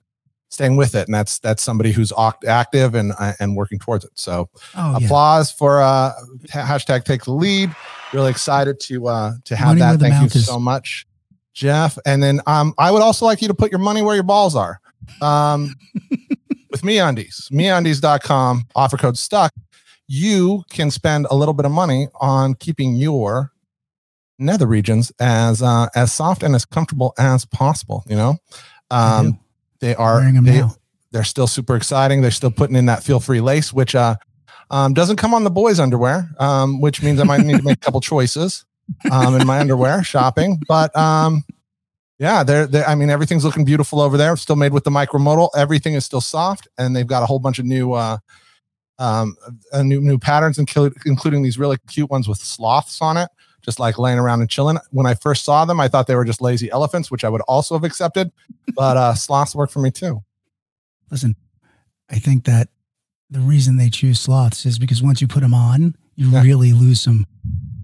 staying 0.50 0.78
with 0.78 0.96
it 0.96 1.08
and 1.08 1.14
that's 1.14 1.40
that's 1.40 1.64
somebody 1.64 1.92
who's 1.92 2.14
active 2.48 2.96
and 2.96 3.14
uh, 3.20 3.34
and 3.40 3.56
working 3.56 3.80
towards 3.80 4.06
it 4.06 4.12
so 4.16 4.50
oh, 4.76 4.96
applause 4.96 5.52
yeah. 5.52 5.58
for 5.58 5.82
uh 5.82 6.12
hashtag 6.48 7.04
take 7.04 7.24
the 7.26 7.32
lead 7.32 7.74
really 8.14 8.32
excited 8.32 8.80
to 8.80 9.08
uh 9.08 9.34
to 9.44 9.56
have 9.56 9.70
money 9.70 9.80
that 9.82 10.00
thank 10.00 10.22
you 10.22 10.40
is. 10.40 10.46
so 10.46 10.60
much 10.60 11.06
jeff 11.56 11.98
and 12.06 12.22
then 12.22 12.40
um 12.46 12.74
i 12.78 12.92
would 12.92 13.02
also 13.02 13.26
like 13.26 13.42
you 13.42 13.48
to 13.48 13.54
put 13.54 13.72
your 13.72 13.80
money 13.80 14.02
where 14.02 14.16
your 14.16 14.24
balls 14.24 14.56
are. 14.56 14.80
Um 15.22 15.76
with 16.76 16.82
MeUndies, 16.82 17.50
MeUndies.com, 17.52 18.66
offer 18.76 18.98
code 18.98 19.18
stuck, 19.18 19.54
you 20.08 20.64
can 20.70 20.92
spend 20.92 21.26
a 21.32 21.36
little 21.36 21.54
bit 21.54 21.66
of 21.66 21.72
money 21.72 22.10
on 22.20 22.54
keeping 22.54 22.96
your 22.96 23.54
nether 24.38 24.68
regions 24.68 25.10
as 25.20 25.62
uh, 25.62 25.88
as 25.96 26.12
soft 26.12 26.44
and 26.44 26.54
as 26.54 26.66
comfortable 26.66 27.14
as 27.18 27.46
possible. 27.46 28.04
You 28.08 28.18
know, 28.18 28.38
um, 28.92 29.40
they 29.80 29.96
are 29.96 30.30
they, 30.42 30.64
they're 31.12 31.24
still 31.24 31.48
super 31.48 31.78
exciting. 31.78 32.22
They're 32.22 32.32
still 32.32 32.52
putting 32.52 32.76
in 32.76 32.88
that 32.88 33.04
feel 33.04 33.22
free 33.22 33.40
lace, 33.40 33.72
which 33.72 33.96
uh, 33.96 34.16
um, 34.70 34.94
doesn't 34.94 35.16
come 35.16 35.34
on 35.34 35.46
the 35.46 35.52
boys' 35.52 35.80
underwear, 35.80 36.30
um, 36.40 36.82
which 36.82 37.02
means 37.02 37.22
I 37.22 37.24
might 37.24 37.42
need 37.42 37.58
to 37.58 37.64
make 37.64 37.78
a 37.78 37.80
couple 37.80 38.02
choices 38.02 38.66
um, 39.12 39.40
in 39.40 39.48
my 39.48 39.60
underwear 39.60 40.04
shopping. 40.06 40.62
But 40.68 40.96
um, 40.96 41.44
yeah, 42.20 42.44
they're, 42.44 42.68
they're, 42.68 42.88
I 42.88 42.96
mean, 42.96 43.10
everything's 43.10 43.44
looking 43.44 43.66
beautiful 43.66 44.00
over 44.00 44.18
there. 44.18 44.36
Still 44.38 44.56
made 44.56 44.74
with 44.74 44.84
the 44.84 44.92
micromodal. 44.92 45.50
Everything 45.56 45.94
is 45.94 46.06
still 46.06 46.22
soft, 46.22 46.68
and 46.78 46.96
they've 46.96 47.08
got 47.08 47.24
a 47.24 47.26
whole 47.26 47.40
bunch 47.40 47.60
of 47.60 47.66
new, 47.66 47.94
uh, 47.94 48.18
um, 48.98 49.36
uh, 49.74 49.84
new 49.84 50.00
new 50.00 50.18
patterns, 50.18 50.58
including 50.58 51.44
these 51.44 51.60
really 51.60 51.78
cute 51.88 52.10
ones 52.10 52.28
with 52.28 52.38
sloths 52.38 53.02
on 53.02 53.18
it, 53.18 53.30
just 53.62 53.80
like 53.80 53.98
laying 53.98 54.18
around 54.18 54.40
and 54.40 54.50
chilling. 54.50 54.78
When 54.92 55.06
I 55.06 55.16
first 55.16 55.44
saw 55.44 55.66
them, 55.66 55.80
I 55.82 55.90
thought 55.90 56.08
they 56.08 56.16
were 56.16 56.24
just 56.24 56.42
lazy 56.42 56.72
elephants, 56.72 57.12
which 57.12 57.26
I 57.26 57.30
would 57.30 57.42
also 57.42 57.76
have 57.76 57.84
accepted, 57.84 58.32
but 58.76 58.96
uh, 58.96 59.14
sloths 59.14 59.54
work 59.54 59.70
for 59.70 59.80
me 59.80 59.92
too. 59.92 60.24
Listen, 61.12 61.36
I 62.10 62.20
think 62.20 62.46
that 62.46 62.70
the 63.30 63.40
reason 63.40 63.78
they 63.78 63.90
choose 63.90 64.20
sloths 64.20 64.66
is 64.66 64.80
because 64.80 65.04
once 65.04 65.22
you 65.22 65.28
put 65.28 65.42
them 65.42 65.54
on, 65.54 65.96
you 66.16 66.30
yeah. 66.30 66.42
really 66.42 66.74
lose 66.74 67.02
some. 67.02 67.26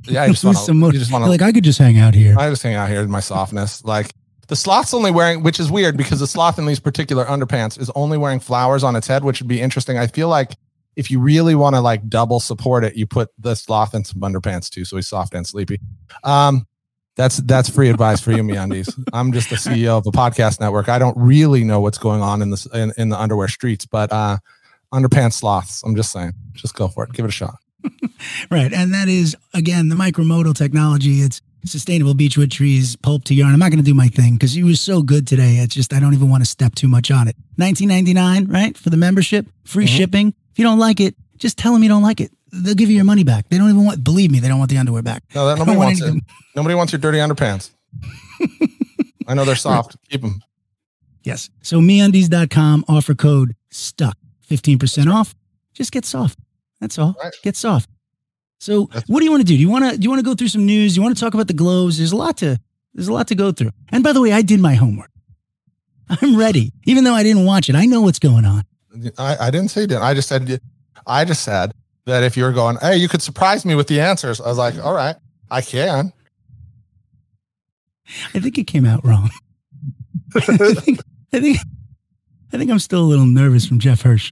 Yeah, 0.05 0.23
I 0.23 0.29
just 0.29 0.43
want 0.43 0.57
to. 0.57 0.73
You 0.73 0.91
just 0.91 1.11
want 1.11 1.25
to 1.25 1.29
like 1.29 1.41
I 1.41 1.51
could 1.51 1.63
just 1.63 1.79
hang 1.79 1.97
out 1.99 2.13
here. 2.13 2.35
I 2.37 2.49
just 2.49 2.63
hang 2.63 2.75
out 2.75 2.89
here 2.89 3.01
in 3.01 3.11
my 3.11 3.19
softness, 3.19 3.83
like 3.83 4.11
the 4.47 4.55
sloth's 4.55 4.93
only 4.93 5.11
wearing, 5.11 5.43
which 5.43 5.59
is 5.59 5.71
weird 5.71 5.95
because 5.95 6.19
the 6.19 6.27
sloth 6.27 6.59
in 6.59 6.65
these 6.65 6.79
particular 6.79 7.23
underpants 7.25 7.79
is 7.79 7.89
only 7.95 8.17
wearing 8.17 8.39
flowers 8.39 8.83
on 8.83 8.95
its 8.95 9.07
head, 9.07 9.23
which 9.23 9.39
would 9.41 9.47
be 9.47 9.61
interesting. 9.61 9.97
I 9.97 10.07
feel 10.07 10.27
like 10.27 10.57
if 10.95 11.09
you 11.09 11.19
really 11.19 11.55
want 11.55 11.75
to 11.75 11.81
like 11.81 12.09
double 12.09 12.39
support 12.39 12.83
it, 12.83 12.95
you 12.95 13.07
put 13.07 13.29
the 13.39 13.55
sloth 13.55 13.93
in 13.95 14.03
some 14.03 14.19
underpants 14.21 14.69
too, 14.69 14.83
so 14.83 14.97
he's 14.97 15.07
soft 15.07 15.33
and 15.33 15.47
sleepy. 15.47 15.79
Um, 16.23 16.67
that's 17.15 17.37
that's 17.37 17.69
free 17.69 17.89
advice 17.89 18.19
for 18.21 18.31
you, 18.31 18.43
MeUndies. 18.43 18.91
I'm 19.13 19.31
just 19.31 19.49
the 19.49 19.55
CEO 19.55 19.97
of 19.97 20.07
a 20.07 20.11
podcast 20.11 20.59
network. 20.59 20.89
I 20.89 20.99
don't 20.99 21.17
really 21.17 21.63
know 21.63 21.79
what's 21.79 21.97
going 21.97 22.21
on 22.21 22.41
in 22.41 22.49
this 22.49 22.65
in, 22.67 22.91
in 22.97 23.09
the 23.09 23.19
underwear 23.19 23.47
streets, 23.47 23.85
but 23.85 24.11
uh, 24.11 24.37
underpants 24.93 25.33
sloths. 25.33 25.83
I'm 25.83 25.95
just 25.95 26.11
saying, 26.11 26.33
just 26.53 26.75
go 26.75 26.87
for 26.87 27.03
it. 27.03 27.13
Give 27.13 27.25
it 27.25 27.29
a 27.29 27.31
shot. 27.31 27.55
right, 28.51 28.71
and 28.71 28.93
that 28.93 29.07
is 29.07 29.35
again 29.53 29.89
the 29.89 29.95
micromodal 29.95 30.55
technology. 30.55 31.21
It's 31.21 31.41
sustainable 31.65 32.13
beechwood 32.13 32.51
trees, 32.51 32.95
pulp 32.95 33.23
to 33.25 33.35
yarn. 33.35 33.53
I'm 33.53 33.59
not 33.59 33.69
going 33.69 33.83
to 33.83 33.85
do 33.85 33.93
my 33.93 34.07
thing 34.07 34.33
because 34.33 34.53
he 34.53 34.63
was 34.63 34.79
so 34.79 35.01
good 35.01 35.27
today. 35.27 35.57
It's 35.57 35.75
just 35.75 35.93
I 35.93 35.99
don't 35.99 36.13
even 36.13 36.29
want 36.29 36.43
to 36.43 36.49
step 36.49 36.75
too 36.75 36.87
much 36.87 37.11
on 37.11 37.27
it. 37.27 37.35
19.99, 37.59 38.51
right, 38.51 38.77
for 38.77 38.89
the 38.89 38.97
membership, 38.97 39.47
free 39.63 39.85
mm-hmm. 39.85 39.95
shipping. 39.95 40.33
If 40.51 40.59
you 40.59 40.65
don't 40.65 40.79
like 40.79 40.99
it, 40.99 41.15
just 41.37 41.57
tell 41.57 41.73
them 41.73 41.83
you 41.83 41.89
don't 41.89 42.03
like 42.03 42.21
it. 42.21 42.31
They'll 42.51 42.75
give 42.75 42.89
you 42.89 42.95
your 42.95 43.05
money 43.05 43.23
back. 43.23 43.47
They 43.49 43.57
don't 43.57 43.69
even 43.69 43.85
want. 43.85 44.03
Believe 44.03 44.31
me, 44.31 44.39
they 44.39 44.47
don't 44.47 44.59
want 44.59 44.71
the 44.71 44.77
underwear 44.77 45.01
back. 45.01 45.23
No, 45.33 45.47
that, 45.47 45.57
nobody 45.59 45.77
wants 45.77 46.01
it. 46.01 46.23
Nobody 46.55 46.75
wants 46.75 46.93
your 46.93 46.99
dirty 46.99 47.19
underpants. 47.19 47.71
I 49.27 49.33
know 49.33 49.45
they're 49.45 49.55
soft. 49.55 49.95
Keep 50.09 50.21
them. 50.21 50.41
Yes. 51.23 51.49
So 51.61 51.79
meundies.com 51.79 52.85
offer 52.87 53.13
code 53.13 53.55
stuck 53.69 54.17
15% 54.49 55.13
off. 55.13 55.35
Just 55.73 55.91
get 55.91 56.05
soft. 56.05 56.37
That's 56.81 56.99
all. 56.99 57.15
Right. 57.23 57.33
Get 57.43 57.55
soft. 57.55 57.89
So 58.59 58.89
That's 58.91 59.07
what 59.07 59.19
do 59.19 59.25
you 59.25 59.31
want 59.31 59.41
to 59.41 59.47
do? 59.47 59.55
Do 59.55 59.61
you 59.61 59.69
want 59.69 59.89
to 59.89 59.97
do 59.97 60.03
you 60.03 60.09
want 60.09 60.19
to 60.19 60.25
go 60.25 60.35
through 60.35 60.49
some 60.49 60.65
news? 60.65 60.93
Do 60.93 60.99
you 60.99 61.03
want 61.03 61.15
to 61.15 61.19
talk 61.19 61.33
about 61.33 61.47
the 61.47 61.53
globes? 61.53 61.97
There's 61.97 62.11
a 62.11 62.17
lot 62.17 62.37
to 62.37 62.59
there's 62.93 63.07
a 63.07 63.13
lot 63.13 63.27
to 63.29 63.35
go 63.35 63.51
through. 63.51 63.71
And 63.89 64.03
by 64.03 64.11
the 64.11 64.21
way, 64.21 64.33
I 64.33 64.41
did 64.41 64.59
my 64.59 64.75
homework. 64.75 65.11
I'm 66.09 66.35
ready, 66.35 66.73
even 66.85 67.03
though 67.03 67.13
I 67.13 67.23
didn't 67.23 67.45
watch 67.45 67.69
it. 67.69 67.75
I 67.75 67.85
know 67.85 68.01
what's 68.01 68.19
going 68.19 68.45
on. 68.45 68.63
I, 69.17 69.37
I 69.39 69.51
didn't 69.51 69.69
say 69.69 69.85
that. 69.85 70.01
I 70.01 70.13
just 70.13 70.27
said 70.27 70.59
I 71.07 71.23
just 71.23 71.43
said 71.43 71.73
that 72.05 72.23
if 72.23 72.35
you're 72.35 72.51
going, 72.51 72.77
hey, 72.81 72.97
you 72.97 73.07
could 73.07 73.21
surprise 73.21 73.63
me 73.65 73.75
with 73.75 73.87
the 73.87 74.01
answers. 74.01 74.41
I 74.41 74.47
was 74.47 74.57
like, 74.57 74.73
mm-hmm. 74.73 74.85
all 74.85 74.93
right, 74.93 75.15
I 75.49 75.61
can. 75.61 76.11
I 78.33 78.39
think 78.39 78.57
it 78.57 78.65
came 78.65 78.85
out 78.85 79.05
wrong. 79.05 79.29
I 80.35 80.41
think 80.41 80.99
I 81.33 81.39
think 81.39 81.57
I 82.51 82.57
think 82.57 82.69
I'm 82.69 82.79
still 82.79 83.01
a 83.01 83.07
little 83.07 83.25
nervous 83.25 83.65
from 83.65 83.79
Jeff 83.79 84.01
Hirsch. 84.01 84.31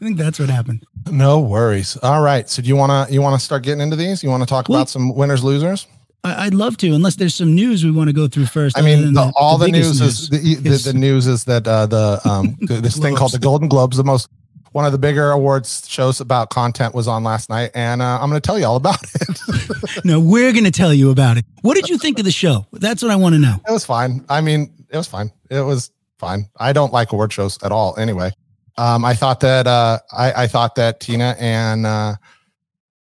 I 0.00 0.04
think 0.04 0.16
that's 0.16 0.38
what 0.38 0.48
happened. 0.48 0.84
No 1.10 1.40
worries. 1.40 1.96
All 1.98 2.22
right. 2.22 2.48
So 2.48 2.62
do 2.62 2.68
you 2.68 2.76
want 2.76 3.08
to 3.08 3.12
you 3.12 3.20
want 3.20 3.38
to 3.38 3.44
start 3.44 3.62
getting 3.62 3.80
into 3.80 3.96
these? 3.96 4.22
You 4.22 4.30
want 4.30 4.42
to 4.42 4.48
talk 4.48 4.68
about 4.68 4.88
some 4.88 5.14
winners 5.14 5.44
losers? 5.44 5.86
I'd 6.22 6.52
love 6.54 6.76
to, 6.78 6.92
unless 6.92 7.16
there's 7.16 7.34
some 7.34 7.54
news 7.54 7.82
we 7.82 7.90
want 7.90 8.08
to 8.08 8.12
go 8.12 8.28
through 8.28 8.46
first. 8.46 8.76
I 8.76 8.82
mean, 8.82 9.14
the, 9.14 9.24
the, 9.24 9.32
all 9.36 9.56
the, 9.56 9.66
the 9.66 9.72
news, 9.72 10.00
news, 10.00 10.20
is 10.20 10.28
the, 10.28 10.54
the, 10.56 10.92
the, 10.92 10.92
news 10.92 11.26
is 11.26 11.44
that 11.44 11.66
uh, 11.66 11.86
the 11.86 12.20
um 12.26 12.58
this 12.60 12.98
thing 12.98 13.16
called 13.16 13.32
the 13.32 13.38
Golden 13.38 13.68
Globes, 13.68 13.96
the 13.96 14.04
most 14.04 14.28
one 14.72 14.84
of 14.84 14.92
the 14.92 14.98
bigger 14.98 15.30
awards 15.30 15.88
shows 15.88 16.20
about 16.20 16.50
content 16.50 16.94
was 16.94 17.08
on 17.08 17.24
last 17.24 17.48
night, 17.48 17.70
and 17.74 18.02
uh, 18.02 18.18
I'm 18.20 18.28
going 18.28 18.40
to 18.40 18.46
tell 18.46 18.58
you 18.58 18.66
all 18.66 18.76
about 18.76 19.02
it. 19.14 20.04
no, 20.04 20.20
we're 20.20 20.52
going 20.52 20.64
to 20.64 20.70
tell 20.70 20.94
you 20.94 21.10
about 21.10 21.38
it. 21.38 21.44
What 21.62 21.74
did 21.74 21.88
you 21.88 21.98
think 21.98 22.18
of 22.18 22.24
the 22.24 22.30
show? 22.30 22.66
That's 22.72 23.02
what 23.02 23.10
I 23.10 23.16
want 23.16 23.34
to 23.34 23.40
know. 23.40 23.56
It 23.66 23.72
was 23.72 23.84
fine. 23.84 24.24
I 24.28 24.40
mean, 24.40 24.72
it 24.90 24.96
was 24.96 25.08
fine. 25.08 25.32
It 25.50 25.60
was 25.62 25.90
fine. 26.18 26.48
I 26.58 26.72
don't 26.72 26.92
like 26.92 27.12
award 27.12 27.32
shows 27.32 27.60
at 27.62 27.72
all. 27.72 27.96
Anyway, 27.98 28.32
um, 28.76 29.04
I 29.04 29.14
thought 29.14 29.40
that 29.40 29.66
uh, 29.66 29.98
I, 30.12 30.44
I, 30.44 30.46
thought 30.46 30.74
that 30.76 31.00
Tina 31.00 31.36
and 31.38 31.86
uh, 31.86 32.16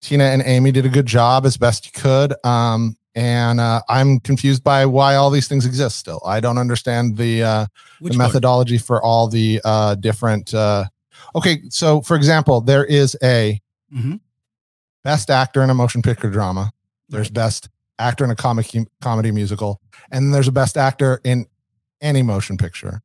Tina 0.01 0.25
and 0.25 0.43
Amy 0.45 0.73
did 0.73 0.87
a 0.87 0.89
good 0.89 1.07
job 1.07 1.47
as 1.47 1.57
best 1.57 1.87
you 1.87 1.93
could. 1.93 2.35
Um, 2.45 2.97
and 3.15 3.59
uh, 3.59 3.83
I'm 3.89 4.21
confused 4.21 4.63
by 4.63 4.87
why 4.87 5.17
all 5.17 5.31
these 5.31 5.49
things 5.49 5.67
exist. 5.67 5.99
Still, 5.99 6.21
I 6.25 6.41
don't 6.41 6.59
understand 6.59 7.17
the, 7.17 7.43
uh, 7.43 7.67
the 8.01 8.17
methodology 8.17 8.79
for 8.79 9.03
all 9.03 9.29
the 9.29 9.61
uh, 9.65 9.97
different. 9.97 10.55
Uh, 10.55 10.85
okay, 11.35 11.63
so 11.69 12.01
for 12.01 12.17
example, 12.17 12.61
there 12.61 12.85
is 12.85 13.17
a 13.23 13.61
mm-hmm. 13.93 14.17
best 15.03 15.31
actor 15.31 15.63
in 15.63 15.71
a 15.71 15.75
motion 15.75 16.01
picture 16.01 16.31
drama. 16.31 16.71
There's 17.09 17.31
best 17.31 17.69
actor 17.99 18.25
in 18.25 18.31
a 18.31 18.37
comic 18.37 18.71
comedy 19.01 19.33
musical, 19.33 19.81
and 20.13 20.33
there's 20.33 20.49
a 20.49 20.53
best 20.53 20.77
actor 20.77 21.21
in 21.25 21.47
any 22.01 22.23
motion 22.23 22.57
picture. 22.57 23.03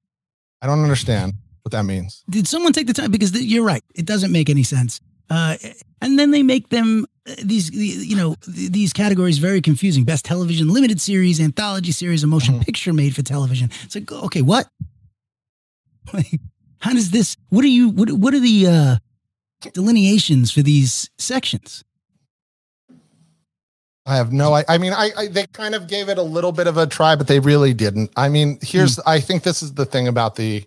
I 0.61 0.67
don't 0.67 0.83
understand 0.83 1.33
what 1.63 1.71
that 1.71 1.83
means. 1.85 2.23
Did 2.29 2.47
someone 2.47 2.73
take 2.73 2.87
the 2.87 2.93
time? 2.93 3.11
Because 3.11 3.33
you're 3.41 3.65
right, 3.65 3.83
it 3.95 4.05
doesn't 4.05 4.31
make 4.31 4.49
any 4.49 4.63
sense. 4.63 4.99
Uh, 5.29 5.57
and 6.01 6.19
then 6.19 6.31
they 6.31 6.43
make 6.43 6.69
them 6.69 7.05
uh, 7.27 7.33
these, 7.43 7.71
you 7.71 8.15
know, 8.15 8.35
these 8.47 8.93
categories 8.93 9.37
very 9.37 9.61
confusing. 9.61 10.03
Best 10.03 10.25
television 10.25 10.67
limited 10.67 10.99
series, 10.99 11.39
anthology 11.39 11.91
series, 11.91 12.23
a 12.23 12.27
motion 12.27 12.55
mm-hmm. 12.55 12.63
picture 12.63 12.93
made 12.93 13.15
for 13.15 13.23
television. 13.23 13.71
It's 13.83 13.95
like, 13.95 14.11
okay, 14.11 14.41
what? 14.41 14.67
Like, 16.13 16.41
how 16.79 16.91
does 16.91 17.11
this? 17.11 17.37
What 17.49 17.63
are 17.63 17.69
you? 17.69 17.87
What 17.87 18.11
What 18.11 18.33
are 18.33 18.39
the 18.41 18.67
uh, 18.67 18.95
delineations 19.71 20.51
for 20.51 20.61
these 20.61 21.09
sections? 21.17 21.85
I 24.05 24.17
have 24.17 24.33
no. 24.33 24.53
I, 24.53 24.65
I 24.67 24.77
mean, 24.77 24.91
I, 24.91 25.11
I 25.17 25.27
they 25.27 25.45
kind 25.53 25.75
of 25.75 25.87
gave 25.87 26.09
it 26.09 26.17
a 26.17 26.23
little 26.23 26.51
bit 26.51 26.67
of 26.67 26.77
a 26.77 26.85
try, 26.85 27.15
but 27.15 27.27
they 27.27 27.39
really 27.39 27.73
didn't. 27.73 28.11
I 28.17 28.27
mean, 28.27 28.59
here's. 28.61 28.99
I 28.99 29.21
think 29.21 29.43
this 29.43 29.63
is 29.63 29.73
the 29.73 29.85
thing 29.85 30.07
about 30.07 30.35
the. 30.35 30.65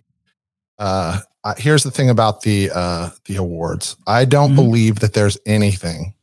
Uh, 0.79 1.19
here's 1.57 1.83
the 1.83 1.91
thing 1.91 2.09
about 2.09 2.41
the 2.41 2.69
uh 2.73 3.09
the 3.25 3.35
awards. 3.37 3.95
I 4.05 4.25
don't 4.25 4.51
Mhm. 4.51 4.55
believe 4.55 4.99
that 4.99 5.13
there's 5.13 5.37
anything 5.45 6.13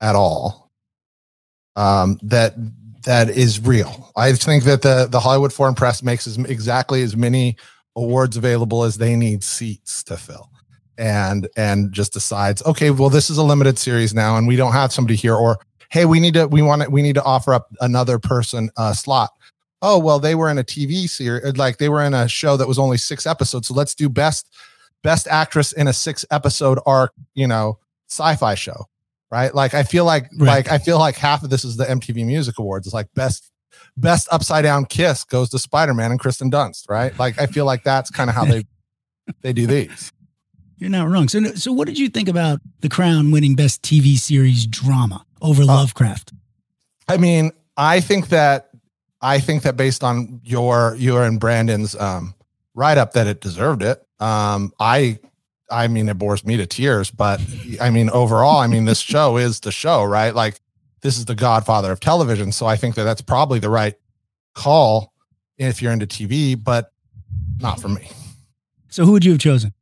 at 0.00 0.14
all 0.14 0.70
um 1.76 2.18
that 2.22 2.54
that 3.04 3.28
is 3.30 3.60
real. 3.60 4.10
I 4.16 4.32
think 4.32 4.64
that 4.64 4.82
the 4.82 5.06
the 5.10 5.20
Hollywood 5.20 5.52
Foreign 5.52 5.74
Press 5.74 6.02
makes 6.02 6.26
as 6.26 6.38
exactly 6.38 7.02
as 7.02 7.16
many 7.16 7.56
awards 7.96 8.36
available 8.36 8.84
as 8.84 8.98
they 8.98 9.16
need 9.16 9.42
seats 9.44 10.02
to 10.04 10.16
fill. 10.16 10.50
And 10.98 11.48
and 11.56 11.92
just 11.92 12.12
decides, 12.14 12.62
okay, 12.64 12.90
well 12.90 13.10
this 13.10 13.28
is 13.30 13.38
a 13.38 13.42
limited 13.42 13.78
series 13.78 14.14
now 14.14 14.36
and 14.36 14.46
we 14.48 14.56
don't 14.56 14.72
have 14.72 14.92
somebody 14.92 15.16
here 15.16 15.34
or 15.34 15.58
hey, 15.90 16.04
we 16.04 16.20
need 16.20 16.34
to 16.34 16.46
we 16.48 16.62
want 16.62 16.82
to 16.82 16.88
we 16.90 17.02
need 17.02 17.14
to 17.16 17.22
offer 17.24 17.52
up 17.52 17.68
another 17.80 18.18
person 18.18 18.70
a 18.78 18.94
slot. 18.94 19.30
Oh, 19.82 19.98
well 19.98 20.18
they 20.18 20.34
were 20.34 20.50
in 20.50 20.58
a 20.58 20.64
TV 20.64 21.08
series 21.08 21.44
uh, 21.44 21.52
like 21.56 21.78
they 21.78 21.88
were 21.88 22.02
in 22.02 22.14
a 22.14 22.28
show 22.28 22.56
that 22.56 22.66
was 22.68 22.78
only 22.78 22.96
6 22.96 23.26
episodes. 23.26 23.68
So 23.68 23.74
let's 23.74 23.94
do 23.94 24.08
best 24.08 24.48
best 25.02 25.28
actress 25.28 25.72
in 25.72 25.86
a 25.88 25.92
6 25.92 26.24
episode 26.30 26.78
arc, 26.86 27.12
you 27.34 27.46
know, 27.46 27.78
sci-fi 28.08 28.54
show. 28.54 28.86
Right? 29.30 29.54
Like 29.54 29.74
I 29.74 29.82
feel 29.82 30.04
like 30.04 30.24
Right. 30.38 30.46
like 30.46 30.70
I 30.70 30.78
feel 30.78 30.98
like 30.98 31.16
half 31.16 31.42
of 31.42 31.50
this 31.50 31.64
is 31.64 31.76
the 31.76 31.84
MTV 31.84 32.24
Music 32.26 32.58
Awards. 32.58 32.86
It's 32.86 32.94
like 32.94 33.08
best 33.14 33.50
best 33.96 34.28
upside 34.30 34.62
down 34.62 34.84
kiss 34.86 35.24
goes 35.24 35.50
to 35.50 35.58
Spider-Man 35.58 36.10
and 36.10 36.20
Kirsten 36.20 36.50
Dunst, 36.50 36.88
right? 36.88 37.16
Like 37.18 37.38
I 37.40 37.46
feel 37.46 37.64
like 37.66 37.82
that's 37.84 38.10
kind 38.10 38.30
of 38.30 38.36
how 38.36 38.44
they 38.44 38.64
they 39.42 39.52
do 39.52 39.66
these. 39.66 40.12
You're 40.78 40.90
not 40.90 41.08
wrong. 41.08 41.26
So, 41.28 41.42
so 41.54 41.72
what 41.72 41.86
did 41.86 41.98
you 41.98 42.08
think 42.10 42.28
about 42.28 42.60
The 42.80 42.88
Crown 42.90 43.30
winning 43.30 43.54
Best 43.56 43.82
TV 43.82 44.16
Series 44.18 44.66
Drama 44.66 45.24
over 45.40 45.62
uh, 45.62 45.66
Lovecraft? 45.66 46.32
I 47.08 47.16
mean, 47.16 47.50
I 47.78 48.00
think 48.00 48.28
that 48.28 48.68
I 49.20 49.40
think 49.40 49.62
that 49.62 49.76
based 49.76 50.04
on 50.04 50.40
your 50.44 50.94
your 50.98 51.24
and 51.24 51.40
Brandon's 51.40 51.94
um 51.96 52.34
write 52.74 52.98
up 52.98 53.12
that 53.12 53.26
it 53.26 53.40
deserved 53.40 53.82
it. 53.82 54.04
Um 54.20 54.72
I 54.78 55.18
I 55.70 55.88
mean 55.88 56.08
it 56.08 56.18
bores 56.18 56.44
me 56.44 56.56
to 56.58 56.66
tears, 56.66 57.10
but 57.10 57.40
I 57.80 57.90
mean 57.90 58.10
overall, 58.10 58.58
I 58.58 58.66
mean 58.66 58.84
this 58.84 59.00
show 59.12 59.36
is 59.36 59.60
the 59.60 59.72
show, 59.72 60.04
right? 60.04 60.34
Like 60.34 60.60
this 61.02 61.18
is 61.18 61.24
the 61.26 61.34
godfather 61.34 61.92
of 61.92 62.00
television, 62.00 62.52
so 62.52 62.66
I 62.66 62.76
think 62.76 62.94
that 62.96 63.04
that's 63.04 63.20
probably 63.22 63.58
the 63.58 63.70
right 63.70 63.94
call 64.54 65.12
if 65.58 65.80
you're 65.80 65.92
into 65.92 66.06
TV, 66.06 66.62
but 66.62 66.92
not 67.60 67.80
for 67.80 67.88
me. 67.88 68.08
So, 68.88 69.04
who 69.04 69.12
would 69.12 69.24
you 69.24 69.32
have 69.32 69.40
chosen? 69.40 69.72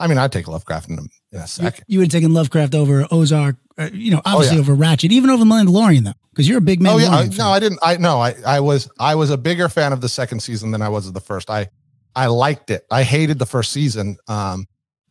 I 0.00 0.06
mean, 0.06 0.18
I'd 0.18 0.32
take 0.32 0.48
Lovecraft 0.48 0.88
in 0.88 0.98
a, 0.98 1.02
in 1.02 1.08
a 1.34 1.40
You, 1.40 1.46
second. 1.46 1.84
you 1.88 1.98
would 1.98 2.06
have 2.06 2.12
taken 2.12 2.32
Lovecraft 2.34 2.74
over 2.74 3.06
Ozark, 3.10 3.56
uh, 3.78 3.90
you 3.92 4.10
know, 4.10 4.20
obviously 4.24 4.56
yeah. 4.56 4.62
over 4.62 4.74
Ratched, 4.74 5.10
even 5.10 5.30
over 5.30 5.44
Mandalorian, 5.44 6.04
though, 6.04 6.12
because 6.30 6.48
you're 6.48 6.58
a 6.58 6.62
big 6.62 6.80
Mandalorian. 6.80 6.86
Oh 6.86 6.98
yeah, 6.98 7.10
I, 7.10 7.26
no, 7.28 7.48
I 7.48 7.60
didn't. 7.60 7.78
I 7.82 7.96
no, 7.96 8.20
I 8.20 8.34
I 8.46 8.60
was 8.60 8.88
I 8.98 9.14
was 9.14 9.30
a 9.30 9.36
bigger 9.38 9.68
fan 9.68 9.92
of 9.92 10.00
the 10.00 10.08
second 10.08 10.40
season 10.40 10.70
than 10.70 10.82
I 10.82 10.88
was 10.88 11.06
of 11.06 11.14
the 11.14 11.20
first. 11.20 11.50
I 11.50 11.68
I 12.14 12.26
liked 12.26 12.70
it. 12.70 12.84
I 12.90 13.02
hated 13.02 13.38
the 13.38 13.46
first 13.46 13.72
season, 13.72 14.16
um, 14.28 14.66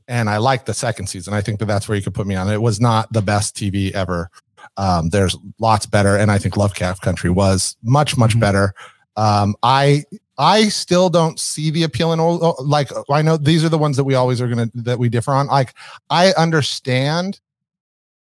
and 0.08 0.30
I 0.30 0.38
liked 0.38 0.66
the 0.66 0.74
second 0.74 1.08
season. 1.08 1.34
I 1.34 1.42
think 1.42 1.60
that 1.60 1.66
that's 1.66 1.88
where 1.88 1.96
you 1.98 2.04
could 2.04 2.14
put 2.14 2.28
me 2.28 2.36
on. 2.36 2.50
It 2.50 2.62
was 2.62 2.80
not 2.80 3.12
the 3.12 3.22
best 3.22 3.56
TV 3.56 3.92
ever. 3.92 4.30
Um, 4.78 5.10
there's 5.10 5.36
lots 5.60 5.86
better, 5.86 6.16
and 6.18 6.30
I 6.32 6.38
think 6.38 6.56
Lovecraft 6.58 7.02
Country 7.02 7.30
was 7.30 7.76
much 7.84 8.18
much 8.18 8.36
Mhm. 8.36 8.40
better. 8.42 8.74
Um, 9.16 9.56
I 9.64 10.04
I 10.38 10.70
still 10.70 11.10
don't 11.10 11.40
see 11.40 11.70
the 11.72 11.84
appeal 11.84 12.14
in 12.14 12.20
all 12.20 12.56
like 12.64 12.90
I 13.10 13.22
know 13.22 13.38
these 13.38 13.64
are 13.64 13.70
the 13.70 13.78
ones 13.78 13.98
that 13.98 14.04
we 14.06 14.16
always 14.16 14.40
are 14.42 14.48
gonna 14.48 14.70
that 14.76 15.00
we 15.00 15.10
differ 15.10 15.32
on. 15.34 15.48
Like 15.48 15.74
I 16.10 16.32
understand 16.34 17.40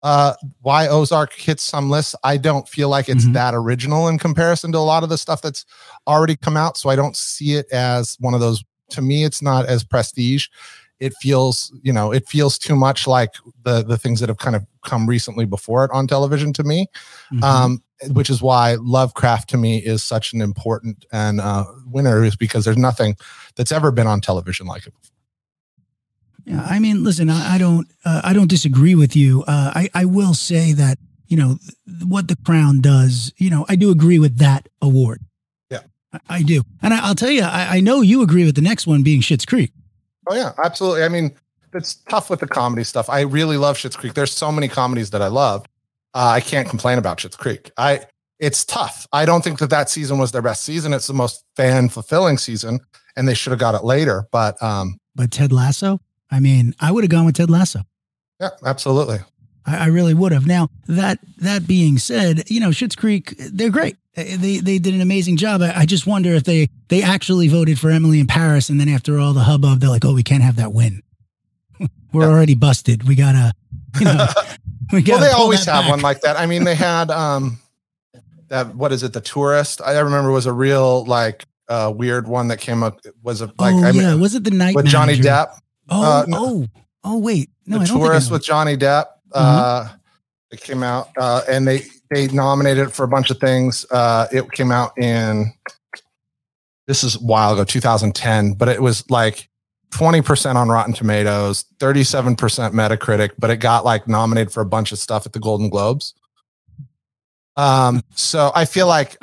uh 0.02 0.34
why 0.62 0.88
Ozark 0.88 1.32
hits 1.34 1.62
some 1.62 1.90
lists. 1.90 2.14
I 2.24 2.36
don't 2.36 2.68
feel 2.68 2.88
like 2.88 3.08
it's 3.08 3.26
Mhm. 3.26 3.34
that 3.34 3.54
original 3.54 4.08
in 4.08 4.18
comparison 4.18 4.72
to 4.72 4.78
a 4.78 4.80
lot 4.80 5.02
of 5.02 5.08
the 5.08 5.18
stuff 5.18 5.42
that's 5.42 5.64
already 6.06 6.36
come 6.36 6.56
out. 6.56 6.76
So 6.78 6.88
I 6.88 6.96
don't 6.96 7.16
see 7.16 7.54
it 7.54 7.66
as 7.72 8.16
one 8.20 8.34
of 8.34 8.40
those. 8.40 8.64
To 8.90 9.02
me, 9.02 9.24
it's 9.24 9.40
not 9.42 9.66
as 9.66 9.84
prestige. 9.84 10.48
It 10.98 11.14
feels, 11.22 11.72
you 11.82 11.92
know, 11.92 12.12
it 12.12 12.28
feels 12.28 12.58
too 12.58 12.74
much 12.76 13.06
like 13.06 13.30
the 13.64 13.82
the 13.84 13.96
things 13.98 14.20
that 14.20 14.28
have 14.28 14.38
kind 14.38 14.56
of 14.56 14.64
come 14.84 15.06
recently 15.06 15.44
before 15.44 15.84
it 15.84 15.90
on 15.92 16.06
television 16.06 16.52
to 16.54 16.64
me. 16.64 16.86
Mhm. 17.32 17.42
Um, 17.44 17.82
which 18.12 18.30
is 18.30 18.40
why 18.40 18.76
Lovecraft 18.80 19.50
to 19.50 19.58
me 19.58 19.76
is 19.78 20.02
such 20.02 20.32
an 20.32 20.40
important 20.40 21.04
and 21.12 21.38
uh, 21.38 21.66
winner 21.84 22.24
is 22.24 22.34
because 22.34 22.64
there's 22.64 22.78
nothing 22.78 23.14
that's 23.56 23.70
ever 23.72 23.90
been 23.92 24.06
on 24.06 24.22
television 24.22 24.66
like 24.66 24.86
it. 24.86 24.94
Yeah, 26.44 26.66
I 26.68 26.78
mean, 26.78 27.04
listen, 27.04 27.30
I, 27.30 27.54
I 27.54 27.58
don't, 27.58 27.86
uh, 28.04 28.22
I 28.24 28.32
don't 28.32 28.48
disagree 28.48 28.94
with 28.94 29.14
you. 29.14 29.42
Uh, 29.46 29.72
I, 29.74 29.90
I 29.94 30.04
will 30.04 30.34
say 30.34 30.72
that 30.72 30.98
you 31.26 31.36
know 31.36 31.58
what 32.04 32.28
the 32.28 32.36
Crown 32.44 32.80
does. 32.80 33.32
You 33.36 33.50
know, 33.50 33.66
I 33.68 33.76
do 33.76 33.90
agree 33.90 34.18
with 34.18 34.38
that 34.38 34.68
award. 34.82 35.20
Yeah. 35.70 35.80
I, 36.12 36.18
I 36.28 36.42
do, 36.42 36.62
and 36.82 36.94
I, 36.94 37.06
I'll 37.06 37.14
tell 37.14 37.30
you, 37.30 37.42
I, 37.42 37.76
I 37.76 37.80
know 37.80 38.00
you 38.00 38.22
agree 38.22 38.44
with 38.44 38.54
the 38.54 38.62
next 38.62 38.86
one 38.86 39.02
being 39.02 39.20
Schitt's 39.20 39.46
Creek. 39.46 39.72
Oh 40.28 40.34
yeah, 40.34 40.52
absolutely. 40.62 41.04
I 41.04 41.08
mean, 41.08 41.34
it's 41.72 41.94
tough 42.08 42.30
with 42.30 42.40
the 42.40 42.48
comedy 42.48 42.84
stuff. 42.84 43.08
I 43.08 43.20
really 43.20 43.56
love 43.56 43.76
Schitt's 43.76 43.96
Creek. 43.96 44.14
There's 44.14 44.32
so 44.32 44.50
many 44.50 44.68
comedies 44.68 45.10
that 45.10 45.22
I 45.22 45.28
love. 45.28 45.66
Uh, 46.14 46.32
I 46.34 46.40
can't 46.40 46.68
complain 46.68 46.98
about 46.98 47.18
Schitt's 47.18 47.36
Creek. 47.36 47.70
I 47.76 48.00
it's 48.40 48.64
tough. 48.64 49.06
I 49.12 49.26
don't 49.26 49.44
think 49.44 49.58
that 49.58 49.70
that 49.70 49.90
season 49.90 50.18
was 50.18 50.32
their 50.32 50.42
best 50.42 50.62
season. 50.62 50.92
It's 50.92 51.06
the 51.06 51.14
most 51.14 51.44
fan 51.56 51.88
fulfilling 51.90 52.38
season, 52.38 52.80
and 53.14 53.28
they 53.28 53.34
should 53.34 53.50
have 53.50 53.60
got 53.60 53.74
it 53.74 53.84
later. 53.84 54.26
But 54.32 54.60
um, 54.62 54.98
But 55.14 55.30
Ted 55.30 55.52
Lasso, 55.52 56.00
I 56.30 56.40
mean, 56.40 56.74
I 56.80 56.92
would 56.92 57.04
have 57.04 57.10
gone 57.10 57.24
with 57.26 57.36
Ted 57.36 57.50
Lasso. 57.50 57.80
yeah, 58.40 58.50
absolutely. 58.64 59.18
I, 59.66 59.76
I 59.76 59.86
really 59.86 60.14
would 60.14 60.32
have. 60.32 60.46
Now 60.46 60.68
that 60.86 61.18
that 61.38 61.66
being 61.66 61.98
said, 61.98 62.48
you 62.50 62.60
know, 62.60 62.68
Schitt's 62.70 62.96
Creek, 62.96 63.34
they're 63.38 63.70
great. 63.70 63.96
They 64.14 64.58
they 64.58 64.78
did 64.78 64.94
an 64.94 65.00
amazing 65.00 65.36
job. 65.36 65.60
I, 65.62 65.72
I 65.80 65.86
just 65.86 66.06
wonder 66.06 66.32
if 66.34 66.44
they 66.44 66.68
they 66.88 67.02
actually 67.02 67.48
voted 67.48 67.78
for 67.78 67.90
Emily 67.90 68.20
in 68.20 68.26
Paris, 68.26 68.68
and 68.68 68.80
then 68.80 68.88
after 68.88 69.18
all 69.18 69.32
the 69.32 69.40
hubbub, 69.44 69.80
they're 69.80 69.88
like, 69.90 70.04
oh, 70.04 70.14
we 70.14 70.22
can't 70.22 70.42
have 70.42 70.56
that 70.56 70.72
win. 70.72 71.02
We're 72.12 72.22
Yeah. 72.22 72.28
already 72.30 72.54
busted. 72.54 73.06
We 73.06 73.14
gotta, 73.14 73.52
you 73.98 74.06
know, 74.06 74.26
we 74.92 75.02
well, 75.06 75.20
they 75.20 75.30
always 75.30 75.64
have 75.66 75.82
back. 75.84 75.90
one 75.90 76.00
like 76.00 76.20
that. 76.22 76.36
I 76.38 76.46
mean, 76.46 76.64
they 76.64 76.74
had 76.90 77.10
um 77.10 77.58
that 78.48 78.74
what 78.74 78.92
is 78.92 79.02
it, 79.02 79.12
the 79.12 79.20
tourist? 79.20 79.80
I 79.84 79.98
remember 80.00 80.30
was 80.32 80.46
a 80.46 80.52
real 80.52 81.04
like 81.04 81.44
uh 81.68 81.92
weird 81.94 82.26
one 82.26 82.48
that 82.48 82.58
came 82.58 82.82
up 82.82 82.98
was 83.22 83.40
a 83.42 83.46
like 83.58 83.74
oh 83.74 83.84
I 83.84 83.90
yeah, 83.90 84.10
mean 84.12 84.20
was 84.20 84.34
it 84.34 84.42
the 84.44 84.50
night 84.50 84.74
with 84.74 84.86
Johnny 84.86 85.16
Depp. 85.16 85.50
Oh 85.90 86.02
uh, 86.02 86.24
no. 86.26 86.38
oh 86.40 86.66
oh 87.04 87.18
wait, 87.18 87.50
no, 87.66 87.78
the 87.78 87.84
I 87.84 87.86
don't 87.86 87.96
think 87.96 88.04
I 88.04 88.08
tourist 88.08 88.30
with 88.30 88.44
Johnny 88.44 88.76
Depp. 88.76 89.06
Uh, 89.32 89.88
it 90.50 90.60
came 90.60 90.82
out, 90.82 91.08
uh, 91.16 91.42
and 91.48 91.66
they 91.66 91.82
they 92.10 92.28
nominated 92.28 92.88
it 92.88 92.92
for 92.92 93.04
a 93.04 93.08
bunch 93.08 93.30
of 93.30 93.38
things. 93.38 93.86
Uh, 93.90 94.26
it 94.32 94.50
came 94.52 94.72
out 94.72 94.96
in 94.98 95.52
this 96.86 97.04
is 97.04 97.14
a 97.14 97.20
while 97.20 97.52
ago, 97.52 97.62
2010, 97.62 98.54
but 98.54 98.68
it 98.68 98.82
was 98.82 99.08
like 99.08 99.48
20% 99.92 100.56
on 100.56 100.68
Rotten 100.68 100.92
Tomatoes, 100.92 101.64
37% 101.78 102.36
Metacritic, 102.72 103.30
but 103.38 103.50
it 103.50 103.58
got 103.58 103.84
like 103.84 104.08
nominated 104.08 104.52
for 104.52 104.60
a 104.60 104.66
bunch 104.66 104.90
of 104.90 104.98
stuff 104.98 105.24
at 105.24 105.32
the 105.32 105.38
Golden 105.38 105.68
Globes. 105.68 106.14
Um, 107.56 108.02
so 108.14 108.50
I 108.56 108.64
feel 108.64 108.88
like, 108.88 109.16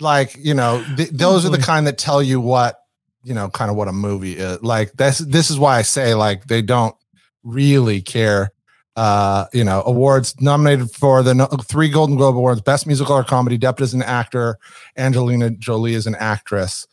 like 0.00 0.34
you 0.38 0.54
know, 0.54 0.82
th- 0.96 1.10
those 1.10 1.44
are 1.44 1.50
the 1.50 1.58
kind 1.58 1.86
that 1.86 1.98
tell 1.98 2.22
you 2.22 2.40
what 2.40 2.81
you 3.24 3.34
know, 3.34 3.48
kind 3.48 3.70
of 3.70 3.76
what 3.76 3.88
a 3.88 3.92
movie 3.92 4.36
is. 4.36 4.62
Like 4.62 4.92
this, 4.94 5.18
this 5.18 5.50
is 5.50 5.58
why 5.58 5.78
I 5.78 5.82
say 5.82 6.14
like 6.14 6.46
they 6.46 6.62
don't 6.62 6.94
really 7.42 8.00
care. 8.00 8.52
Uh, 8.94 9.46
you 9.54 9.64
know, 9.64 9.82
awards 9.86 10.38
nominated 10.38 10.90
for 10.90 11.22
the 11.22 11.34
no- 11.34 11.46
three 11.46 11.88
Golden 11.88 12.16
Globe 12.16 12.36
awards: 12.36 12.60
Best 12.60 12.86
Musical 12.86 13.14
or 13.14 13.24
Comedy, 13.24 13.58
Depp 13.58 13.80
as 13.80 13.94
an 13.94 14.02
actor, 14.02 14.58
Angelina 14.98 15.48
Jolie 15.50 15.94
is 15.94 16.06
an 16.06 16.14
actress. 16.16 16.86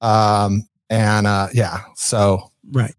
Um, 0.00 0.66
and 0.88 1.26
uh, 1.26 1.48
yeah, 1.52 1.80
so 1.94 2.52
Right. 2.70 2.94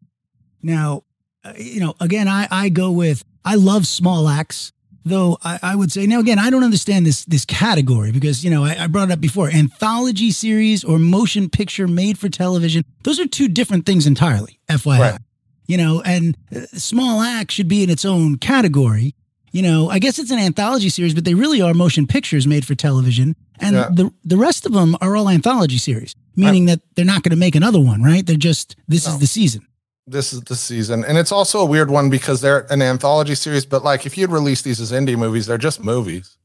Now, 0.62 1.04
uh, 1.44 1.54
you 1.58 1.80
know, 1.80 1.96
again, 2.00 2.28
I, 2.28 2.48
I 2.50 2.70
go 2.70 2.92
with, 2.92 3.24
I 3.44 3.56
love 3.56 3.88
Small 3.88 4.28
Axe, 4.28 4.72
though 5.06 5.38
I, 5.44 5.60
I 5.62 5.76
would 5.76 5.92
say, 5.92 6.06
now 6.08 6.20
again, 6.20 6.40
I 6.40 6.50
don't 6.50 6.64
understand 6.64 7.06
this, 7.06 7.26
this 7.26 7.46
category 7.46 8.12
because, 8.12 8.44
you 8.44 8.50
know, 8.50 8.64
I, 8.64 8.84
I 8.84 8.88
brought 8.88 9.10
it 9.10 9.14
up 9.14 9.22
before 9.22 9.50
anthology 9.50 10.32
series 10.32 10.84
or 10.84 11.00
motion 11.00 11.50
picture 11.50 11.88
made 11.88 12.18
for 12.18 12.30
television. 12.30 12.84
Those 13.04 13.20
are 13.20 13.28
two 13.28 13.48
different 13.48 13.86
things 13.86 14.08
entirely, 14.08 14.60
FYI. 14.70 15.00
Right. 15.00 15.20
You 15.68 15.78
know, 15.78 16.02
and 16.02 16.38
uh, 16.56 16.62
small 16.74 17.22
act 17.22 17.52
should 17.52 17.68
be 17.68 17.84
in 17.84 17.90
its 17.90 18.06
own 18.06 18.38
category. 18.38 19.16
You 19.52 19.62
know, 19.62 19.90
I 19.90 20.00
guess 20.00 20.18
it's 20.20 20.32
an 20.32 20.40
anthology 20.40 20.90
series, 20.90 21.14
but 21.14 21.26
they 21.26 21.36
really 21.36 21.62
are 21.62 21.74
motion 21.74 22.08
pictures 22.08 22.48
made 22.48 22.66
for 22.66 22.74
television. 22.76 23.36
And 23.60 23.76
Yeah. 23.76 23.90
the 23.92 24.12
the 24.26 24.36
rest 24.38 24.66
of 24.66 24.74
them 24.74 24.98
are 25.00 25.16
all 25.16 25.30
anthology 25.30 25.78
series, 25.78 26.16
meaning 26.36 26.66
that 26.66 26.82
they're 26.96 27.06
not 27.06 27.22
going 27.24 27.30
to 27.32 27.38
make 27.38 27.56
another 27.56 27.80
one, 27.80 28.02
right? 28.02 28.26
They're 28.26 28.36
just 28.36 28.76
this 28.88 29.08
is 29.08 29.20
the 29.20 29.28
season. 29.28 29.66
This 30.08 30.34
is 30.34 30.42
the 30.42 30.56
season, 30.56 31.04
and 31.06 31.18
it's 31.18 31.32
also 31.32 31.60
a 31.62 31.66
weird 31.66 31.90
one 31.90 32.10
because 32.10 32.42
they're 32.42 32.66
an 32.72 32.82
anthology 32.82 33.36
series. 33.36 33.66
But 33.66 33.84
like, 33.84 34.06
if 34.06 34.18
you'd 34.18 34.32
release 34.32 34.62
these 34.62 34.80
as 34.82 34.92
indie 34.92 35.18
movies, 35.18 35.46
they're 35.48 35.58
just 35.58 35.84
movies, 35.84 36.38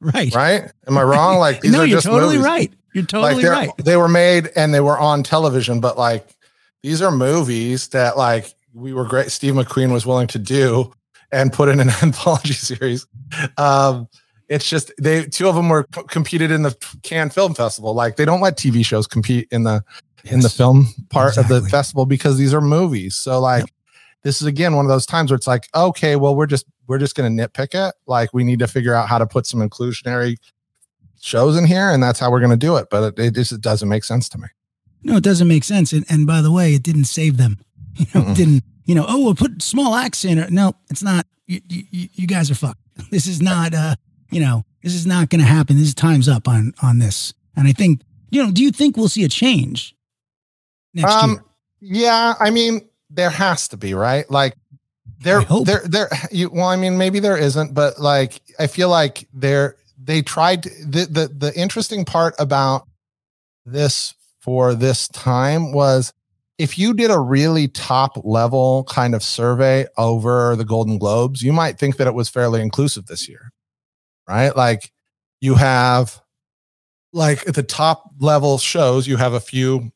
Right. 0.00 0.34
right? 0.34 0.72
Am 0.88 0.98
I 0.98 1.02
wrong? 1.02 1.38
Like 1.38 1.60
these 1.60 1.72
no, 1.72 1.80
are 1.80 1.86
you're 1.86 1.96
just 1.98 2.06
totally 2.06 2.36
movies. 2.36 2.46
right. 2.46 2.72
You're 2.94 3.04
totally 3.06 3.42
they're, 3.42 3.52
right. 3.52 3.70
they 3.78 3.96
were 3.96 4.08
made 4.08 4.50
and 4.56 4.74
they 4.74 4.80
were 4.80 4.98
on 4.98 5.22
television, 5.22 5.80
but 5.80 5.96
like 5.96 6.26
these 6.82 7.00
are 7.00 7.10
movies 7.12 7.88
that 7.88 8.16
like 8.18 8.52
we 8.74 8.92
were 8.92 9.04
great. 9.04 9.30
Steve 9.30 9.54
McQueen 9.54 9.92
was 9.92 10.04
willing 10.04 10.26
to 10.28 10.38
do, 10.38 10.92
and 11.30 11.52
put 11.52 11.68
in 11.68 11.78
an 11.80 11.88
anthology 12.02 12.52
series. 12.54 13.06
Um, 13.56 14.08
it's 14.48 14.68
just 14.68 14.92
they 15.00 15.24
two 15.24 15.48
of 15.48 15.54
them 15.54 15.68
were 15.68 15.84
competed 16.08 16.50
in 16.50 16.62
the 16.62 16.76
Cannes 17.02 17.30
Film 17.30 17.54
Festival. 17.54 17.94
Like 17.94 18.16
they 18.16 18.24
don't 18.26 18.40
let 18.40 18.56
TV 18.58 18.84
shows 18.84 19.06
compete 19.06 19.48
in 19.50 19.62
the 19.62 19.82
yes, 20.24 20.32
in 20.32 20.40
the 20.40 20.48
film 20.48 20.86
part 21.10 21.30
exactly. 21.30 21.56
of 21.56 21.64
the 21.64 21.68
festival 21.68 22.06
because 22.06 22.38
these 22.38 22.54
are 22.54 22.60
movies. 22.60 23.16
So 23.16 23.40
like 23.40 23.62
yep. 23.62 23.70
this 24.22 24.40
is 24.40 24.46
again 24.46 24.76
one 24.76 24.84
of 24.84 24.90
those 24.90 25.06
times 25.06 25.30
where 25.30 25.36
it's 25.36 25.46
like, 25.46 25.68
okay, 25.74 26.16
well 26.16 26.34
we're 26.34 26.46
just 26.46 26.66
we're 26.86 26.98
just 26.98 27.14
going 27.14 27.36
to 27.36 27.42
nitpick 27.48 27.74
it. 27.74 27.94
Like 28.06 28.32
we 28.32 28.44
need 28.44 28.58
to 28.58 28.66
figure 28.66 28.94
out 28.94 29.08
how 29.08 29.18
to 29.18 29.26
put 29.26 29.46
some 29.46 29.60
inclusionary 29.60 30.36
shows 31.20 31.56
in 31.56 31.64
here, 31.66 31.90
and 31.90 32.02
that's 32.02 32.18
how 32.18 32.30
we're 32.30 32.40
going 32.40 32.50
to 32.50 32.56
do 32.56 32.76
it. 32.76 32.88
But 32.90 33.18
it, 33.18 33.24
it 33.24 33.34
just 33.34 33.52
it 33.52 33.60
doesn't 33.60 33.88
make 33.88 34.04
sense 34.04 34.28
to 34.30 34.38
me. 34.38 34.48
No, 35.02 35.16
it 35.16 35.24
doesn't 35.24 35.48
make 35.48 35.64
sense. 35.64 35.92
And, 35.92 36.04
and 36.08 36.26
by 36.26 36.42
the 36.42 36.52
way, 36.52 36.74
it 36.74 36.82
didn't 36.82 37.04
save 37.04 37.36
them. 37.36 37.58
You 37.94 38.06
know, 38.14 38.30
it 38.30 38.36
didn't. 38.36 38.64
You 38.86 38.94
know, 38.94 39.04
oh, 39.06 39.22
we'll 39.22 39.34
put 39.34 39.60
Small 39.60 39.94
Axe 39.94 40.24
in 40.24 40.38
it. 40.38 40.50
No, 40.50 40.72
it's 40.90 41.02
not. 41.02 41.26
You, 41.46 41.60
you, 41.68 42.08
you 42.14 42.26
guys 42.26 42.50
are 42.50 42.54
fucked. 42.54 42.80
This 43.10 43.26
is 43.26 43.42
not. 43.42 43.74
uh 43.74 43.96
You 44.30 44.40
know, 44.40 44.64
this 44.82 44.94
is 44.94 45.06
not 45.06 45.28
going 45.28 45.42
to 45.42 45.46
happen. 45.46 45.76
This 45.76 45.92
time's 45.92 46.26
up 46.26 46.48
on 46.48 46.72
on 46.82 47.00
this. 47.00 47.34
And 47.54 47.68
I 47.68 47.72
think, 47.72 48.00
you 48.30 48.42
know, 48.42 48.50
do 48.50 48.62
you 48.62 48.70
think 48.70 48.96
we'll 48.96 49.10
see 49.10 49.24
a 49.24 49.28
change 49.28 49.94
next 50.94 51.12
um, 51.12 51.30
year? 51.30 51.44
Yeah, 51.80 52.34
I 52.38 52.50
mean, 52.50 52.88
there 53.10 53.30
has 53.30 53.68
to 53.68 53.76
be, 53.76 53.94
right? 53.94 54.30
Like 54.30 54.54
there, 55.20 55.44
there, 55.64 55.82
there. 55.84 56.08
You 56.30 56.50
well, 56.50 56.66
I 56.66 56.76
mean, 56.76 56.98
maybe 56.98 57.20
there 57.20 57.36
isn't, 57.36 57.74
but 57.74 58.00
like, 58.00 58.40
I 58.58 58.66
feel 58.66 58.88
like 58.88 59.28
there. 59.32 59.76
They 60.04 60.20
tried 60.20 60.64
to, 60.64 60.70
the 60.84 61.06
the 61.06 61.28
the 61.28 61.52
interesting 61.54 62.04
part 62.04 62.34
about 62.40 62.88
this 63.64 64.14
for 64.40 64.74
this 64.74 65.06
time 65.06 65.72
was 65.72 66.12
if 66.58 66.78
you 66.78 66.94
did 66.94 67.10
a 67.10 67.18
really 67.18 67.68
top 67.68 68.20
level 68.24 68.84
kind 68.88 69.14
of 69.14 69.22
survey 69.22 69.86
over 69.96 70.56
the 70.56 70.64
Golden 70.64 70.98
Globes, 70.98 71.42
you 71.42 71.52
might 71.52 71.78
think 71.78 71.96
that 71.96 72.06
it 72.06 72.14
was 72.14 72.28
fairly 72.28 72.60
inclusive 72.60 73.06
this 73.06 73.28
year, 73.28 73.52
right? 74.28 74.56
Like 74.56 74.92
you 75.40 75.54
have, 75.54 76.20
like 77.12 77.46
at 77.48 77.54
the 77.54 77.62
top 77.62 78.10
level 78.18 78.58
shows, 78.58 79.06
you 79.06 79.16
have 79.16 79.32
a 79.32 79.40
few, 79.40 79.92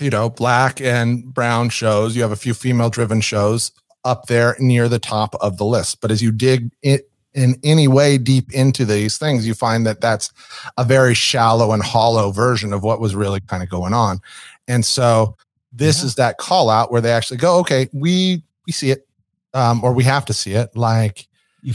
you 0.00 0.10
know, 0.10 0.30
black 0.30 0.80
and 0.80 1.32
brown 1.32 1.68
shows, 1.70 2.14
you 2.14 2.22
have 2.22 2.32
a 2.32 2.36
few 2.36 2.54
female 2.54 2.90
driven 2.90 3.20
shows 3.20 3.72
up 4.04 4.26
there 4.26 4.56
near 4.58 4.88
the 4.88 4.98
top 4.98 5.34
of 5.36 5.58
the 5.58 5.64
list. 5.64 6.00
But 6.00 6.10
as 6.10 6.22
you 6.22 6.32
dig 6.32 6.70
it 6.82 7.10
in 7.34 7.56
any 7.62 7.88
way 7.88 8.18
deep 8.18 8.52
into 8.52 8.84
these 8.84 9.18
things, 9.18 9.46
you 9.46 9.54
find 9.54 9.86
that 9.86 10.00
that's 10.00 10.32
a 10.76 10.84
very 10.84 11.14
shallow 11.14 11.72
and 11.72 11.82
hollow 11.82 12.30
version 12.30 12.72
of 12.72 12.82
what 12.82 13.00
was 13.00 13.14
really 13.14 13.40
kind 13.40 13.62
of 13.62 13.68
going 13.68 13.92
on. 13.92 14.20
And 14.66 14.84
so 14.84 15.36
this 15.72 16.00
yeah. 16.00 16.06
is 16.06 16.14
that 16.16 16.38
call 16.38 16.70
out 16.70 16.90
where 16.90 17.00
they 17.00 17.12
actually 17.12 17.38
go, 17.38 17.58
okay, 17.58 17.88
we 17.92 18.42
we 18.66 18.72
see 18.72 18.90
it, 18.90 19.06
um, 19.54 19.82
or 19.82 19.92
we 19.92 20.04
have 20.04 20.24
to 20.26 20.32
see 20.32 20.52
it. 20.52 20.76
Like 20.76 21.26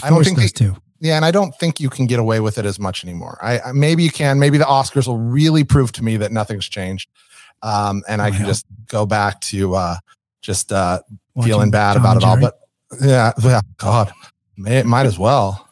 I 0.02 0.10
don't 0.10 0.24
think 0.24 0.38
they, 0.38 0.48
to. 0.48 0.76
Yeah, 1.00 1.18
and 1.18 1.26
I 1.26 1.32
don't 1.32 1.54
think 1.56 1.80
you 1.80 1.90
can 1.90 2.08
get 2.08 2.20
away 2.20 2.40
with 2.40 2.58
it 2.58 2.66
as 2.66 2.80
much 2.80 3.04
anymore. 3.04 3.38
I, 3.42 3.60
I 3.60 3.72
maybe 3.74 4.04
you 4.04 4.12
can. 4.12 4.40
Maybe 4.40 4.58
the 4.58 4.64
Oscars 4.66 5.08
will 5.08 5.18
really 5.18 5.64
prove 5.64 5.92
to 5.94 6.04
me 6.04 6.18
that 6.18 6.32
nothing's 6.32 6.68
changed, 6.68 7.10
um, 7.64 8.04
and 8.08 8.22
I 8.22 8.30
can 8.30 8.46
just 8.46 8.66
go 8.88 9.06
back 9.06 9.40
to 9.42 9.76
uh, 9.76 9.96
just 10.42 10.72
uh, 10.72 11.02
feeling 11.42 11.72
bad 11.72 11.94
John 11.94 12.02
about 12.02 12.18
it 12.18 12.24
all. 12.24 12.40
But 12.40 12.60
yeah, 13.02 13.32
yeah, 13.42 13.62
God, 13.78 14.12
May, 14.58 14.84
might 14.84 15.06
as 15.06 15.18
well. 15.18 15.68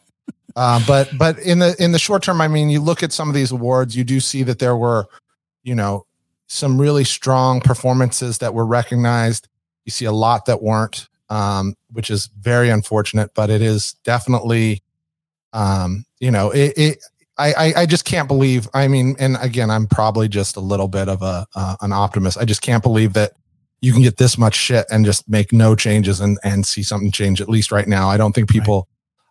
Uh, 0.55 0.81
but 0.87 1.09
but 1.17 1.37
in 1.39 1.59
the 1.59 1.75
in 1.79 1.91
the 1.91 1.99
short 1.99 2.23
term, 2.23 2.41
I 2.41 2.47
mean, 2.47 2.69
you 2.69 2.81
look 2.81 3.03
at 3.03 3.11
some 3.11 3.27
of 3.29 3.35
these 3.35 3.51
awards, 3.51 3.95
you 3.95 4.03
do 4.03 4.19
see 4.19 4.43
that 4.43 4.59
there 4.59 4.75
were, 4.75 5.05
you 5.63 5.75
know, 5.75 6.05
some 6.47 6.79
really 6.79 7.03
strong 7.03 7.59
performances 7.61 8.39
that 8.39 8.53
were 8.53 8.65
recognized. 8.65 9.47
You 9.85 9.91
see 9.91 10.05
a 10.05 10.11
lot 10.11 10.45
that 10.45 10.61
weren't, 10.61 11.09
um, 11.29 11.75
which 11.91 12.09
is 12.09 12.27
very 12.39 12.69
unfortunate. 12.69 13.31
But 13.33 13.49
it 13.49 13.61
is 13.61 13.93
definitely, 14.03 14.81
um, 15.53 16.05
you 16.19 16.31
know, 16.31 16.51
it. 16.51 16.73
it 16.77 16.97
I, 17.49 17.73
I 17.81 17.85
just 17.85 18.05
can't 18.05 18.27
believe. 18.27 18.67
I 18.73 18.87
mean, 18.87 19.15
and 19.19 19.37
again, 19.41 19.69
I'm 19.69 19.87
probably 19.87 20.27
just 20.27 20.55
a 20.55 20.59
little 20.59 20.87
bit 20.87 21.09
of 21.09 21.21
a 21.21 21.45
uh, 21.55 21.75
an 21.81 21.91
optimist. 21.91 22.37
I 22.37 22.45
just 22.45 22.61
can't 22.61 22.83
believe 22.83 23.13
that 23.13 23.33
you 23.81 23.93
can 23.93 24.01
get 24.01 24.17
this 24.17 24.37
much 24.37 24.55
shit 24.55 24.85
and 24.91 25.05
just 25.05 25.27
make 25.27 25.51
no 25.51 25.75
changes 25.75 26.19
and 26.19 26.37
and 26.43 26.65
see 26.65 26.83
something 26.83 27.11
change 27.11 27.41
at 27.41 27.49
least 27.49 27.71
right 27.71 27.87
now. 27.87 28.09
I 28.09 28.17
don't 28.17 28.33
think 28.33 28.49
people 28.49 28.87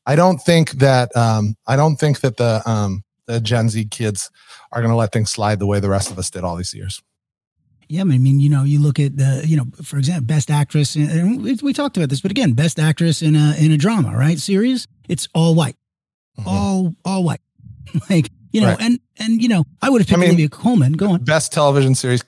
right. 0.06 0.12
I 0.12 0.16
don't 0.16 0.38
think 0.38 0.72
that 0.72 1.14
um 1.16 1.56
I 1.66 1.76
don't 1.76 1.96
think 1.96 2.20
that 2.20 2.36
the 2.36 2.62
um 2.68 3.04
the 3.26 3.40
Gen 3.40 3.68
Z 3.68 3.86
kids 3.86 4.30
are 4.72 4.80
going 4.80 4.90
to 4.90 4.96
let 4.96 5.12
things 5.12 5.30
slide 5.30 5.58
the 5.58 5.66
way 5.66 5.80
the 5.80 5.88
rest 5.88 6.10
of 6.10 6.18
us 6.18 6.30
did 6.30 6.42
all 6.42 6.56
these 6.56 6.74
years. 6.74 7.00
Yeah, 7.88 8.02
I 8.02 8.04
mean, 8.04 8.38
you 8.38 8.48
know, 8.48 8.62
you 8.62 8.78
look 8.78 9.00
at 9.00 9.16
the, 9.16 9.42
you 9.44 9.56
know, 9.56 9.66
for 9.82 9.98
example, 9.98 10.26
best 10.26 10.48
actress, 10.48 10.94
in, 10.94 11.10
and 11.10 11.42
we, 11.42 11.54
we, 11.60 11.72
talked 11.72 11.96
about 11.96 12.08
this, 12.08 12.20
but 12.20 12.30
again, 12.30 12.52
best 12.52 12.78
actress 12.78 13.20
in 13.20 13.34
a 13.34 13.54
in 13.58 13.72
a 13.72 13.76
drama, 13.76 14.16
right? 14.16 14.38
Series, 14.38 14.86
it's 15.08 15.28
all 15.34 15.56
white, 15.56 15.74
mm-hmm. 16.38 16.48
all 16.48 16.94
all 17.04 17.24
white, 17.24 17.40
like 18.10 18.30
you 18.52 18.60
know, 18.60 18.68
right. 18.68 18.80
and 18.80 19.00
and 19.18 19.40
you 19.40 19.48
know, 19.48 19.64
I 19.80 19.90
would 19.90 20.00
have 20.00 20.08
picked 20.08 20.18
I 20.18 20.20
mean, 20.20 20.30
Olivia 20.30 20.48
Colman. 20.48 20.92
Go 20.94 21.12
on. 21.12 21.24
Best 21.24 21.52
television 21.52 21.94
series, 21.94 22.22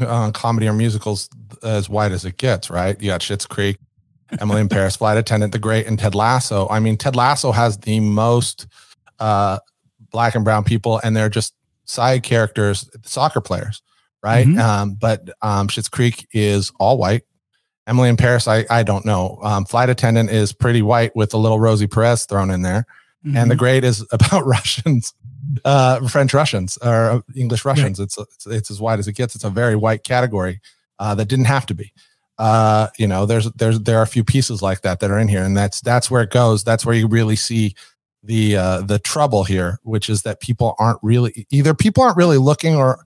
uh, 0.00 0.30
comedy 0.32 0.66
or 0.66 0.72
musicals, 0.72 1.28
as 1.62 1.88
white 1.88 2.12
as 2.12 2.24
it 2.24 2.36
gets, 2.36 2.70
right? 2.70 3.00
You 3.00 3.08
got 3.08 3.20
Schitt's 3.20 3.46
Creek, 3.46 3.78
Emily 4.40 4.60
in 4.60 4.68
Paris, 4.70 4.96
Flight 4.96 5.16
Attendant, 5.16 5.52
The 5.52 5.58
Great, 5.58 5.86
and 5.86 5.98
Ted 5.98 6.14
Lasso. 6.14 6.68
I 6.68 6.80
mean, 6.80 6.96
Ted 6.96 7.14
Lasso 7.14 7.52
has 7.52 7.78
the 7.78 8.00
most 8.00 8.66
uh, 9.20 9.58
black 10.10 10.34
and 10.34 10.44
brown 10.44 10.64
people, 10.64 11.00
and 11.04 11.16
they're 11.16 11.28
just 11.28 11.54
side 11.84 12.22
characters, 12.22 12.90
soccer 13.02 13.40
players, 13.40 13.82
right? 14.22 14.46
Mm-hmm. 14.46 14.58
Um, 14.58 14.94
but 14.94 15.30
um, 15.42 15.68
Schitt's 15.68 15.88
Creek 15.88 16.26
is 16.32 16.72
all 16.80 16.98
white. 16.98 17.22
Emily 17.86 18.08
in 18.08 18.16
Paris, 18.16 18.48
I 18.48 18.64
I 18.70 18.82
don't 18.82 19.04
know. 19.04 19.38
Um, 19.42 19.66
Flight 19.66 19.90
Attendant 19.90 20.30
is 20.30 20.52
pretty 20.52 20.82
white 20.82 21.14
with 21.14 21.34
a 21.34 21.36
little 21.36 21.60
Rosie 21.60 21.86
Perez 21.86 22.24
thrown 22.24 22.50
in 22.50 22.62
there, 22.62 22.86
mm-hmm. 23.24 23.36
and 23.36 23.50
The 23.50 23.56
Great 23.56 23.84
is 23.84 24.06
about 24.12 24.46
Russians, 24.46 25.14
uh, 25.64 26.06
French 26.08 26.34
Russians 26.34 26.76
or 26.78 27.22
English 27.36 27.64
Russians. 27.64 27.98
Right. 27.98 28.04
It's, 28.04 28.18
it's 28.18 28.46
it's 28.46 28.70
as 28.70 28.80
white 28.80 28.98
as 28.98 29.08
it 29.08 29.14
gets. 29.14 29.34
It's 29.34 29.44
a 29.44 29.50
very 29.50 29.76
white 29.76 30.04
category 30.04 30.60
uh, 30.98 31.14
that 31.14 31.26
didn't 31.26 31.46
have 31.46 31.66
to 31.66 31.74
be. 31.74 31.92
Uh, 32.36 32.88
you 32.98 33.06
know, 33.06 33.26
there's 33.26 33.50
there's 33.52 33.80
there 33.80 33.98
are 33.98 34.02
a 34.02 34.08
few 34.08 34.24
pieces 34.24 34.60
like 34.60 34.82
that 34.82 35.00
that 35.00 35.10
are 35.10 35.18
in 35.18 35.28
here, 35.28 35.42
and 35.42 35.56
that's 35.56 35.80
that's 35.80 36.10
where 36.10 36.22
it 36.22 36.30
goes. 36.30 36.64
That's 36.64 36.84
where 36.84 36.94
you 36.94 37.06
really 37.06 37.36
see 37.36 37.74
the 38.22 38.56
uh, 38.56 38.80
the 38.80 38.98
trouble 38.98 39.44
here, 39.44 39.78
which 39.82 40.08
is 40.08 40.22
that 40.22 40.40
people 40.40 40.74
aren't 40.78 40.98
really 41.02 41.46
either 41.50 41.74
people 41.74 42.02
aren't 42.02 42.16
really 42.16 42.38
looking 42.38 42.74
or 42.74 43.04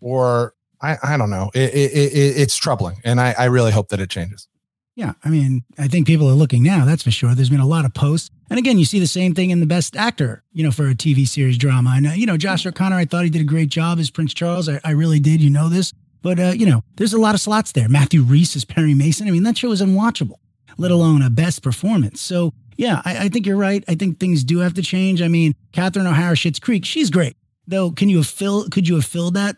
or 0.00 0.54
I, 0.80 0.96
I 1.02 1.16
don't 1.16 1.30
know. 1.30 1.50
It, 1.54 1.74
it, 1.74 1.92
it, 1.92 2.40
it's 2.40 2.56
troubling, 2.56 3.00
and 3.04 3.20
I, 3.20 3.34
I 3.38 3.44
really 3.46 3.72
hope 3.72 3.88
that 3.90 4.00
it 4.00 4.08
changes. 4.08 4.48
Yeah, 4.96 5.12
I 5.24 5.28
mean, 5.28 5.64
I 5.78 5.88
think 5.88 6.06
people 6.06 6.28
are 6.28 6.34
looking 6.34 6.62
now. 6.62 6.84
That's 6.84 7.02
for 7.02 7.10
sure. 7.10 7.34
There's 7.34 7.48
been 7.48 7.60
a 7.60 7.66
lot 7.66 7.84
of 7.84 7.94
posts, 7.94 8.30
and 8.50 8.58
again, 8.58 8.78
you 8.78 8.84
see 8.84 8.98
the 8.98 9.06
same 9.06 9.34
thing 9.34 9.50
in 9.50 9.60
the 9.60 9.66
Best 9.66 9.96
Actor. 9.96 10.42
You 10.52 10.64
know, 10.64 10.70
for 10.70 10.88
a 10.88 10.94
TV 10.94 11.26
series 11.26 11.56
drama. 11.56 11.94
And 11.96 12.06
uh, 12.08 12.10
you 12.10 12.26
know, 12.26 12.36
Josh 12.36 12.66
O'Connor, 12.66 12.96
I 12.96 13.04
thought 13.04 13.24
he 13.24 13.30
did 13.30 13.42
a 13.42 13.44
great 13.44 13.68
job 13.68 13.98
as 13.98 14.10
Prince 14.10 14.34
Charles. 14.34 14.68
I, 14.68 14.80
I 14.84 14.90
really 14.90 15.20
did. 15.20 15.40
You 15.40 15.50
know 15.50 15.68
this. 15.68 15.92
But 16.22 16.38
uh, 16.38 16.52
you 16.54 16.66
know, 16.66 16.84
there's 16.96 17.12
a 17.12 17.18
lot 17.18 17.34
of 17.34 17.40
slots 17.40 17.72
there. 17.72 17.88
Matthew 17.88 18.22
Rhys 18.22 18.56
is 18.56 18.64
Perry 18.64 18.94
Mason. 18.94 19.26
I 19.26 19.30
mean, 19.30 19.44
that 19.44 19.56
show 19.56 19.72
is 19.72 19.80
unwatchable, 19.80 20.38
let 20.76 20.90
alone 20.90 21.22
a 21.22 21.30
best 21.30 21.62
performance. 21.62 22.20
So 22.20 22.52
yeah, 22.76 23.02
I, 23.04 23.24
I 23.24 23.28
think 23.28 23.46
you're 23.46 23.56
right. 23.56 23.84
I 23.88 23.94
think 23.94 24.18
things 24.18 24.44
do 24.44 24.58
have 24.58 24.74
to 24.74 24.82
change. 24.82 25.22
I 25.22 25.28
mean, 25.28 25.54
Catherine 25.72 26.06
O'Hara, 26.06 26.34
Schitt's 26.34 26.58
Creek, 26.58 26.84
she's 26.84 27.10
great. 27.10 27.36
Though, 27.66 27.90
can 27.90 28.08
you 28.08 28.18
have 28.18 28.26
fill? 28.26 28.68
Could 28.68 28.88
you 28.88 28.96
have 28.96 29.04
filled 29.04 29.34
that, 29.34 29.56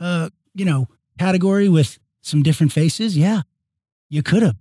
uh, 0.00 0.30
you 0.54 0.64
know, 0.64 0.88
category 1.18 1.68
with 1.68 1.98
some 2.22 2.42
different 2.42 2.72
faces? 2.72 3.16
Yeah, 3.16 3.42
you 4.08 4.22
could 4.22 4.42
have. 4.42 4.56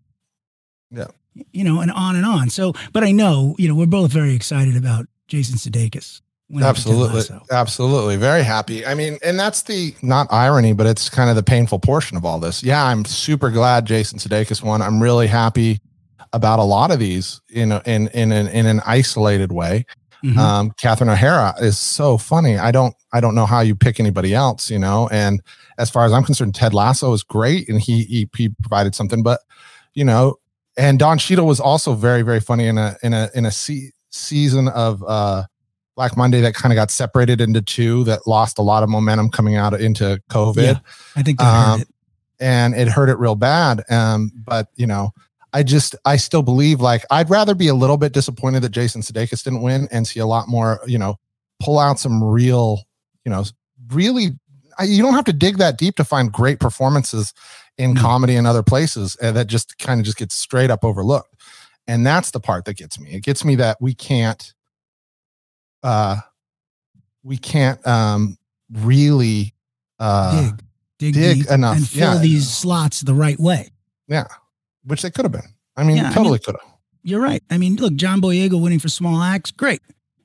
Yeah. 0.91 1.07
You 1.51 1.63
know, 1.63 1.81
and 1.81 1.91
on 1.91 2.15
and 2.15 2.25
on. 2.25 2.49
So, 2.49 2.73
but 2.93 3.03
I 3.03 3.11
know, 3.11 3.55
you 3.57 3.67
know, 3.67 3.75
we're 3.75 3.87
both 3.87 4.11
very 4.11 4.33
excited 4.33 4.77
about 4.77 5.05
Jason 5.27 5.57
Sudeikis 5.57 6.21
absolutely. 6.61 7.23
Absolutely. 7.51 8.17
Very 8.17 8.43
happy. 8.43 8.85
I 8.85 8.93
mean 8.93 9.17
and 9.23 9.39
that's 9.39 9.63
the 9.63 9.95
not 10.01 10.27
irony 10.31 10.73
but 10.73 10.85
it's 10.85 11.09
kind 11.09 11.29
of 11.29 11.35
the 11.35 11.43
painful 11.43 11.79
portion 11.79 12.17
of 12.17 12.25
all 12.25 12.39
this. 12.39 12.63
Yeah 12.63 12.83
i'm 12.83 13.05
super 13.05 13.49
glad 13.49 13.85
jason 13.85 14.19
sudeikis 14.19 14.63
won. 14.63 14.81
I'm 14.81 15.01
really 15.01 15.27
happy 15.27 15.79
about 16.33 16.59
a 16.59 16.63
lot 16.63 16.91
of 16.91 16.99
these 16.99 17.41
you 17.49 17.65
know 17.65 17.81
in 17.85 18.07
in 18.09 18.31
an 18.31 18.47
in 18.47 18.65
an 18.65 18.81
isolated 18.85 19.51
way 19.51 19.85
mm-hmm. 20.25 20.39
um 20.39 20.71
catherine 20.71 21.09
o'hara 21.09 21.53
is 21.61 21.77
so 21.77 22.17
funny 22.17 22.57
i 22.57 22.71
don't 22.71 22.95
i 23.13 23.19
don't 23.19 23.35
know 23.35 23.45
how 23.45 23.59
you 23.59 23.75
pick 23.75 23.99
anybody 23.99 24.33
else 24.33 24.69
you 24.69 24.79
know 24.79 25.07
and 25.11 25.41
as 25.77 25.89
far 25.89 26.05
as 26.05 26.11
i'm 26.11 26.23
concerned 26.23 26.55
ted 26.55 26.73
lasso 26.73 27.13
is 27.13 27.23
great 27.23 27.67
and 27.69 27.81
he 27.81 28.03
he, 28.03 28.29
he 28.35 28.49
provided 28.61 28.95
something 28.95 29.23
but 29.23 29.41
you 29.93 30.03
know 30.03 30.35
and 30.77 30.99
don 30.99 31.17
Cheadle 31.17 31.47
was 31.47 31.59
also 31.59 31.93
very 31.93 32.21
very 32.21 32.39
funny 32.39 32.67
in 32.67 32.77
a 32.77 32.97
in 33.03 33.13
a 33.13 33.29
in 33.33 33.45
a 33.45 33.51
se- 33.51 33.91
season 34.09 34.67
of 34.69 35.03
uh 35.07 35.43
Black 35.95 36.17
Monday 36.17 36.41
that 36.41 36.53
kind 36.53 36.73
of 36.73 36.75
got 36.75 36.91
separated 36.91 37.39
into 37.39 37.61
two 37.61 38.03
that 38.03 38.27
lost 38.27 38.57
a 38.57 38.61
lot 38.61 38.83
of 38.83 38.89
momentum 38.89 39.29
coming 39.29 39.55
out 39.55 39.79
into 39.79 40.21
COVID. 40.29 40.63
Yeah, 40.63 40.79
I 41.15 41.23
think 41.23 41.41
um, 41.41 41.81
it. 41.81 41.87
And 42.37 42.75
it 42.75 42.89
hurt 42.89 43.07
it 43.07 43.17
real 43.17 43.35
bad. 43.35 43.81
Um, 43.89 44.29
but 44.35 44.67
you 44.75 44.87
know, 44.87 45.13
I 45.55 45.63
just 45.63 45.95
I 46.03 46.17
still 46.17 46.41
believe 46.41 46.81
like 46.81 47.05
I'd 47.09 47.29
rather 47.29 47.55
be 47.55 47.69
a 47.69 47.73
little 47.73 47.95
bit 47.95 48.11
disappointed 48.11 48.61
that 48.63 48.71
Jason 48.71 49.01
Sudeikis 49.01 49.41
didn't 49.41 49.61
win 49.61 49.87
and 49.89 50.05
see 50.05 50.19
a 50.19 50.25
lot 50.25 50.49
more, 50.49 50.81
you 50.85 50.97
know, 50.97 51.15
pull 51.61 51.79
out 51.79 51.97
some 51.97 52.21
real, 52.21 52.81
you 53.23 53.31
know, 53.31 53.45
really 53.87 54.37
you 54.83 55.01
don't 55.01 55.13
have 55.13 55.23
to 55.23 55.33
dig 55.33 55.57
that 55.59 55.77
deep 55.77 55.95
to 55.95 56.03
find 56.03 56.29
great 56.29 56.59
performances 56.59 57.33
in 57.77 57.93
mm-hmm. 57.93 58.03
comedy 58.03 58.35
and 58.35 58.45
other 58.45 58.63
places 58.63 59.15
uh, 59.21 59.31
that 59.31 59.47
just 59.47 59.77
kind 59.77 60.01
of 60.01 60.05
just 60.05 60.17
gets 60.17 60.35
straight 60.35 60.69
up 60.69 60.83
overlooked. 60.83 61.33
and 61.87 62.05
that's 62.05 62.31
the 62.31 62.41
part 62.41 62.65
that 62.65 62.75
gets 62.75 62.99
me. 62.99 63.11
It 63.11 63.23
gets 63.23 63.45
me 63.45 63.55
that 63.55 63.77
we 63.79 63.93
can't, 63.93 64.53
uh, 65.83 66.17
we 67.23 67.37
can't 67.37 67.85
um 67.87 68.37
really 68.69 69.53
uh 69.99 70.51
dig, 70.99 71.13
dig, 71.13 71.13
dig 71.13 71.49
enough, 71.49 71.77
and 71.77 71.87
fill 71.87 72.15
yeah. 72.15 72.19
these 72.19 72.51
slots 72.51 72.99
the 72.99 73.13
right 73.13 73.39
way. 73.39 73.71
yeah, 74.09 74.27
which 74.85 75.01
they 75.01 75.11
could 75.11 75.25
have 75.25 75.31
been. 75.31 75.53
I 75.75 75.83
mean, 75.83 75.97
Yeah, 75.97 76.09
I 76.09 76.13
totally 76.13 76.31
mean- 76.33 76.39
could 76.39 76.55
have. 76.61 76.71
You're 77.03 77.21
right. 77.21 77.43
I 77.51 77.57
mean, 77.59 77.75
look, 77.75 77.95
John 77.95 78.19
Boyega 78.19 78.59
winning 78.59 78.79
for 78.79 78.89
Small 78.89 79.21
Axe, 79.21 79.51
great. 79.51 79.79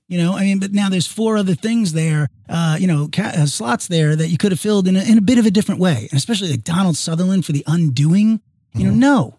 You 0.09 0.17
know, 0.19 0.33
I 0.35 0.43
mean, 0.45 0.59
but 0.61 0.73
now 0.73 0.89
there's 0.89 1.07
four 1.07 1.37
other 1.37 1.55
things 1.55 1.93
there, 1.93 2.29
uh, 2.49 2.77
you 2.81 2.87
know, 2.87 3.09
ca- 3.13 3.33
uh, 3.37 3.47
slots 3.47 3.87
there 3.87 4.17
that 4.17 4.29
you 4.29 4.39
could 4.39 4.51
have 4.51 4.59
filled 4.61 4.89
in 4.89 4.97
a, 4.97 5.03
in 5.03 5.19
a 5.19 5.21
bit 5.21 5.39
of 5.39 5.45
a 5.47 5.51
different 5.51 5.81
way, 5.81 6.09
and 6.11 6.15
especially 6.19 6.51
like 6.51 6.65
Donald 6.65 6.97
Sutherland 6.97 7.45
for 7.45 7.53
the 7.53 7.63
Undoing. 7.67 8.41
You 8.75 8.87
know, 8.87 8.93
Mhm. 8.93 8.97
no. 8.97 9.39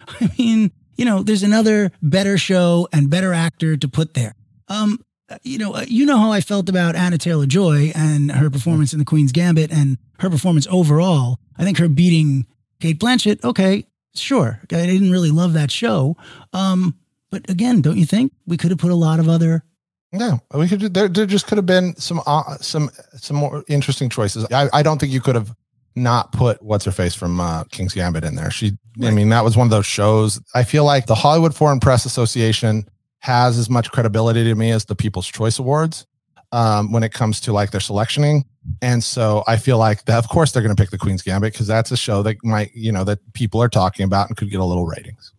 I 0.20 0.30
mean, 0.38 0.72
you 0.96 1.04
know, 1.04 1.22
there's 1.22 1.42
another 1.42 1.90
better 2.02 2.36
show 2.38 2.88
and 2.92 3.08
better 3.08 3.32
actor 3.32 3.76
to 3.76 3.88
put 3.88 4.14
there. 4.14 4.34
Um, 4.68 4.98
uh, 5.30 5.38
you 5.42 5.58
know, 5.58 5.74
uh, 5.74 5.84
you 5.88 6.04
know 6.06 6.18
how 6.18 6.32
I 6.32 6.40
felt 6.40 6.68
about 6.68 6.96
Anya 6.96 7.18
Taylor-Joy 7.18 7.92
and 7.94 8.32
her 8.32 8.50
performance 8.50 8.92
in 8.92 8.98
The 8.98 9.04
Queen's 9.04 9.32
Gambit 9.32 9.70
and 9.72 9.96
her 10.18 10.28
performance 10.28 10.66
overall. 10.70 11.38
I 11.56 11.64
think 11.64 11.78
her 11.78 11.88
beating 11.88 12.46
Cate 12.80 12.98
Blanchett, 12.98 13.42
okay, 13.44 13.86
sure. 14.14 14.60
I 14.64 14.86
didn't 14.86 15.10
really 15.10 15.30
love 15.30 15.52
that 15.54 15.70
show. 15.70 16.16
Um, 16.52 16.96
but 17.30 17.48
again, 17.50 17.80
don't 17.80 17.96
you 17.96 18.04
think 18.04 18.32
we 18.46 18.56
could 18.56 18.70
have 18.70 18.78
put 18.78 18.90
a 18.90 18.96
lot 18.96 19.18
of 19.18 19.28
other? 19.28 19.64
Yeah, 20.12 20.38
we 20.54 20.68
could. 20.68 20.92
There, 20.92 21.08
there 21.08 21.24
just 21.24 21.46
could 21.46 21.56
have 21.56 21.66
been 21.66 21.96
some, 21.96 22.20
uh, 22.26 22.56
some, 22.58 22.90
some 23.14 23.36
more 23.36 23.64
interesting 23.68 24.10
choices. 24.10 24.46
I, 24.52 24.68
I 24.72 24.82
don't 24.82 25.00
think 25.00 25.10
you 25.10 25.22
could 25.22 25.34
have 25.34 25.54
not 25.96 26.32
put 26.32 26.62
what's 26.62 26.84
her 26.84 26.90
face 26.90 27.14
from 27.14 27.40
uh, 27.40 27.64
King's 27.64 27.94
Gambit 27.94 28.24
in 28.24 28.34
there. 28.34 28.50
She, 28.50 28.72
I 29.02 29.10
mean, 29.10 29.30
that 29.30 29.44
was 29.44 29.56
one 29.56 29.66
of 29.66 29.70
those 29.70 29.86
shows. 29.86 30.40
I 30.54 30.64
feel 30.64 30.84
like 30.84 31.06
the 31.06 31.14
Hollywood 31.14 31.54
Foreign 31.54 31.80
Press 31.80 32.04
Association 32.04 32.86
has 33.20 33.56
as 33.56 33.70
much 33.70 33.90
credibility 33.90 34.44
to 34.44 34.54
me 34.54 34.70
as 34.70 34.84
the 34.84 34.94
People's 34.94 35.26
Choice 35.26 35.58
Awards 35.58 36.06
um, 36.52 36.92
when 36.92 37.02
it 37.02 37.12
comes 37.12 37.40
to 37.40 37.52
like 37.52 37.70
their 37.70 37.80
selectioning. 37.80 38.44
And 38.80 39.02
so 39.02 39.42
I 39.48 39.56
feel 39.56 39.78
like 39.78 40.04
that, 40.04 40.18
of 40.18 40.28
course, 40.28 40.52
they're 40.52 40.62
going 40.62 40.74
to 40.74 40.80
pick 40.80 40.90
the 40.90 40.98
Queen's 40.98 41.22
Gambit 41.22 41.52
because 41.52 41.66
that's 41.66 41.90
a 41.90 41.96
show 41.96 42.22
that 42.22 42.36
might, 42.44 42.70
you 42.74 42.92
know, 42.92 43.02
that 43.04 43.18
people 43.32 43.60
are 43.62 43.68
talking 43.68 44.04
about 44.04 44.28
and 44.28 44.36
could 44.36 44.50
get 44.50 44.60
a 44.60 44.64
little 44.64 44.86
ratings. 44.86 45.32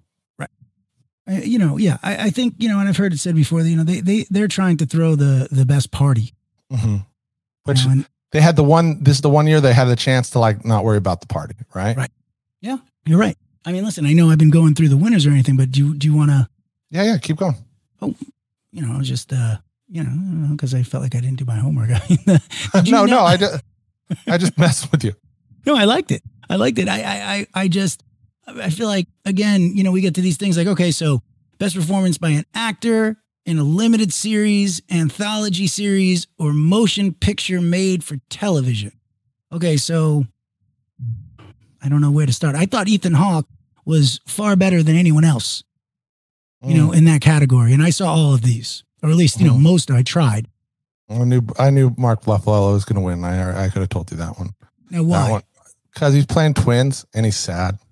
Uh, 1.25 1.35
you 1.35 1.57
know, 1.57 1.77
yeah, 1.77 1.97
I, 2.03 2.25
I 2.25 2.29
think 2.31 2.55
you 2.57 2.67
know, 2.67 2.79
and 2.79 2.89
I've 2.89 2.97
heard 2.97 3.13
it 3.13 3.19
said 3.19 3.33
before. 3.33 3.63
that, 3.63 3.69
You 3.69 3.77
know, 3.77 3.85
they 3.85 4.01
they 4.01 4.25
they're 4.29 4.49
trying 4.49 4.75
to 4.77 4.85
throw 4.85 5.15
the 5.15 5.47
the 5.49 5.65
best 5.65 5.89
party. 5.89 6.33
hmm 6.69 6.97
Which 7.63 7.79
you 7.83 7.85
know, 7.85 7.91
and 7.93 8.07
they 8.33 8.41
had 8.41 8.57
the 8.57 8.63
one. 8.63 9.01
This 9.01 9.15
is 9.15 9.21
the 9.21 9.29
one 9.29 9.47
year 9.47 9.61
they 9.61 9.73
had 9.73 9.85
the 9.85 9.95
chance 9.95 10.31
to 10.31 10.39
like 10.39 10.65
not 10.65 10.83
worry 10.83 10.97
about 10.97 11.21
the 11.21 11.27
party, 11.27 11.55
right? 11.73 11.95
Right. 11.95 12.11
Yeah. 12.59 12.77
You're 13.05 13.19
right. 13.19 13.37
I 13.65 13.71
mean, 13.71 13.85
listen, 13.85 14.05
I 14.05 14.11
know 14.11 14.29
I've 14.31 14.37
been 14.37 14.49
going 14.49 14.75
through 14.75 14.89
the 14.89 14.97
winners 14.97 15.25
or 15.25 15.29
anything, 15.29 15.55
but 15.55 15.71
do 15.71 15.79
you 15.79 15.93
do 15.95 16.07
you 16.07 16.13
want 16.15 16.31
to? 16.31 16.49
Yeah, 16.89 17.03
yeah. 17.03 17.17
Keep 17.17 17.37
going. 17.37 17.55
Oh, 18.01 18.13
you 18.71 18.85
know, 18.85 19.01
just 19.01 19.31
uh, 19.31 19.57
you 19.93 20.03
know, 20.03 20.51
because 20.53 20.73
I 20.73 20.81
felt 20.83 21.03
like 21.03 21.13
I 21.15 21.19
didn't 21.19 21.37
do 21.37 21.45
my 21.45 21.55
homework. 21.55 21.89
Did 22.17 22.91
no, 22.91 23.05
know- 23.05 23.05
no, 23.05 23.19
I 23.19 23.37
just, 23.37 23.63
I 24.27 24.37
just 24.39 24.57
messed 24.57 24.91
with 24.91 25.03
you. 25.03 25.13
No, 25.65 25.75
I 25.75 25.83
liked 25.85 26.11
it. 26.11 26.23
I 26.49 26.55
liked 26.55 26.79
it. 26.79 26.89
I, 26.89 27.01
I, 27.01 27.35
I, 27.35 27.47
I 27.63 27.67
just, 27.67 28.03
I 28.47 28.69
feel 28.71 28.87
like 28.87 29.07
again, 29.25 29.75
you 29.75 29.83
know, 29.83 29.91
we 29.91 30.01
get 30.01 30.15
to 30.15 30.21
these 30.21 30.37
things 30.37 30.57
like, 30.57 30.67
okay, 30.67 30.91
so 30.91 31.21
best 31.59 31.75
performance 31.75 32.17
by 32.17 32.29
an 32.31 32.45
actor 32.55 33.17
in 33.45 33.59
a 33.59 33.63
limited 33.63 34.11
series, 34.11 34.81
anthology 34.91 35.67
series, 35.67 36.27
or 36.39 36.53
motion 36.53 37.13
picture 37.13 37.61
made 37.61 38.03
for 38.03 38.17
television. 38.29 38.91
Okay, 39.51 39.77
so 39.77 40.25
I 41.81 41.89
don't 41.89 42.01
know 42.01 42.11
where 42.11 42.25
to 42.25 42.33
start. 42.33 42.55
I 42.55 42.65
thought 42.65 42.87
Ethan 42.87 43.13
Hawke 43.13 43.47
was 43.85 44.19
far 44.25 44.55
better 44.55 44.81
than 44.81 44.95
anyone 44.95 45.25
else, 45.25 45.63
you 46.65 46.75
know, 46.75 46.89
Mm. 46.89 46.97
in 46.97 47.05
that 47.05 47.21
category. 47.21 47.73
And 47.73 47.83
I 47.83 47.89
saw 47.89 48.13
all 48.13 48.33
of 48.33 48.41
these, 48.41 48.83
or 49.03 49.09
at 49.09 49.15
least, 49.15 49.39
you 49.39 49.45
know, 49.47 49.53
Mhm. 49.55 49.61
most 49.61 49.91
I 49.91 50.01
tried. 50.01 50.47
I 51.09 51.23
knew, 51.25 51.41
I 51.59 51.69
knew 51.69 51.93
Mark 51.97 52.23
Ruffalo 52.23 52.73
was 52.73 52.85
going 52.85 52.95
to 52.95 53.01
win. 53.01 53.23
I, 53.23 53.65
I 53.65 53.69
could 53.69 53.81
have 53.81 53.89
told 53.89 54.09
you 54.09 54.17
that 54.17 54.37
one. 54.39 54.51
Now, 54.89 55.03
why? 55.03 55.41
because 55.93 56.13
he's 56.15 56.25
playing 56.25 56.55
twins 56.55 57.05
and 57.13 57.23
he's 57.25 57.35
sad. 57.37 57.77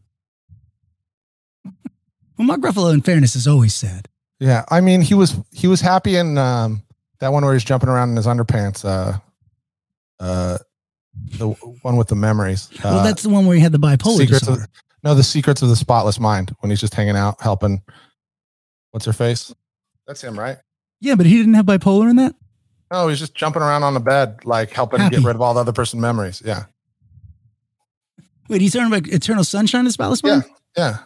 Well, 2.38 2.48
Mark 2.48 2.62
Ruffalo, 2.62 2.92
in 2.94 3.02
fairness, 3.02 3.36
is 3.36 3.48
always 3.48 3.76
sad. 3.76 4.08
Yeah, 4.40 4.66
I 4.72 4.82
mean, 4.82 5.02
he 5.02 5.14
was, 5.14 5.36
he 5.52 5.68
was 5.68 5.82
happy 5.82 6.16
in 6.16 6.38
um, 6.40 6.82
that 7.20 7.32
one 7.32 7.46
where 7.46 7.54
he's 7.54 7.64
jumping 7.64 7.90
around 7.90 8.10
in 8.10 8.16
his 8.16 8.26
underpants. 8.26 8.84
Uh, 8.84 9.20
uh, 10.20 10.58
the 11.38 11.50
one 11.84 11.98
with 11.98 12.08
the 12.08 12.16
memories. 12.16 12.70
well, 12.84 13.00
Uh, 13.00 13.04
that's 13.04 13.22
the 13.22 13.30
one 13.30 13.46
where 13.46 13.56
he 13.56 13.62
had 13.62 13.72
the 13.72 13.78
bipolar 13.78 14.18
Secrets 14.18 14.40
disorder. 14.40 14.64
of, 14.64 14.70
no, 15.04 15.14
the 15.14 15.22
secrets 15.24 15.62
of 15.62 15.70
the 15.70 15.76
spotless 15.76 16.20
mind 16.20 16.56
when 16.62 16.72
he's 16.72 16.80
just 16.80 16.96
hanging 16.96 17.16
out, 17.16 17.40
helping. 17.42 17.82
What's 18.92 19.06
her 19.06 19.14
face? 19.14 19.54
That's 20.08 20.22
him, 20.24 20.40
right? 20.40 20.58
Yeah, 21.02 21.16
but 21.16 21.26
he 21.26 21.36
didn't 21.38 21.56
have 21.56 21.66
bipolar 21.66 22.10
in 22.10 22.16
that. 22.16 22.34
No, 22.92 23.08
he's 23.10 23.20
just 23.20 23.36
jumping 23.36 23.62
around 23.62 23.84
on 23.84 23.94
the 23.94 24.00
bed, 24.00 24.40
like 24.46 24.72
helping 24.72 25.00
Happy. 25.00 25.18
get 25.18 25.26
rid 25.26 25.36
of 25.36 25.42
all 25.42 25.54
the 25.54 25.60
other 25.62 25.72
person's 25.74 26.02
memories. 26.02 26.42
Yeah, 26.46 26.64
Wait, 28.50 28.62
he's 28.62 28.74
talking 28.74 28.88
about 28.94 29.08
Eternal 29.08 29.44
Sunshine 29.44 29.82
of 29.82 29.86
the 29.88 29.92
Spotless 29.94 30.22
Yeah. 30.24 30.32
Mind? 30.40 30.46
yeah. 30.78 30.98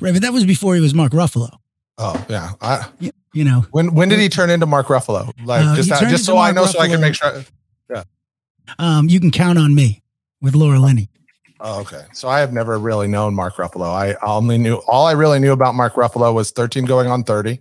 Right, 0.00 0.12
but 0.12 0.22
that 0.22 0.32
was 0.32 0.44
before 0.44 0.74
he 0.74 0.80
was 0.80 0.94
Mark 0.94 1.12
Ruffalo. 1.12 1.50
Oh, 1.98 2.26
yeah. 2.28 2.52
I, 2.60 2.86
You, 2.98 3.10
you 3.32 3.44
know, 3.44 3.66
when 3.70 3.94
when 3.94 4.08
did 4.08 4.18
he 4.18 4.28
turn 4.28 4.50
into 4.50 4.66
Mark 4.66 4.86
Ruffalo? 4.88 5.32
Like 5.44 5.64
Uh, 5.64 5.76
just 5.76 5.88
that, 5.90 6.08
just 6.08 6.24
so 6.24 6.36
I 6.38 6.46
Mark 6.52 6.54
know, 6.56 6.66
so 6.66 6.80
I 6.80 6.88
can 6.88 7.00
make 7.00 7.14
sure. 7.14 7.44
Yeah. 7.90 8.02
Um, 8.78 9.08
you 9.08 9.20
can 9.20 9.30
count 9.30 9.58
on 9.58 9.74
me 9.74 10.02
with 10.40 10.54
Laura 10.54 10.78
Linney. 10.80 11.10
Oh, 11.60 11.80
okay. 11.82 12.04
So 12.12 12.28
I 12.28 12.40
have 12.40 12.52
never 12.52 12.78
really 12.78 13.06
known 13.06 13.34
Mark 13.34 13.54
Ruffalo. 13.56 13.86
I 13.86 14.14
only 14.26 14.58
knew 14.58 14.76
all 14.88 15.06
I 15.06 15.12
really 15.12 15.38
knew 15.38 15.52
about 15.52 15.74
Mark 15.74 15.94
Ruffalo 15.94 16.34
was 16.34 16.50
13 16.50 16.84
going 16.84 17.08
on 17.08 17.22
30. 17.22 17.60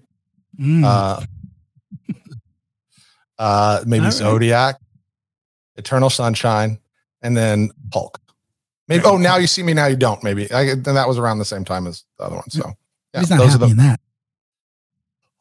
Mm. 0.59 0.83
Uh, 0.83 1.21
uh, 3.43 3.83
maybe 3.85 4.05
right. 4.05 4.13
Zodiac, 4.13 4.79
Eternal 5.75 6.09
Sunshine, 6.09 6.79
and 7.21 7.35
then 7.35 7.71
Hulk. 7.91 8.17
Maybe. 8.87 9.03
Oh, 9.05 9.17
now 9.17 9.35
you 9.35 9.47
see 9.47 9.63
me, 9.63 9.73
now 9.73 9.87
you 9.87 9.97
don't. 9.97 10.23
Maybe. 10.23 10.49
I, 10.51 10.75
then 10.75 10.95
that 10.95 11.09
was 11.09 11.17
around 11.17 11.39
the 11.39 11.45
same 11.45 11.65
time 11.65 11.85
as 11.85 12.05
the 12.17 12.23
other 12.23 12.35
one. 12.35 12.49
So 12.49 12.71
yeah, 13.13 13.19
he's 13.19 13.29
not 13.29 13.39
those 13.39 13.55
are 13.55 13.57
the 13.57 13.67
in 13.67 13.77
that. 13.77 13.99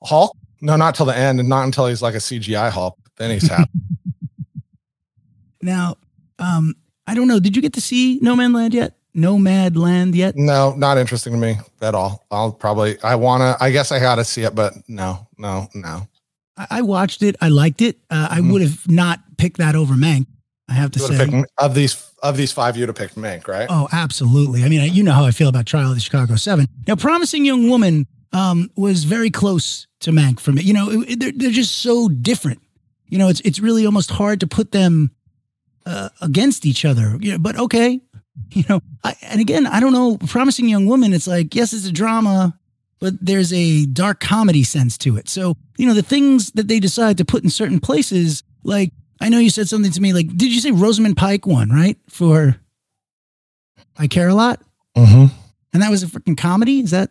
Hulk. 0.02 0.36
No, 0.60 0.74
not 0.74 0.96
till 0.96 1.06
the 1.06 1.16
end, 1.16 1.38
and 1.38 1.48
not 1.48 1.64
until 1.64 1.86
he's 1.86 2.02
like 2.02 2.14
a 2.14 2.18
CGI 2.18 2.70
Hulk. 2.70 2.98
Then 3.16 3.30
he's 3.30 3.48
happy. 3.48 3.70
Now, 5.64 5.96
um, 6.40 6.74
I 7.06 7.14
don't 7.14 7.28
know. 7.28 7.38
Did 7.38 7.54
you 7.54 7.62
get 7.62 7.74
to 7.74 7.80
see 7.80 8.18
No 8.20 8.34
Man 8.34 8.52
Land 8.52 8.74
yet? 8.74 8.96
Nomad 9.14 9.76
Land 9.76 10.16
yet? 10.16 10.34
no, 10.34 10.74
not 10.74 10.98
interesting 10.98 11.34
to 11.34 11.38
me 11.38 11.56
at 11.80 11.94
all. 11.94 12.24
I'll 12.32 12.50
probably. 12.50 13.00
I 13.04 13.14
wanna. 13.14 13.56
I 13.60 13.70
guess 13.70 13.92
I 13.92 14.00
gotta 14.00 14.24
see 14.24 14.42
it, 14.42 14.56
but 14.56 14.72
no, 14.88 15.28
no, 15.38 15.68
no. 15.72 16.08
I, 16.56 16.66
I 16.70 16.82
watched 16.82 17.22
it. 17.22 17.36
I 17.40 17.48
liked 17.48 17.80
it. 17.82 17.96
Uh, 18.10 18.28
I 18.30 18.40
Mhm. 18.40 18.52
would 18.52 18.62
have 18.62 18.88
not 18.88 19.20
picked 19.38 19.58
that 19.58 19.74
over 19.74 19.94
Mank. 19.94 20.26
I 20.68 20.74
have 20.74 20.90
to 20.92 20.98
say. 21.00 21.16
picked- 21.26 21.46
of 21.58 21.74
these 21.74 21.96
of 22.22 22.36
these 22.36 22.52
five, 22.52 22.76
you'd 22.76 22.88
have 22.88 22.96
picked 22.96 23.16
Mank, 23.16 23.48
right? 23.48 23.66
Oh, 23.68 23.88
absolutely. 23.92 24.62
I 24.64 24.68
mean, 24.68 24.94
you 24.94 25.02
know 25.02 25.12
how 25.12 25.24
I 25.24 25.32
feel 25.32 25.48
about 25.48 25.66
Trial 25.66 25.88
of 25.90 25.94
the 25.96 26.00
Chicago 26.00 26.36
Seven. 26.36 26.66
Now, 26.86 26.94
Promising 26.94 27.44
Young 27.44 27.68
Woman 27.68 28.06
um, 28.32 28.70
was 28.76 29.04
very 29.04 29.28
close 29.30 29.86
to 30.00 30.10
Mank 30.12 30.38
for 30.40 30.52
me. 30.52 30.62
You 30.62 30.72
know, 30.72 30.90
it, 30.90 31.10
it- 31.10 31.20
they're, 31.20 31.32
they're 31.34 31.50
just 31.50 31.78
so 31.78 32.08
different. 32.08 32.60
You 33.08 33.18
know, 33.18 33.28
it's 33.28 33.40
it's 33.40 33.58
really 33.60 33.84
almost 33.84 34.10
hard 34.10 34.40
to 34.40 34.46
put 34.46 34.70
them 34.72 35.10
uh, 35.84 36.08
against 36.20 36.64
each 36.64 36.84
other. 36.84 37.16
You 37.20 37.32
know, 37.32 37.38
but 37.38 37.58
okay, 37.58 38.00
you 38.52 38.64
know. 38.68 38.80
I, 39.04 39.16
and 39.22 39.40
again, 39.40 39.66
I 39.66 39.80
don't 39.80 39.92
know. 39.92 40.16
Promising 40.28 40.68
Young 40.68 40.86
Woman. 40.86 41.12
It's 41.12 41.26
like 41.26 41.54
yes, 41.54 41.72
it's 41.72 41.86
a 41.86 41.92
drama, 41.92 42.56
but 43.02 43.14
there's 43.20 43.52
a 43.52 43.84
dark 43.86 44.20
comedy 44.20 44.62
sense 44.62 44.96
to 44.98 45.16
it. 45.18 45.28
So 45.28 45.56
you 45.76 45.86
know, 45.86 45.92
the 45.94 46.02
things 46.02 46.52
that 46.52 46.68
they 46.68 46.78
decide 46.80 47.18
to 47.18 47.24
put 47.24 47.42
in 47.44 47.50
certain 47.50 47.80
places, 47.80 48.42
like 48.64 48.92
I 49.20 49.28
know 49.28 49.38
you 49.38 49.50
said 49.50 49.68
something 49.68 49.92
to 49.92 50.00
me. 50.00 50.12
Like, 50.12 50.28
did 50.36 50.52
you 50.54 50.60
say 50.60 50.70
Rosamund 50.70 51.16
Pike 51.16 51.46
won 51.46 51.68
right 51.70 51.98
for? 52.08 52.56
I 53.98 54.06
care 54.06 54.28
a 54.28 54.34
lot, 54.34 54.60
Mm-hmm. 54.96 55.26
and 55.72 55.82
that 55.82 55.90
was 55.90 56.02
a 56.02 56.06
freaking 56.06 56.36
comedy. 56.36 56.80
Is 56.80 56.90
that 56.92 57.10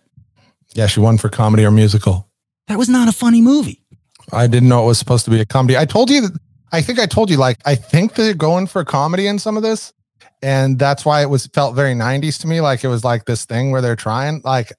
Yeah, 0.74 0.88
she 0.88 1.00
won 1.00 1.18
for 1.18 1.30
comedy 1.30 1.66
or 1.66 1.72
musical. 1.72 2.28
that 2.68 2.78
was 2.78 2.90
not 2.90 3.08
a 3.08 3.12
funny 3.12 3.42
movie? 3.42 3.84
I 4.32 4.48
didn't 4.48 4.70
know 4.70 4.84
it 4.84 4.88
was 4.88 4.98
supposed 5.00 5.26
to 5.26 5.32
be 5.32 5.40
a 5.42 5.46
comedy. 5.46 5.78
I 5.78 5.86
told 5.86 6.10
you 6.10 6.22
that. 6.22 6.40
I 6.72 6.82
think 6.82 7.00
I 7.00 7.06
told 7.06 7.30
you 7.30 7.36
like 7.38 7.58
I 7.66 7.76
think 7.76 8.14
they're 8.16 8.34
going 8.34 8.66
for 8.68 8.86
comedy 8.86 9.28
in 9.28 9.40
some 9.40 9.58
of 9.58 9.64
this, 9.64 9.92
and 10.42 10.80
that's 10.80 11.04
why 11.06 11.22
it 11.22 11.30
was 11.30 11.48
felt 11.48 11.76
very 11.76 11.94
'90s 11.94 12.40
to 12.42 12.48
me. 12.48 12.62
Like 12.62 12.84
it 12.84 12.88
was 12.88 13.04
like 13.04 13.26
this 13.26 13.44
thing 13.46 13.72
where 13.72 13.82
they're 13.82 13.96
trying. 13.98 14.42
Like, 14.46 14.72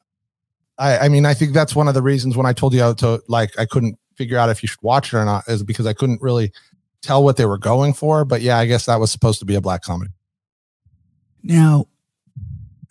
I 0.83 0.99
I 0.99 1.09
mean 1.09 1.25
I 1.25 1.35
think 1.35 1.53
that's 1.53 1.75
one 1.75 1.89
of 1.89 1.95
the 1.95 2.03
reasons 2.03 2.37
when 2.37 2.47
I 2.47 2.53
told 2.53 2.75
you 2.75 2.81
how 2.81 2.95
to 2.95 3.23
like 3.29 3.59
I 3.59 3.67
couldn't 3.67 3.99
figure 4.17 4.39
out 4.39 4.51
if 4.51 4.63
you 4.63 4.67
should 4.69 4.83
watch 4.83 5.13
it 5.13 5.17
or 5.17 5.25
not 5.25 5.49
is 5.49 5.63
because 5.63 5.87
I 5.87 5.93
couldn't 5.93 6.21
really 6.21 6.53
tell 7.03 7.23
what 7.23 7.37
they 7.37 7.47
were 7.47 7.59
going 7.59 7.93
for. 7.93 8.25
But 8.25 8.43
yeah, 8.43 8.59
I 8.59 8.67
guess 8.67 8.87
that 8.87 9.01
was 9.01 9.11
supposed 9.11 9.39
to 9.41 9.45
be 9.45 9.55
a 9.55 9.61
black 9.61 9.83
comedy. 9.83 10.11
Now, 11.43 11.87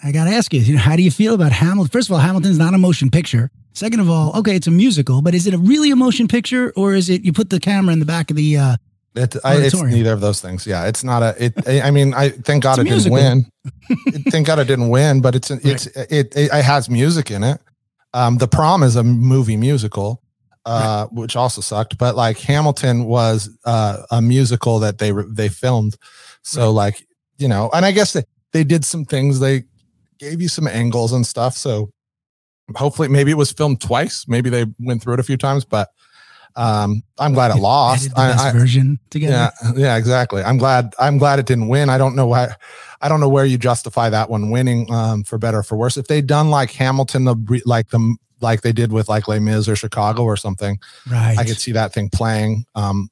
I 0.03 0.11
got 0.11 0.25
to 0.25 0.31
ask 0.31 0.53
you, 0.53 0.59
you 0.59 0.73
know, 0.73 0.81
how 0.81 0.95
do 0.95 1.03
you 1.03 1.11
feel 1.11 1.33
about 1.33 1.51
Hamilton? 1.51 1.89
First 1.89 2.09
of 2.09 2.13
all, 2.13 2.19
Hamilton's 2.19 2.57
not 2.57 2.73
a 2.73 2.77
motion 2.77 3.09
picture. 3.09 3.51
Second 3.73 4.01
of 4.01 4.09
all, 4.09 4.37
okay, 4.39 4.55
it's 4.55 4.67
a 4.67 4.71
musical, 4.71 5.21
but 5.21 5.33
is 5.33 5.47
it 5.47 5.53
a 5.53 5.57
really 5.57 5.91
a 5.91 5.95
motion 5.95 6.27
picture 6.27 6.73
or 6.75 6.93
is 6.93 7.09
it 7.09 7.23
you 7.23 7.31
put 7.31 7.49
the 7.49 7.59
camera 7.59 7.93
in 7.93 7.99
the 7.99 8.05
back 8.05 8.29
of 8.29 8.35
the? 8.35 8.57
Uh, 8.57 8.77
It, 9.13 9.35
I, 9.43 9.55
it's 9.57 9.81
neither 9.81 10.13
of 10.13 10.21
those 10.21 10.41
things. 10.41 10.65
Yeah, 10.65 10.87
it's 10.87 11.03
not 11.03 11.21
a. 11.21 11.35
It. 11.45 11.83
I 11.83 11.91
mean, 11.91 12.13
I 12.13 12.29
thank 12.29 12.63
God 12.63 12.79
it 12.79 12.85
didn't 12.85 13.11
win. 13.11 13.45
thank 14.29 14.47
God 14.47 14.59
it 14.59 14.65
didn't 14.65 14.89
win, 14.89 15.21
but 15.21 15.35
it's 15.35 15.51
it's 15.51 15.87
it, 15.87 16.11
it 16.11 16.35
it 16.35 16.63
has 16.63 16.89
music 16.89 17.29
in 17.29 17.43
it. 17.43 17.59
Um, 18.13 18.37
the 18.37 18.47
Prom 18.47 18.83
is 18.83 18.95
a 18.95 19.03
movie 19.03 19.57
musical, 19.57 20.21
uh, 20.65 21.07
which 21.07 21.35
also 21.35 21.61
sucked. 21.61 21.97
But 21.97 22.15
like 22.15 22.37
Hamilton 22.39 23.05
was 23.05 23.49
uh, 23.65 24.03
a 24.11 24.21
musical 24.21 24.79
that 24.79 24.97
they 24.97 25.11
re- 25.11 25.25
they 25.29 25.49
filmed. 25.49 25.95
So 26.43 26.67
Right. 26.67 26.67
like 26.69 27.07
you 27.37 27.47
know, 27.47 27.69
and 27.73 27.85
I 27.85 27.91
guess 27.91 28.13
they, 28.13 28.23
they 28.51 28.63
did 28.63 28.85
some 28.85 29.05
things. 29.05 29.39
They 29.39 29.63
gave 30.19 30.41
you 30.41 30.47
some 30.47 30.67
angles 30.67 31.11
and 31.13 31.25
stuff. 31.25 31.55
So 31.57 31.91
hopefully, 32.75 33.07
maybe 33.07 33.31
it 33.31 33.37
was 33.37 33.51
filmed 33.51 33.81
twice. 33.81 34.25
Maybe 34.27 34.49
they 34.49 34.65
went 34.79 35.01
through 35.01 35.13
it 35.15 35.19
a 35.19 35.23
few 35.23 35.37
times. 35.37 35.65
But 35.65 35.89
um, 36.55 37.03
I'm 37.17 37.33
glad 37.33 37.55
it 37.55 37.59
lost. 37.59 38.09
I, 38.17 38.49
I, 38.49 38.51
version 38.51 38.99
together. 39.09 39.51
yeah, 39.63 39.71
yeah, 39.75 39.95
exactly. 39.97 40.43
I'm 40.43 40.57
glad. 40.57 40.93
I'm 40.99 41.17
glad 41.17 41.39
it 41.39 41.45
didn't 41.45 41.67
win. 41.67 41.89
I 41.89 41.97
don't 41.97 42.15
know 42.15 42.27
why. 42.27 42.49
I 43.01 43.09
don't 43.09 43.19
know 43.19 43.29
where 43.29 43.45
you 43.45 43.57
justify 43.57 44.09
that 44.09 44.29
one 44.29 44.51
winning, 44.51 44.91
um, 44.91 45.23
for 45.23 45.37
better 45.37 45.59
or 45.59 45.63
for 45.63 45.75
worse. 45.77 45.97
If 45.97 46.07
they'd 46.07 46.27
done 46.27 46.49
like 46.49 46.71
Hamilton, 46.71 47.25
the 47.25 47.61
like 47.65 47.89
the 47.89 48.15
like 48.41 48.61
they 48.61 48.71
did 48.71 48.91
with 48.91 49.07
like 49.09 49.27
Les 49.27 49.39
Mis 49.39 49.67
or 49.67 49.75
Chicago 49.75 50.23
or 50.23 50.35
something, 50.37 50.79
Right. 51.09 51.37
I 51.37 51.43
could 51.45 51.59
see 51.59 51.71
that 51.73 51.93
thing 51.93 52.09
playing 52.09 52.65
um 52.75 53.09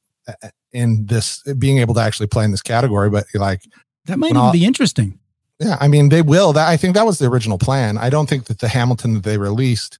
in 0.72 1.06
this 1.06 1.42
being 1.58 1.80
able 1.80 1.94
to 1.96 2.02
actually 2.02 2.28
play 2.28 2.46
in 2.46 2.52
this 2.52 2.62
category. 2.62 3.10
But 3.10 3.26
like, 3.34 3.62
that 4.06 4.18
might 4.20 4.28
even 4.32 4.38
all- 4.38 4.52
be 4.52 4.66
interesting. 4.66 5.18
yeah, 5.60 5.78
I 5.80 5.88
mean, 5.88 6.10
they 6.10 6.22
will. 6.22 6.54
That 6.54 6.68
I 6.68 6.78
think 6.78 6.94
that 6.96 7.06
was 7.06 7.20
the 7.20 7.26
original 7.28 7.58
plan. 7.58 7.98
I 7.98 8.10
don't 8.10 8.30
think 8.30 8.46
that 8.46 8.60
the 8.60 8.68
Hamilton 8.68 9.14
that 9.16 9.24
they 9.24 9.38
released 9.38 9.98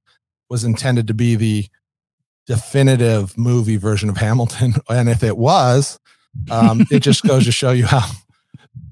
was 0.48 0.64
intended 0.64 1.06
to 1.08 1.14
be 1.14 1.36
the 1.36 1.66
definitive 2.54 3.36
movie 3.38 3.76
version 3.76 4.08
of 4.08 4.16
Hamilton. 4.16 4.74
And 4.90 5.08
if 5.08 5.22
it 5.22 5.36
was, 5.36 5.98
um, 6.50 6.86
it 6.90 7.00
just 7.00 7.22
goes 7.22 7.44
to 7.44 7.52
show 7.52 7.70
you 7.72 7.86
how 7.86 8.02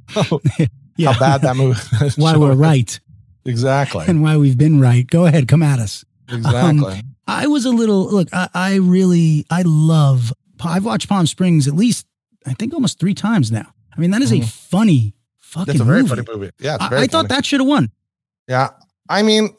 how, 0.08 0.40
Yeah. 0.96 1.12
how 1.12 1.18
bad 1.18 1.42
that 1.42 1.56
movie. 1.56 1.80
why 2.16 2.36
we're 2.36 2.54
right 2.54 2.98
Exactly. 3.44 4.04
and 4.08 4.22
why 4.22 4.36
we've 4.36 4.58
been 4.58 4.80
right. 4.80 5.06
Go 5.06 5.26
ahead, 5.26 5.48
come 5.48 5.62
at 5.62 5.78
us. 5.78 6.04
Exactly. 6.30 7.02
I 7.26 7.46
was 7.46 7.64
a 7.64 7.70
little 7.70 8.10
look. 8.10 8.28
I, 8.32 8.48
I 8.54 8.74
really 8.76 9.44
I 9.50 9.62
love. 9.66 10.32
I've 10.64 10.84
watched 10.84 11.08
Palm 11.08 11.26
Springs 11.26 11.66
at 11.68 11.74
least 11.74 12.06
I 12.46 12.54
think 12.54 12.72
almost 12.74 12.98
three 13.00 13.14
times 13.14 13.50
now. 13.52 13.66
I 13.96 14.00
mean 14.00 14.10
that 14.12 14.22
is 14.22 14.32
a 14.32 14.36
Mhm. 14.40 14.48
funny 14.48 15.14
fucking 15.38 15.78
movie. 15.78 15.78
That's 15.78 15.80
a 15.80 15.84
very 15.84 16.02
movie. 16.02 16.22
funny 16.22 16.38
movie. 16.38 16.50
Yeah, 16.60 16.76
I, 16.80 17.02
I 17.02 17.06
thought 17.06 17.28
that 17.28 17.44
should 17.44 17.60
have 17.60 17.68
won. 17.68 17.90
Yeah, 18.48 18.68
I 19.08 19.22
mean, 19.22 19.50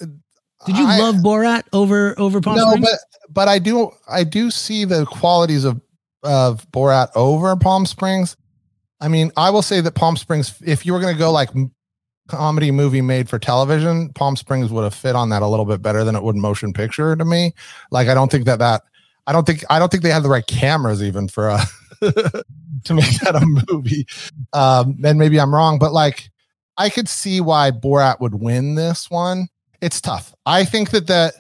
Did 0.66 0.78
you 0.78 0.86
I- 0.86 0.98
love 1.00 1.16
Borat 1.16 1.64
over 1.74 2.20
over 2.20 2.42
Palm 2.42 2.58
no, 2.58 2.72
Springs? 2.72 2.90
but 2.90 3.34
but 3.34 3.48
I 3.48 3.60
do 3.60 3.92
I 4.08 4.24
do 4.24 4.52
see 4.52 4.86
the 4.86 5.06
qualities 5.06 5.64
of 5.64 5.82
of 6.24 6.70
Borat 6.72 7.10
over 7.16 7.56
Palm 7.56 7.86
Springs. 7.86 8.36
I 9.02 9.08
mean, 9.08 9.32
I 9.38 9.50
will 9.50 9.62
say 9.62 9.80
that 9.82 9.96
Palm 9.96 10.18
Springs, 10.18 10.62
if 10.66 10.86
you 10.86 10.92
were 10.92 11.00
going 11.00 11.14
to 11.14 11.20
go 11.20 11.32
like 11.32 11.50
comedy 12.28 12.70
movie 12.72 13.02
made 13.02 13.30
for 13.30 13.40
television, 13.40 14.12
Palm 14.14 14.36
Springs 14.36 14.72
would 14.72 14.84
have 14.84 14.94
fit 14.94 15.16
on 15.16 15.30
that 15.30 15.42
a 15.42 15.48
little 15.48 15.66
bit 15.66 15.82
better 15.82 16.04
than 16.04 16.16
it 16.16 16.24
would 16.24 16.36
motion 16.36 16.74
picture 16.74 17.16
to 17.16 17.24
me. 17.24 17.54
Like, 17.92 18.10
I 18.10 18.14
don't 18.14 18.30
think 18.30 18.46
that 18.46 18.60
that 18.60 18.84
I 19.28 19.32
don't 19.32 19.46
think 19.46 19.64
I 19.70 19.80
don't 19.80 19.90
think 19.90 20.04
they 20.04 20.12
have 20.12 20.24
the 20.24 20.30
right 20.30 20.46
cameras 20.46 21.02
even 21.02 21.28
for 21.28 21.50
a 21.50 21.60
to 22.02 22.94
make 22.94 23.20
that 23.22 23.36
a 23.36 23.46
movie. 23.72 24.06
Um, 24.54 24.98
and 25.04 25.18
maybe 25.18 25.40
I'm 25.40 25.54
wrong, 25.54 25.80
but 25.80 25.94
like 25.94 26.30
I 26.78 26.90
could 26.90 27.08
see 27.08 27.40
why 27.40 27.72
Borat 27.72 28.20
would 28.20 28.36
win 28.36 28.76
this 28.76 29.10
one. 29.10 29.48
It's 29.82 30.02
tough. 30.02 30.34
I 30.46 30.66
think 30.66 30.92
that 30.92 31.08
that 31.08 31.36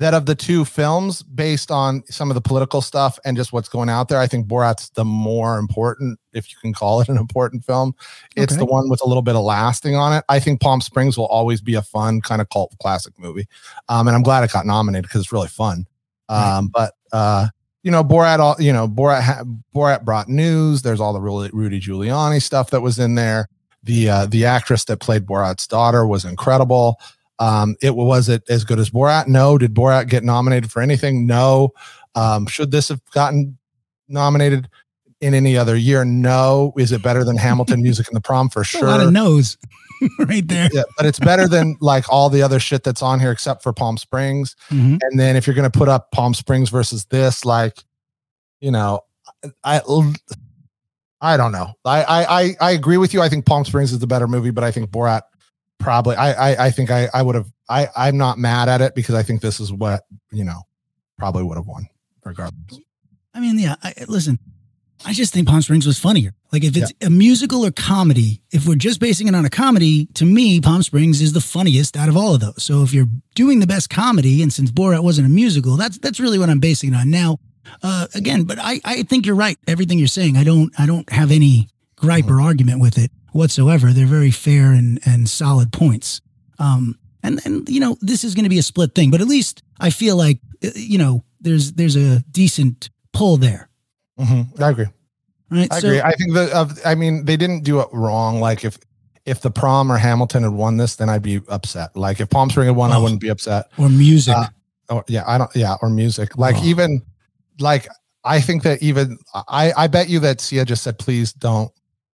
that 0.00 0.14
of 0.14 0.26
the 0.26 0.34
two 0.36 0.64
films, 0.64 1.24
based 1.24 1.72
on 1.72 2.04
some 2.08 2.30
of 2.30 2.36
the 2.36 2.40
political 2.40 2.80
stuff 2.80 3.18
and 3.24 3.36
just 3.36 3.52
what's 3.52 3.68
going 3.68 3.88
out 3.88 4.08
there, 4.08 4.20
I 4.20 4.28
think 4.28 4.46
Borat's 4.46 4.90
the 4.90 5.04
more 5.04 5.58
important, 5.58 6.20
if 6.32 6.48
you 6.52 6.56
can 6.62 6.72
call 6.72 7.00
it 7.00 7.08
an 7.08 7.16
important 7.16 7.64
film. 7.64 7.94
It's 8.36 8.52
Okay. 8.52 8.60
the 8.60 8.64
one 8.66 8.88
with 8.88 9.02
a 9.02 9.08
little 9.08 9.22
bit 9.22 9.34
of 9.34 9.42
lasting 9.42 9.96
on 9.96 10.12
it. 10.12 10.24
I 10.28 10.38
think 10.38 10.60
Palm 10.60 10.80
Springs 10.80 11.18
will 11.18 11.26
always 11.26 11.60
be 11.60 11.74
a 11.74 11.82
fun 11.82 12.20
kind 12.20 12.40
of 12.40 12.48
cult 12.50 12.76
classic 12.80 13.14
movie, 13.18 13.48
um, 13.88 14.06
and 14.06 14.14
I'm 14.16 14.22
glad 14.22 14.44
it 14.44 14.52
got 14.52 14.66
nominated 14.66 15.02
because 15.04 15.22
it's 15.22 15.32
really 15.32 15.48
fun. 15.48 15.84
Right. 16.30 16.56
Um, 16.58 16.68
but 16.68 16.92
uh, 17.12 17.48
you 17.82 17.90
know, 17.90 18.04
Borat, 18.04 18.38
all 18.38 18.54
you 18.60 18.72
know, 18.72 18.86
Borat, 18.86 19.22
ha- 19.22 19.42
Borat 19.74 20.04
brought 20.04 20.28
news. 20.28 20.82
There's 20.82 21.00
all 21.00 21.12
the 21.12 21.20
Rudy, 21.20 21.50
Rudy 21.52 21.80
Giuliani 21.80 22.40
stuff 22.40 22.70
that 22.70 22.82
was 22.82 22.98
in 23.00 23.16
there. 23.16 23.48
The 23.82 24.10
uh, 24.10 24.26
the 24.26 24.44
actress 24.44 24.84
that 24.84 25.00
played 25.00 25.26
Borat's 25.26 25.66
daughter 25.66 26.06
was 26.06 26.24
incredible. 26.24 27.00
Um, 27.38 27.76
it 27.80 27.94
was 27.94 28.28
it 28.28 28.42
as 28.48 28.64
good 28.64 28.78
as 28.78 28.90
Borat? 28.90 29.28
No. 29.28 29.58
Did 29.58 29.74
Borat 29.74 30.08
get 30.08 30.24
nominated 30.24 30.70
for 30.72 30.82
anything? 30.82 31.26
No. 31.26 31.70
Um, 32.14 32.46
should 32.46 32.70
this 32.70 32.88
have 32.88 33.00
gotten 33.12 33.56
nominated 34.08 34.68
in 35.20 35.34
any 35.34 35.56
other 35.56 35.76
year? 35.76 36.04
No. 36.04 36.72
Is 36.76 36.92
it 36.92 37.02
better 37.02 37.24
than 37.24 37.36
Hamilton 37.46 37.82
Music 37.82 38.08
in 38.08 38.14
the 38.14 38.20
Prom? 38.20 38.48
For 38.48 38.64
sure? 38.64 38.84
A 38.84 38.90
lot 38.90 39.00
of 39.00 39.12
nose 39.12 39.56
right 40.20 40.46
there. 40.46 40.68
Yeah, 40.72 40.82
but 40.96 41.06
it's 41.06 41.18
better 41.20 41.46
than 41.48 41.76
like 41.80 42.04
all 42.08 42.28
the 42.30 42.42
other 42.42 42.58
shit 42.58 42.82
that's 42.84 43.02
on 43.02 43.20
here 43.20 43.30
except 43.32 43.62
for 43.62 43.72
Palm 43.72 43.96
Springs. 43.98 44.56
Mhm. 44.70 44.98
And 45.02 45.18
then 45.20 45.36
if 45.36 45.46
you're 45.46 45.54
going 45.54 45.70
to 45.70 45.78
put 45.78 45.88
up 45.88 46.10
Palm 46.12 46.34
Springs 46.34 46.70
versus 46.70 47.04
this, 47.06 47.44
like, 47.44 47.84
you 48.60 48.70
know, 48.70 49.00
I 49.62 49.80
I 51.20 51.36
don't 51.36 51.52
know. 51.52 51.74
I 51.84 52.04
I 52.28 52.56
I 52.60 52.70
agree 52.72 52.96
with 52.96 53.12
you. 53.12 53.22
I 53.22 53.28
think 53.28 53.46
Palm 53.46 53.64
Springs 53.64 53.92
is 53.92 53.98
the 53.98 54.06
better 54.06 54.28
movie, 54.28 54.50
but 54.50 54.64
I 54.64 54.70
think 54.70 54.90
Borat 54.90 55.22
probably. 55.88 56.16
I 56.16 56.32
I, 56.32 56.66
I 56.66 56.70
think 56.70 56.90
I 56.90 57.08
I 57.14 57.22
would 57.22 57.34
have. 57.34 57.50
I 57.68 57.88
I'm 57.96 58.18
not 58.18 58.38
mad 58.38 58.68
at 58.68 58.82
it 58.82 58.94
because 58.94 59.14
I 59.14 59.22
think 59.22 59.40
this 59.40 59.58
is 59.58 59.72
what 59.72 60.04
you 60.30 60.44
know 60.44 60.60
probably 61.16 61.42
would 61.42 61.56
have 61.56 61.66
won 61.66 61.88
regardless. 62.24 62.78
I 63.32 63.40
mean, 63.40 63.58
yeah. 63.58 63.76
I, 63.82 63.94
listen, 64.06 64.38
I 65.06 65.14
just 65.14 65.32
think 65.32 65.48
Palm 65.48 65.62
Springs 65.62 65.86
was 65.86 65.98
funnier. 65.98 66.34
Like 66.52 66.62
if 66.62 66.76
it's 66.76 66.92
a 67.00 67.08
musical 67.08 67.64
or 67.64 67.70
comedy, 67.70 68.42
if 68.50 68.66
we're 68.66 68.74
just 68.74 69.00
basing 69.00 69.28
it 69.28 69.34
on 69.34 69.46
a 69.46 69.50
comedy, 69.50 70.06
to 70.14 70.26
me, 70.26 70.60
Palm 70.60 70.82
Springs 70.82 71.22
is 71.22 71.32
the 71.32 71.40
funniest 71.40 71.96
out 71.96 72.10
of 72.10 72.16
all 72.16 72.34
of 72.34 72.40
those. 72.40 72.62
So 72.62 72.82
if 72.82 72.92
you're 72.92 73.08
doing 73.34 73.60
the 73.60 73.66
best 73.66 73.88
comedy, 73.88 74.42
and 74.42 74.52
since 74.52 74.70
Borat 74.70 75.02
wasn't 75.02 75.26
a 75.26 75.30
musical, 75.30 75.76
that's 75.76 75.96
that's 75.98 76.20
really 76.20 76.38
what 76.38 76.50
I'm 76.50 76.60
basing 76.60 76.92
it 76.92 76.96
on. 76.96 77.10
Now, 77.10 77.38
uh, 77.82 78.08
again, 78.14 78.44
but 78.44 78.58
I 78.60 78.80
I 78.84 79.02
think 79.04 79.24
you're 79.24 79.36
right. 79.36 79.56
Everything 79.66 79.98
you're 79.98 80.08
saying, 80.08 80.36
I 80.36 80.44
don't 80.44 80.70
I 80.78 80.84
don't 80.84 81.10
have 81.10 81.30
any 81.30 81.68
gripe 81.96 82.28
or 82.28 82.42
argument 82.42 82.80
with 82.80 82.98
it 82.98 83.10
whatsoever. 83.32 83.92
They're 83.92 84.06
very 84.06 84.30
fair 84.30 84.72
and 84.72 85.00
and 85.06 85.28
solid 85.28 85.72
points. 85.72 86.20
Um, 86.58 86.98
and 87.22 87.40
and 87.44 87.68
you 87.68 87.80
know 87.80 87.96
this 88.00 88.24
is 88.24 88.34
going 88.34 88.44
to 88.44 88.48
be 88.50 88.58
a 88.58 88.62
split 88.62 88.94
thing, 88.94 89.10
but 89.10 89.20
at 89.20 89.28
least 89.28 89.62
I 89.80 89.90
feel 89.90 90.16
like 90.16 90.40
uh, 90.64 90.70
you 90.74 90.98
know 90.98 91.24
there's 91.40 91.72
there's 91.72 91.96
a 91.96 92.20
decent 92.30 92.90
pull 93.12 93.36
there, 93.36 93.68
Mhm, 94.18 94.60
I 94.60 94.70
agree. 94.70 94.86
right? 95.50 95.72
I 95.72 95.78
agree. 95.78 96.00
I 96.00 96.12
think 96.12 96.34
that 96.34 96.50
of. 96.52 96.78
I 96.84 96.94
mean, 96.94 97.24
they 97.24 97.36
didn't 97.36 97.64
do 97.64 97.80
it 97.80 97.88
wrong. 97.92 98.40
Like 98.40 98.64
if 98.64 98.78
if 99.26 99.40
the 99.40 99.50
prom 99.50 99.90
or 99.92 99.98
Hamilton 99.98 100.42
had 100.42 100.52
won 100.52 100.76
this, 100.78 100.96
then 100.96 101.08
I'd 101.08 101.22
be 101.22 101.40
upset. 101.48 101.96
Like 101.96 102.20
if 102.20 102.30
Palm 102.30 102.50
Springs 102.50 102.68
had 102.68 102.76
won, 102.76 102.92
I 102.92 102.96
Oh. 102.96 103.02
wouldn't 103.02 103.20
be 103.20 103.28
upset. 103.28 103.66
or 103.78 103.88
music. 103.88 104.34
Uh, 104.36 104.46
or 104.90 105.04
yeah, 105.08 105.22
I 105.26 105.38
don't. 105.38 105.50
Yeah, 105.54 105.76
or 105.82 105.90
music. 105.90 106.36
Like 106.38 106.56
Oh. 106.56 106.64
even 106.64 107.02
like 107.60 107.88
I 108.24 108.40
think 108.40 108.62
that 108.62 108.82
even 108.82 109.18
I 109.34 109.72
I 109.76 109.86
bet 109.88 110.08
you 110.08 110.18
that 110.20 110.40
Sia 110.40 110.64
just 110.64 110.82
said, 110.82 110.98
please 110.98 111.32
don't. 111.32 111.70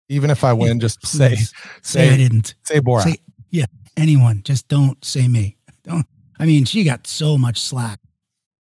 Even 0.09 0.31
if 0.31 0.45
I 0.45 0.53
win, 0.53 0.81
just 0.81 1.07
say 1.07 1.29
Please, 1.31 1.53
say 1.83 2.11
I 2.13 2.17
didn't. 2.17 2.55
say 2.65 2.81
Borat. 2.81 3.03
Say 3.05 3.17
yeah, 3.51 3.67
anyone. 3.97 4.43
Just 4.45 4.69
don't 4.69 5.03
say 5.05 5.29
me. 5.29 5.57
Don't. 5.85 6.07
I 6.39 6.47
mean, 6.47 6.65
she 6.65 6.85
got 6.85 7.07
so 7.07 7.39
much 7.39 7.61
slack 7.61 8.01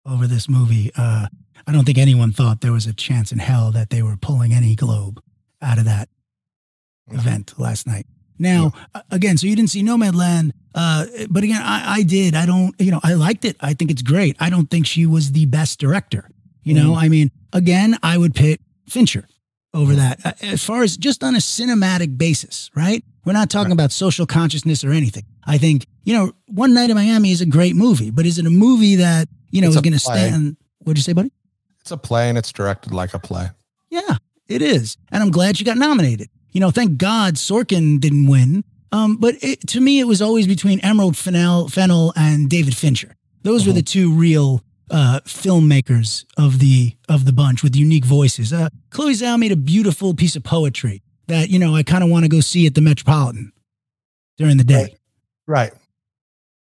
over 0.06 0.26
this 0.26 0.48
movie. 0.48 0.90
Uh, 0.96 1.28
I 1.66 1.72
don't 1.72 1.84
think 1.84 1.98
anyone 1.98 2.32
thought 2.32 2.60
there 2.60 2.72
was 2.72 2.86
a 2.86 2.92
chance 2.94 3.30
in 3.30 3.38
hell 3.38 3.70
that 3.72 3.90
they 3.90 4.02
were 4.02 4.16
pulling 4.16 4.52
any 4.52 4.74
globe 4.74 5.20
out 5.60 5.78
of 5.78 5.84
that 5.84 6.08
No. 7.08 7.18
event 7.18 7.54
last 7.58 7.86
night. 7.86 8.06
Now, 8.38 8.72
a- 8.94 9.02
again, 9.10 9.36
so 9.36 9.46
you 9.46 9.54
didn't 9.56 9.70
see 9.70 9.82
Nomadland, 9.82 10.52
uh, 10.74 11.06
but 11.28 11.42
again, 11.44 11.60
I, 11.62 11.96
I 11.98 12.02
did. 12.04 12.34
I 12.34 12.46
don't, 12.46 12.74
you 12.80 12.90
know, 12.90 13.00
I 13.02 13.14
liked 13.14 13.44
it. 13.44 13.56
I 13.60 13.74
think 13.74 13.90
it's 13.90 14.02
great. 14.02 14.36
I 14.40 14.48
don't 14.48 14.70
think 14.70 14.86
she 14.86 15.06
was 15.06 15.32
the 15.32 15.44
best 15.46 15.78
director. 15.78 16.30
You 16.62 16.74
know, 16.74 16.94
I 16.94 17.08
mean, 17.08 17.30
again, 17.52 17.98
I 18.02 18.16
would 18.18 18.34
pick 18.34 18.60
Fincher 18.88 19.26
over 19.74 19.94
that 19.94 20.42
as 20.42 20.64
far 20.64 20.82
as 20.82 20.96
just 20.96 21.22
on 21.22 21.34
a 21.34 21.38
cinematic 21.38 22.16
basis, 22.16 22.70
right? 22.74 23.04
We're 23.24 23.32
not 23.34 23.50
talking 23.50 23.72
about 23.72 23.92
social 23.92 24.26
consciousness 24.26 24.82
or 24.84 24.90
anything. 24.92 25.24
I 25.44 25.58
think, 25.58 25.86
you 26.04 26.14
know, 26.14 26.32
One 26.46 26.72
Night 26.74 26.90
in 26.90 26.96
Miami 26.96 27.30
is 27.30 27.40
a 27.40 27.46
great 27.46 27.76
movie, 27.76 28.10
but 28.10 28.24
is 28.26 28.38
it 28.38 28.46
a 28.46 28.50
movie 28.50 28.96
that, 28.96 29.28
you 29.50 29.60
know, 29.60 29.68
It's 29.68 29.76
is 29.76 29.82
going 29.82 29.92
to 29.92 29.98
stand? 29.98 30.56
What'd 30.80 30.98
you 30.98 31.02
say, 31.02 31.12
buddy? 31.12 31.30
It's 31.80 31.90
a 31.90 31.96
play 31.96 32.28
and 32.28 32.38
it's 32.38 32.52
directed 32.52 32.92
like 32.92 33.12
a 33.14 33.18
play. 33.18 33.48
Yeah, 33.90 34.16
it 34.46 34.62
is. 34.62 34.96
And 35.12 35.22
I'm 35.22 35.30
glad 35.30 35.58
you 35.60 35.66
got 35.66 35.76
nominated. 35.76 36.28
You 36.52 36.60
know, 36.60 36.70
thank 36.70 36.96
God 36.98 37.34
Sorkin 37.34 38.00
didn't 38.00 38.26
win. 38.26 38.64
Um, 38.90 39.18
but 39.18 39.34
it, 39.42 39.60
to 39.68 39.80
me, 39.80 40.00
it 40.00 40.04
was 40.04 40.22
always 40.22 40.46
between 40.46 40.80
Emerald 40.80 41.16
Fennell, 41.16 41.68
Fennell 41.68 42.12
and 42.16 42.48
David 42.48 42.74
Fincher. 42.74 43.14
Those 43.42 43.66
were 43.66 43.72
Mhm. 43.72 43.76
the 43.76 43.82
two 43.82 44.12
real 44.12 44.62
uh, 44.90 45.20
filmmakers 45.24 46.24
of 46.36 46.58
the 46.58 46.96
of 47.08 47.24
the 47.24 47.32
bunch 47.32 47.62
with 47.62 47.76
unique 47.76 48.04
voices. 48.04 48.52
Uh, 48.52 48.68
Chloe 48.90 49.12
Zhao 49.12 49.38
made 49.38 49.52
a 49.52 49.56
beautiful 49.56 50.14
piece 50.14 50.36
of 50.36 50.44
poetry 50.44 51.02
that 51.26 51.50
you 51.50 51.58
know 51.58 51.74
I 51.74 51.82
kind 51.82 52.02
of 52.02 52.10
want 52.10 52.24
to 52.24 52.28
go 52.28 52.40
see 52.40 52.66
at 52.66 52.74
the 52.74 52.80
Metropolitan 52.80 53.52
during 54.36 54.56
the 54.56 54.64
day. 54.64 54.96
Right. 55.46 55.72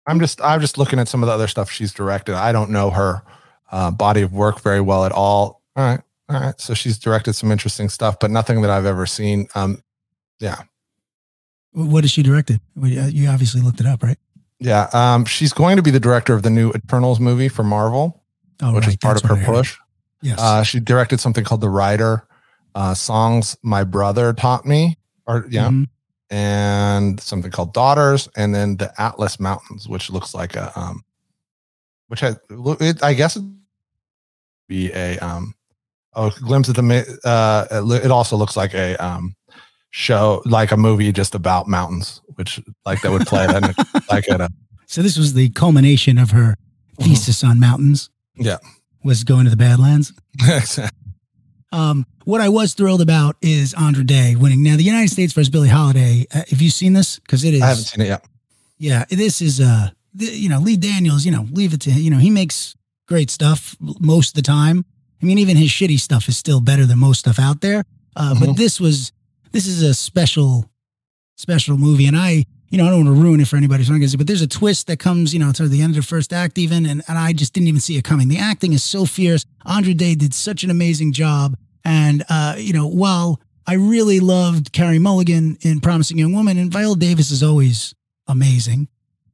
I'm 0.06 0.20
just 0.20 0.40
I'm 0.42 0.60
just 0.60 0.78
looking 0.78 0.98
at 0.98 1.08
some 1.08 1.22
of 1.22 1.26
the 1.26 1.32
other 1.32 1.48
stuff 1.48 1.70
she's 1.70 1.92
directed. 1.92 2.34
I 2.34 2.52
don't 2.52 2.70
know 2.70 2.90
her 2.90 3.22
uh, 3.70 3.90
body 3.90 4.22
of 4.22 4.32
work 4.32 4.60
very 4.60 4.80
well 4.80 5.04
at 5.04 5.12
all. 5.12 5.62
All 5.76 5.84
right. 5.84 6.00
All 6.28 6.40
right. 6.40 6.60
So 6.60 6.74
she's 6.74 6.98
directed 6.98 7.34
some 7.34 7.52
interesting 7.52 7.88
stuff, 7.88 8.18
but 8.18 8.30
nothing 8.30 8.62
that 8.62 8.70
I've 8.70 8.86
ever 8.86 9.06
seen. 9.06 9.48
Um, 9.54 9.82
yeah. 10.40 10.62
What 11.72 12.04
has 12.04 12.10
she 12.10 12.22
directed? 12.22 12.60
You 12.76 13.28
obviously 13.28 13.60
looked 13.60 13.80
it 13.80 13.86
up, 13.86 14.02
right? 14.02 14.18
Yeah, 14.60 14.88
um, 14.92 15.24
she's 15.24 15.52
going 15.52 15.76
to 15.76 15.82
be 15.82 15.90
the 15.90 16.00
director 16.00 16.34
of 16.34 16.42
the 16.42 16.50
new 16.50 16.70
Eternals 16.72 17.20
movie 17.20 17.48
for 17.48 17.62
Marvel, 17.62 18.22
Oh, 18.60 18.74
which 18.74 18.84
right, 18.84 18.88
is 18.88 18.96
part 18.96 19.14
that's 19.14 19.22
of 19.24 19.28
her 19.30 19.34
what 19.36 19.42
I 19.42 19.46
heard. 19.46 19.54
push. 19.54 19.76
Yes. 20.22 20.38
Uh, 20.40 20.62
she 20.64 20.80
directed 20.80 21.20
something 21.20 21.44
called 21.44 21.60
The 21.60 21.68
Rider, 21.70 22.26
uh, 22.74 22.94
songs 22.94 23.56
my 23.62 23.84
brother 23.84 24.32
taught 24.32 24.66
me, 24.66 24.98
or 25.26 25.46
yeah, 25.48 25.68
Mhm. 25.68 25.86
and 26.30 27.20
something 27.20 27.50
called 27.52 27.72
Daughters, 27.72 28.28
and 28.36 28.52
then 28.54 28.76
the 28.78 28.92
Atlas 29.00 29.38
Mountains, 29.38 29.88
which 29.88 30.10
looks 30.10 30.34
like 30.34 30.56
a 30.56 30.72
um, 30.78 31.04
which 32.08 32.22
I 32.24 32.34
it, 32.50 33.02
I 33.02 33.14
guess 33.14 33.38
be 34.68 34.90
a 34.92 35.18
um, 35.18 35.54
oh 36.14 36.30
glimpse 36.30 36.68
of 36.68 36.74
the 36.74 37.18
uh, 37.24 37.66
it 37.70 38.06
it 38.06 38.10
also 38.10 38.36
looks 38.36 38.56
like 38.56 38.74
a 38.74 38.96
um 38.96 39.36
show 39.90 40.42
like 40.44 40.70
a 40.72 40.76
movie 40.76 41.12
just 41.12 41.34
about 41.34 41.66
mountains, 41.68 42.20
which 42.36 42.60
like 42.86 43.00
that 43.02 43.10
would 43.10 43.26
play 43.26 43.44
at 43.44 43.64
a- 43.78 44.02
like 44.10 44.28
at 44.30 44.40
a 44.40 44.48
So 44.86 45.02
this 45.02 45.16
was 45.16 45.34
the 45.34 45.48
culmination 45.50 46.18
of 46.18 46.30
her 46.32 46.56
thesis 47.00 47.42
on 47.44 47.58
mountains. 47.60 48.10
Mm-hmm. 48.38 48.46
Yeah. 48.46 48.58
Was 49.04 49.24
going 49.24 49.44
to 49.44 49.50
the 49.50 49.56
Badlands. 49.56 50.12
Um, 51.70 52.06
what 52.24 52.40
I 52.40 52.48
was 52.48 52.72
thrilled 52.72 53.02
about 53.02 53.36
is 53.42 53.74
Andra 53.74 54.02
Day 54.02 54.36
winning. 54.36 54.62
Now, 54.62 54.76
the 54.76 54.82
United 54.82 55.10
States 55.10 55.34
versus 55.34 55.50
Billie 55.50 55.68
Holiday. 55.68 56.26
Uh, 56.34 56.42
have 56.48 56.62
you 56.62 56.70
seen 56.70 56.94
this? 56.94 57.18
Because 57.18 57.44
it 57.44 57.52
is. 57.52 57.60
I 57.62 57.66
haven't 57.66 57.84
seen 57.84 58.04
it 58.04 58.08
yet. 58.08 58.24
Yeah, 58.78 59.04
this 59.10 59.42
is 59.42 59.60
uh, 59.60 59.90
th- 60.18 60.32
you 60.32 60.48
know, 60.48 60.60
Lee 60.60 60.78
Daniels. 60.78 61.26
You 61.26 61.32
know, 61.32 61.46
leave 61.52 61.74
it 61.74 61.80
to 61.82 61.90
him. 61.90 62.00
You 62.00 62.10
know, 62.10 62.16
he 62.18 62.30
makes 62.30 62.74
great 63.06 63.28
stuff 63.28 63.76
most 64.00 64.28
of 64.30 64.34
the 64.34 64.42
time. 64.42 64.86
I 65.22 65.26
mean, 65.26 65.36
even 65.38 65.56
his 65.58 65.68
shitty 65.68 66.00
stuff 66.00 66.26
is 66.28 66.38
still 66.38 66.60
better 66.62 66.86
than 66.86 66.98
most 66.98 67.18
stuff 67.18 67.38
out 67.38 67.60
there. 67.60 67.84
Uh, 68.16 68.34
But 68.38 68.48
Mhm. 68.50 68.56
this 68.56 68.80
was, 68.80 69.12
this 69.52 69.66
is 69.66 69.82
a 69.82 69.94
special, 69.94 70.70
special 71.36 71.76
movie, 71.76 72.06
and 72.06 72.16
I, 72.16 72.44
you 72.70 72.78
know, 72.78 72.86
I 72.86 72.90
don't 72.90 73.06
want 73.06 73.16
to 73.16 73.22
ruin 73.22 73.40
it 73.40 73.48
for 73.48 73.56
anybody 73.56 73.84
so 73.84 73.92
I'm 73.92 73.98
gonna 73.98 74.08
say, 74.08 74.16
But 74.16 74.26
there's 74.26 74.42
a 74.42 74.46
twist 74.48 74.86
that 74.88 74.98
comes, 74.98 75.32
you 75.32 75.40
know, 75.40 75.52
toward 75.52 75.70
the 75.70 75.82
end 75.82 75.96
of 75.96 76.02
the 76.02 76.06
first 76.06 76.32
act, 76.32 76.58
even, 76.58 76.86
and 76.86 77.02
and 77.08 77.18
I 77.18 77.32
just 77.32 77.52
didn't 77.52 77.68
even 77.68 77.80
see 77.80 77.96
it 77.96 78.04
coming. 78.04 78.28
The 78.28 78.38
acting 78.38 78.72
is 78.72 78.82
so 78.82 79.04
fierce. 79.04 79.44
Andra 79.64 79.94
Day 79.94 80.14
did 80.14 80.34
such 80.34 80.64
an 80.64 80.70
amazing 80.70 81.12
job, 81.12 81.56
and 81.84 82.24
uh, 82.28 82.56
you 82.58 82.72
know, 82.72 82.86
while 82.86 83.40
I 83.66 83.74
really 83.74 84.18
loved 84.20 84.72
Carey 84.72 84.98
Mulligan 84.98 85.58
in 85.60 85.80
Promising 85.80 86.18
Young 86.18 86.32
Woman, 86.32 86.56
and 86.56 86.72
Viola 86.72 86.96
Davis 86.96 87.30
is 87.30 87.42
always 87.42 87.94
amazing. 88.26 88.88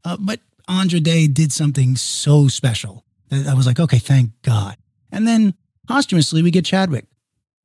Uh, 0.04 0.16
but 0.18 0.40
Andra 0.66 1.00
Day 1.00 1.26
did 1.28 1.52
something 1.52 1.94
so 1.96 2.48
special 2.48 3.04
that 3.28 3.46
I 3.46 3.54
was 3.54 3.66
like, 3.66 3.78
okay, 3.78 3.98
thank 3.98 4.30
God. 4.42 4.76
And 5.12 5.26
then 5.26 5.54
posthumously, 5.88 6.42
we 6.42 6.50
get 6.50 6.64
Chadwick 6.64 7.06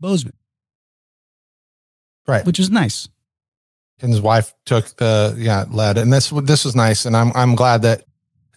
Boseman, 0.01 0.33
Right. 2.27 2.45
which 2.45 2.59
is 2.59 2.69
nice. 2.69 3.07
and 4.01 4.11
his 4.11 4.21
wife 4.21 4.53
took 4.65 4.95
the 4.97 5.35
yeah 5.37 5.65
led 5.71 5.97
and 5.97 6.11
this 6.13 6.29
this 6.43 6.63
was 6.63 6.75
nice 6.75 7.05
and 7.05 7.17
i'm 7.17 7.31
i'm 7.35 7.53
glad 7.55 7.81
that 7.81 8.03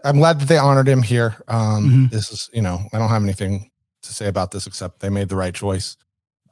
i'm 0.04 0.18
glad 0.18 0.38
that 0.40 0.46
they 0.48 0.58
honored 0.58 0.86
him 0.88 1.02
here 1.02 1.34
um 1.48 1.84
Mhm. 1.84 2.10
this 2.10 2.30
is 2.30 2.48
you 2.52 2.62
know 2.62 2.78
i 2.92 2.98
don't 2.98 3.08
have 3.08 3.22
anything 3.24 3.70
to 4.02 4.12
say 4.14 4.26
about 4.28 4.50
this 4.52 4.66
except 4.68 5.00
they 5.00 5.08
made 5.08 5.28
the 5.28 5.36
right 5.36 5.54
choice 5.54 5.96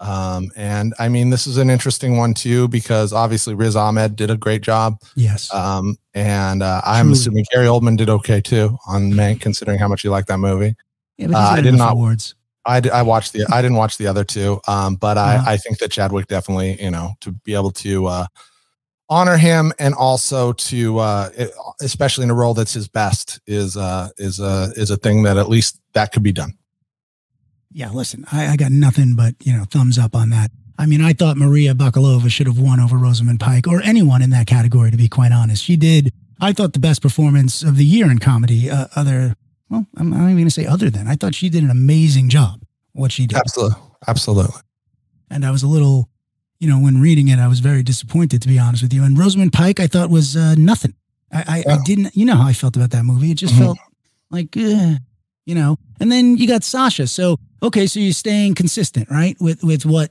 um 0.01 0.51
and 0.57 0.95
i 0.99 1.09
mean 1.09 1.31
this 1.31 1.47
is 1.47 1.57
an 1.59 1.69
interesting 1.71 2.17
one 2.17 2.33
too 2.35 2.67
because 2.69 3.13
obviously 3.13 3.55
riz 3.55 3.77
ahmed 3.77 4.17
did 4.17 4.31
a 4.31 4.37
great 4.37 4.63
job 4.63 4.99
Yes. 5.15 5.53
um 5.55 5.97
and 6.15 6.63
uh, 6.63 6.81
i'm 6.85 7.07
Truly. 7.07 7.19
assuming 7.19 7.45
gary 7.53 7.67
oldman 7.67 7.97
did 7.97 8.09
okay 8.11 8.41
too 8.41 8.77
on 8.89 9.13
mank 9.13 9.41
considering 9.41 9.79
how 9.79 9.87
much 9.89 10.03
you 10.05 10.11
like 10.11 10.27
that 10.27 10.39
movie 10.39 10.75
yeah, 11.19 11.29
uh, 11.35 11.51
I 11.59 11.61
did 11.61 11.75
not- 11.75 11.93
awards. 11.93 12.35
I, 12.77 12.81
I 13.01 13.03
watched 13.03 13.33
the 13.33 13.45
I 13.53 13.61
didn't 13.63 13.77
watch 13.77 13.99
the 13.99 14.07
other 14.07 14.25
two, 14.25 14.61
um, 14.69 14.97
but 14.97 15.17
Uh-huh. 15.19 15.43
I, 15.47 15.53
I 15.55 15.57
think 15.57 15.79
that 15.79 15.91
Chadwick 15.91 16.27
definitely 16.29 16.81
you 16.83 16.91
know 16.91 17.15
to 17.23 17.33
be 17.33 17.55
able 17.55 17.73
to 17.73 18.07
uh, 18.07 18.27
honor 19.09 19.37
him 19.37 19.73
and 19.79 19.93
also 19.95 20.53
to 20.71 20.99
uh, 20.99 21.29
it- 21.37 21.53
especially 21.81 22.25
in 22.25 22.31
a 22.31 22.35
role 22.35 22.55
that's 22.55 22.73
his 22.75 22.89
best 22.89 23.41
is 23.47 23.77
uh, 23.77 24.09
is 24.19 24.39
a 24.41 24.73
is 24.77 24.91
a 24.91 24.97
thing 24.97 25.25
that 25.25 25.37
at 25.37 25.49
least 25.49 25.81
that 25.95 26.13
could 26.13 26.23
be 26.23 26.33
done. 26.33 26.53
Yeah, 27.73 27.91
listen, 27.91 28.25
I, 28.33 28.49
I 28.49 28.57
got 28.57 28.73
nothing 28.73 29.15
but, 29.15 29.35
you 29.45 29.53
know, 29.53 29.65
thumbs 29.65 29.97
up 29.99 30.17
on 30.17 30.31
that. 30.31 30.51
I 30.77 30.87
mean, 30.87 31.01
I 31.01 31.13
thought 31.13 31.37
Maria 31.37 31.73
Bakalova 31.73 32.29
should 32.31 32.49
have 32.49 32.59
won 32.59 32.81
over 32.81 32.97
Rosamund 32.97 33.39
Pike 33.39 33.69
or 33.69 33.81
anyone 33.83 34.23
in 34.23 34.31
that 34.31 34.49
category, 34.49 34.91
to 34.91 34.97
be 34.97 35.09
quite 35.09 35.31
honest. 35.31 35.63
She 35.63 35.77
did, 35.77 36.13
I 36.41 36.53
thought, 36.53 36.73
the 36.73 36.81
best 36.81 37.01
performance 37.01 37.63
of 37.63 37.77
the 37.77 37.85
year 37.85 38.11
in 38.11 38.19
comedy. 38.19 38.69
Uh, 38.71 38.89
other, 38.97 39.37
well, 39.71 39.87
I'm 39.97 40.11
not 40.11 40.25
even 40.25 40.35
going 40.37 40.45
to 40.45 40.51
say 40.51 40.67
other 40.67 40.91
than. 40.91 41.07
I 41.09 41.15
thought 41.17 41.35
she 41.35 41.49
did 41.49 41.63
an 41.63 41.71
amazing 41.71 42.29
job, 42.29 42.61
what 42.93 43.13
she 43.13 43.27
did. 43.27 43.39
Absolutely, 43.39 43.77
absolutely. 44.07 44.61
And 45.31 45.45
I 45.47 45.51
was 45.51 45.63
a 45.63 45.69
little, 45.69 46.09
you 46.59 46.69
know, 46.69 46.79
when 46.79 47.01
reading 47.01 47.29
it, 47.29 47.39
I 47.39 47.47
was 47.49 47.61
very 47.61 47.83
disappointed, 47.83 48.43
to 48.43 48.49
be 48.49 48.59
honest 48.59 48.83
with 48.83 48.93
you. 48.93 49.05
And 49.05 49.17
Rosamund 49.19 49.53
Pike, 49.53 49.79
I 49.81 49.87
thought 49.87 50.11
was 50.11 50.37
uh, 50.37 50.55
nothing. 50.59 50.95
I, 51.33 51.63
I, 51.69 51.73
I 51.75 51.79
didn't, 51.85 52.17
you 52.17 52.25
know 52.27 52.35
how 52.37 52.47
I 52.49 52.53
felt 52.53 52.77
about 52.77 52.91
that 52.91 53.05
movie. 53.05 53.31
It 53.31 53.35
just 53.37 53.55
Mhm. 53.55 53.59
felt 53.59 53.79
like, 54.31 54.57
eh, 54.57 54.97
you 55.47 55.55
know. 55.55 55.79
And 56.01 56.11
then 56.11 56.37
you 56.37 56.49
got 56.49 56.65
Sasha. 56.65 57.07
So 57.07 57.39
okay, 57.63 57.87
so 57.87 58.01
you're 58.01 58.13
staying 58.13 58.55
consistent, 58.57 59.09
right? 59.11 59.37
With 59.41 59.63
with 59.63 59.87
what? 59.87 60.11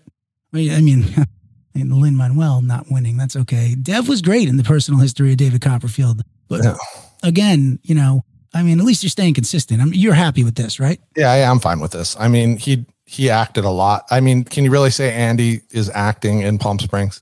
I 0.53 0.80
mean, 0.82 1.05
and 1.76 1.93
Lin 1.93 2.16
Manuel 2.16 2.62
not 2.62 2.86
winning. 2.89 3.18
That's 3.18 3.36
okay. 3.36 3.76
Dev 3.76 4.07
was 4.07 4.22
great 4.22 4.47
in 4.47 4.55
the 4.57 4.64
personal 4.64 4.99
history 5.01 5.32
of 5.32 5.38
David 5.38 5.60
Copperfield, 5.62 6.22
but 6.47 6.64
Yeah. 6.64 6.76
again, 7.24 7.80
you 7.84 7.95
know, 7.95 8.24
I 8.54 8.64
mean, 8.64 8.80
at 8.80 8.86
least 8.86 9.04
you're 9.04 9.10
staying 9.10 9.36
consistent. 9.36 9.82
I 9.82 9.86
mean, 9.86 10.00
you're 10.00 10.14
happy 10.14 10.43
with 10.43 10.56
this, 10.56 10.80
right? 10.80 11.00
Yeah, 11.16 11.36
yeah, 11.36 11.52
I'm 11.52 11.60
fine 11.60 11.80
with 11.80 11.91
this. 11.91 12.16
I 12.20 12.28
mean, 12.28 12.58
he 12.58 12.86
he 13.06 13.30
acted 13.30 13.64
a 13.66 13.70
lot. 13.70 14.06
I 14.12 14.20
mean, 14.20 14.43
can 14.43 14.64
you 14.64 14.72
really 14.72 14.89
say 14.91 15.14
Andy 15.14 15.62
is 15.72 15.89
acting 15.89 16.41
in 16.41 16.58
Palm 16.58 16.80
Springs? 16.80 17.22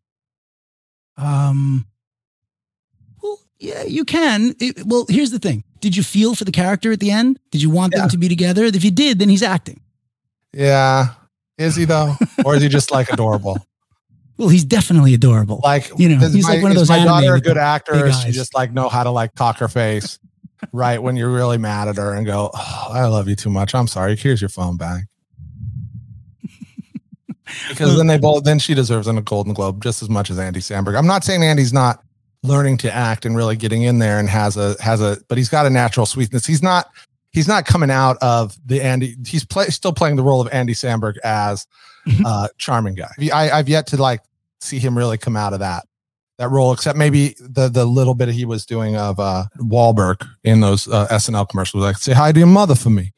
Um. 1.18 1.86
Well, 3.22 3.40
yeah, 3.60 3.84
you 3.84 4.06
can. 4.06 4.56
It- 4.60 4.86
well, 4.86 5.06
here's 5.10 5.32
the 5.32 5.40
thing. 5.40 5.64
Did 5.80 5.96
you 5.96 6.04
feel 6.04 6.34
for 6.36 6.44
the 6.46 6.52
character 6.52 6.92
at 6.92 7.00
the 7.00 7.12
end? 7.12 7.40
Did 7.52 7.62
you 7.62 7.70
want 7.70 7.94
Yeah. 7.94 8.02
them 8.02 8.10
to 8.10 8.18
be 8.18 8.28
together? 8.30 8.66
If 8.66 8.84
you 8.84 8.92
did, 8.92 9.20
then 9.20 9.30
he's 9.30 9.44
acting. 9.44 9.82
Yeah, 10.54 11.10
is 11.58 11.76
he 11.76 11.86
though, 11.86 12.16
or 12.46 12.56
is 12.56 12.62
he 12.64 12.70
just 12.70 12.92
like 12.92 13.10
adorable? 13.12 13.58
Well, 14.40 14.50
he's 14.50 14.66
definitely 14.66 15.16
adorable. 15.16 15.62
Like 15.64 15.90
You 15.98 16.10
know, 16.10 16.20
he's 16.30 16.44
my, 16.48 16.54
like 16.54 16.62
one 16.62 16.70
of 16.72 16.78
those 16.78 16.90
My 16.90 17.04
daughter 17.04 17.34
a 17.34 17.42
good 17.42 17.58
actor, 17.58 18.06
or 18.06 18.12
she 18.12 18.30
just 18.32 18.54
like 18.54 18.72
know 18.72 18.88
how 18.88 19.04
to 19.04 19.10
like 19.10 19.34
cock 19.34 19.58
her 19.58 19.68
face, 19.68 20.20
right 20.72 21.02
when 21.02 21.16
you're 21.16 21.32
really 21.32 21.58
mad 21.58 21.88
at 21.88 21.98
her 21.98 22.14
and 22.14 22.26
go, 22.26 22.52
oh, 22.54 22.88
"I 22.92 23.06
love 23.06 23.28
you 23.28 23.36
too 23.36 23.50
much. 23.50 23.76
I'm 23.76 23.88
sorry. 23.88 24.16
Here's 24.16 24.42
your 24.42 24.50
phone 24.50 24.78
back." 24.78 25.06
because 27.70 27.96
then 27.98 28.08
they 28.08 28.18
both 28.18 28.44
then 28.44 28.60
she 28.60 28.74
deserves 28.74 29.08
a 29.08 29.22
Golden 29.22 29.54
Globe 29.54 29.82
just 29.82 30.02
as 30.02 30.10
much 30.10 30.30
as 30.30 30.40
Andy 30.40 30.60
Samberg. 30.60 30.98
I'm 30.98 31.08
not 31.08 31.24
saying 31.24 31.44
Andy's 31.44 31.74
not 31.74 32.04
learning 32.44 32.78
to 32.78 32.94
act 32.94 33.26
and 33.26 33.36
really 33.36 33.56
getting 33.56 33.84
in 33.84 34.00
there 34.00 34.20
and 34.20 34.30
has 34.30 34.58
a 34.58 34.76
has 34.82 35.02
a, 35.02 35.18
but 35.28 35.38
he's 35.38 35.50
got 35.50 35.66
a 35.66 35.70
natural 35.70 36.06
sweetness. 36.06 36.46
He's 36.46 36.64
not 36.64 36.90
he's 37.32 37.48
not 37.48 37.66
coming 37.66 37.92
out 37.92 38.18
of 38.22 38.58
the 38.66 38.82
Andy. 38.82 39.16
He's 39.26 39.46
play, 39.46 39.68
still 39.68 39.94
playing 39.94 40.16
the 40.16 40.24
role 40.24 40.42
of 40.42 40.50
Andy 40.52 40.74
Samberg 40.74 41.18
as 41.24 41.68
uh 42.26 42.48
charming 42.58 42.96
guy. 42.96 43.12
I, 43.34 43.52
I've 43.52 43.70
yet 43.70 43.88
to 43.88 43.98
like 43.98 44.22
see 44.60 44.80
him 44.80 44.98
really 44.98 45.18
come 45.18 45.36
out 45.36 45.54
of 45.54 45.60
that 45.60 45.86
that 46.38 46.50
role, 46.50 46.72
except 46.72 46.98
maybe 46.98 47.36
the 47.40 47.68
the 47.70 47.86
little 47.86 48.14
bit 48.14 48.30
he 48.30 48.46
was 48.46 48.66
doing 48.66 48.96
of 48.96 49.20
uh 49.20 49.46
Wahlberg 49.58 50.26
in 50.44 50.60
those 50.62 50.88
uh, 50.88 51.08
SNL 51.08 51.50
commercials. 51.50 51.84
Like, 51.84 51.98
say 51.98 52.14
hi 52.14 52.32
to 52.32 52.38
your 52.40 52.48
mother 52.48 52.76
for 52.76 52.90
me. 52.90 53.14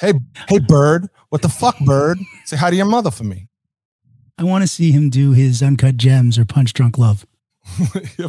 Hey, 0.00 0.12
hey, 0.48 0.58
bird. 0.58 1.08
What 1.30 1.42
the 1.42 1.48
fuck, 1.48 1.78
bird? 1.80 2.18
Say 2.44 2.56
hi 2.56 2.70
to 2.70 2.76
your 2.76 2.86
mother 2.86 3.10
for 3.10 3.24
me. 3.24 3.48
I 4.38 4.44
want 4.44 4.62
to 4.62 4.68
see 4.68 4.92
him 4.92 5.08
do 5.08 5.32
his 5.32 5.62
uncut 5.62 5.96
gems 5.96 6.38
or 6.38 6.44
punch 6.44 6.74
drunk 6.74 6.98
love. 6.98 7.24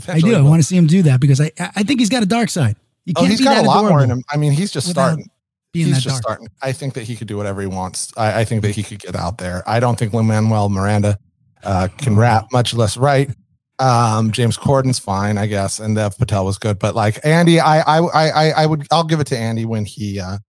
I 0.08 0.20
do. 0.20 0.34
I 0.36 0.42
want 0.42 0.62
to 0.62 0.68
see 0.68 0.78
him 0.78 0.88
do 0.88 1.04
that 1.04 1.20
because 1.20 1.42
I 1.42 1.52
I 1.60 1.84
think 1.84 2.00
he's 2.00 2.10
got 2.10 2.24
a 2.24 2.26
dark 2.26 2.50
side. 2.50 2.76
You 3.06 3.14
Oh, 3.16 3.22
can't 3.22 3.32
he's 3.32 3.40
be 3.40 3.46
got 3.46 3.56
that 3.56 3.66
a 3.66 3.68
lot 3.68 3.86
more 3.86 4.04
in 4.04 4.10
him. 4.10 4.24
I 4.32 4.38
mean, 4.38 4.52
he's 4.54 4.72
just 4.72 4.90
starting. 4.90 5.30
Being 5.74 5.88
he's 5.88 5.96
that 5.98 6.02
just 6.02 6.24
dark. 6.24 6.38
starting. 6.40 6.48
I 6.62 6.72
think 6.72 6.94
that 6.94 7.04
he 7.04 7.16
could 7.16 7.28
do 7.28 7.38
whatever 7.38 7.62
he 7.62 7.68
wants. 7.68 8.12
I, 8.18 8.42
I 8.42 8.46
think 8.46 8.62
that 8.64 8.72
he 8.72 8.84
could 8.84 9.00
get 9.00 9.16
out 9.16 9.38
there. 9.38 9.64
I 9.70 9.80
don't 9.80 10.00
think 10.00 10.14
Lin 10.14 10.26
Manuel 10.28 10.70
Miranda 10.70 11.20
uh, 11.64 11.90
can 11.98 12.16
rap, 12.16 12.48
much 12.52 12.74
less 12.74 12.96
write. 12.98 13.32
Um, 13.80 14.32
James 14.32 14.58
Corden's 14.58 14.98
fine, 15.00 15.38
I 15.38 15.46
guess, 15.46 15.80
and 15.80 15.96
Dev 15.96 16.18
Patel 16.18 16.46
was 16.46 16.58
good, 16.58 16.80
but 16.80 16.96
like 16.96 17.20
Andy, 17.24 17.60
I, 17.60 17.80
I, 17.82 18.00
I, 18.00 18.50
I- 18.64 18.66
would, 18.66 18.88
I'll 18.92 19.04
give 19.04 19.20
it 19.20 19.28
to 19.28 19.38
Andy 19.38 19.66
when 19.66 19.86
he, 19.86 20.20
uh, 20.20 20.40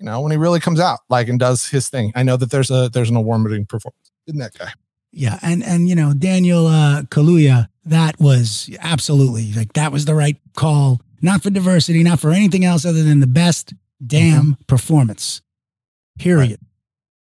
you 0.00 0.06
know, 0.06 0.20
when 0.20 0.32
he 0.32 0.38
really 0.38 0.58
comes 0.60 0.80
out, 0.80 0.98
like, 1.08 1.28
and 1.28 1.38
does 1.38 1.66
his 1.68 1.88
thing. 1.88 2.12
I 2.16 2.22
know 2.24 2.36
that 2.36 2.50
there's 2.50 2.70
a, 2.70 2.88
there's 2.88 3.10
an 3.10 3.16
award-winning 3.16 3.66
performance 3.66 4.10
in 4.26 4.38
that 4.38 4.58
guy. 4.58 4.70
Yeah, 5.12 5.38
and 5.42 5.64
and 5.64 5.88
you 5.88 5.94
know 5.94 6.12
Daniel 6.12 6.66
uh, 6.66 7.02
Kaluuya, 7.04 7.68
that 7.86 8.20
was 8.20 8.68
absolutely 8.80 9.52
like 9.54 9.72
that 9.72 9.90
was 9.90 10.04
the 10.04 10.14
right 10.14 10.36
call. 10.54 11.00
Not 11.22 11.42
for 11.42 11.48
diversity, 11.50 12.02
not 12.02 12.20
for 12.20 12.30
anything 12.30 12.64
else 12.64 12.84
other 12.84 13.02
than 13.02 13.20
the 13.20 13.26
best 13.26 13.72
damn 14.06 14.42
Mm-hmm. 14.42 14.62
performance. 14.66 15.40
Period. 16.18 16.60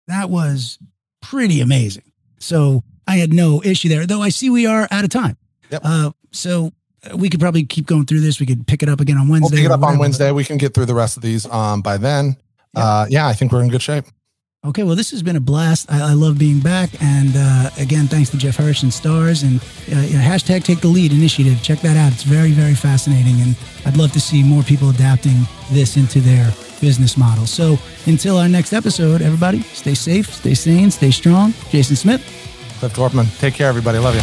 That 0.09 0.29
was 0.29 0.79
pretty 1.23 1.61
amazing. 1.63 2.13
So 2.39 2.85
I 3.11 3.17
had 3.17 3.33
no 3.33 3.61
issue 3.65 3.89
there. 3.89 4.07
Though 4.07 4.23
I 4.23 4.29
see 4.29 4.51
we 4.51 4.67
are 4.67 4.87
out 4.93 5.03
of 5.03 5.11
time. 5.11 5.37
Yep. 5.71 5.83
Uh, 5.85 6.11
so 6.31 6.71
uh, 7.11 7.17
we 7.17 7.29
could 7.29 7.41
probably 7.41 7.65
keep 7.65 7.87
going 7.87 8.07
through 8.07 8.21
this. 8.21 8.39
We 8.39 8.47
could 8.47 8.69
pick 8.69 8.85
it 8.85 8.89
up 8.89 9.01
again 9.01 9.19
on 9.19 9.27
Wednesday. 9.29 9.57
We'll 9.57 9.63
pick 9.63 9.71
it 9.71 9.73
up 9.73 9.83
on. 9.83 9.99
Wednesday. 9.99 10.31
We 10.31 10.45
can 10.45 10.59
get 10.59 10.75
through 10.75 10.87
the 10.87 10.95
rest 10.95 11.17
of 11.17 11.23
these 11.25 11.45
um, 11.47 11.83
by 11.83 11.97
then. 11.97 12.37
Yeah. 12.77 12.83
Uh, 12.83 13.07
yeah, 13.11 13.27
I 13.27 13.33
think 13.33 13.51
we're 13.51 13.63
in 13.63 13.69
good 13.69 13.83
shape. 13.83 14.05
Okay, 14.65 14.85
well, 14.85 14.95
this 14.95 15.11
has 15.11 15.23
been 15.25 15.35
a 15.35 15.41
blast. 15.41 15.91
I, 15.91 16.11
I 16.11 16.13
love 16.13 16.39
being 16.39 16.61
back. 16.61 16.91
And 17.03 17.33
uh, 17.35 17.71
again, 17.79 18.07
thanks 18.07 18.31
to 18.31 18.37
Jeff 18.37 18.57
Hirsch 18.57 18.85
and 18.85 18.93
Starz 18.93 19.43
and 19.43 19.57
uh, 19.91 20.07
hashtag 20.23 20.63
Take 20.63 20.81
the 20.81 20.89
Lead 20.89 21.13
initiative. 21.13 21.61
Check 21.63 21.81
that 21.81 21.97
out. 21.97 22.13
It's 22.13 22.23
very, 22.23 22.53
very 22.53 22.75
fascinating. 22.75 23.41
And 23.41 23.57
I'd 23.87 23.97
love 23.97 24.13
to 24.13 24.21
see 24.21 24.45
more 24.45 24.63
people 24.63 24.91
adapting 24.91 25.49
this 25.73 25.97
into 25.97 26.21
their 26.21 26.53
business 26.81 27.17
model. 27.17 27.47
So 27.47 27.77
until 28.07 28.37
our 28.37 28.49
next 28.49 28.73
episode, 28.73 29.21
everybody, 29.21 29.63
stay 29.63 29.95
safe, 29.95 30.33
stay 30.33 30.55
sane, 30.55 30.91
stay 30.91 31.11
strong. 31.11 31.55
Jason 31.71 31.97
Smith. 31.97 32.50
Cliff 32.81 32.95
Dorfman. 32.95 33.39
Take 33.39 33.53
care, 33.53 33.69
everybody. 33.69 33.99
Love 33.99 34.15
you. 34.15 34.23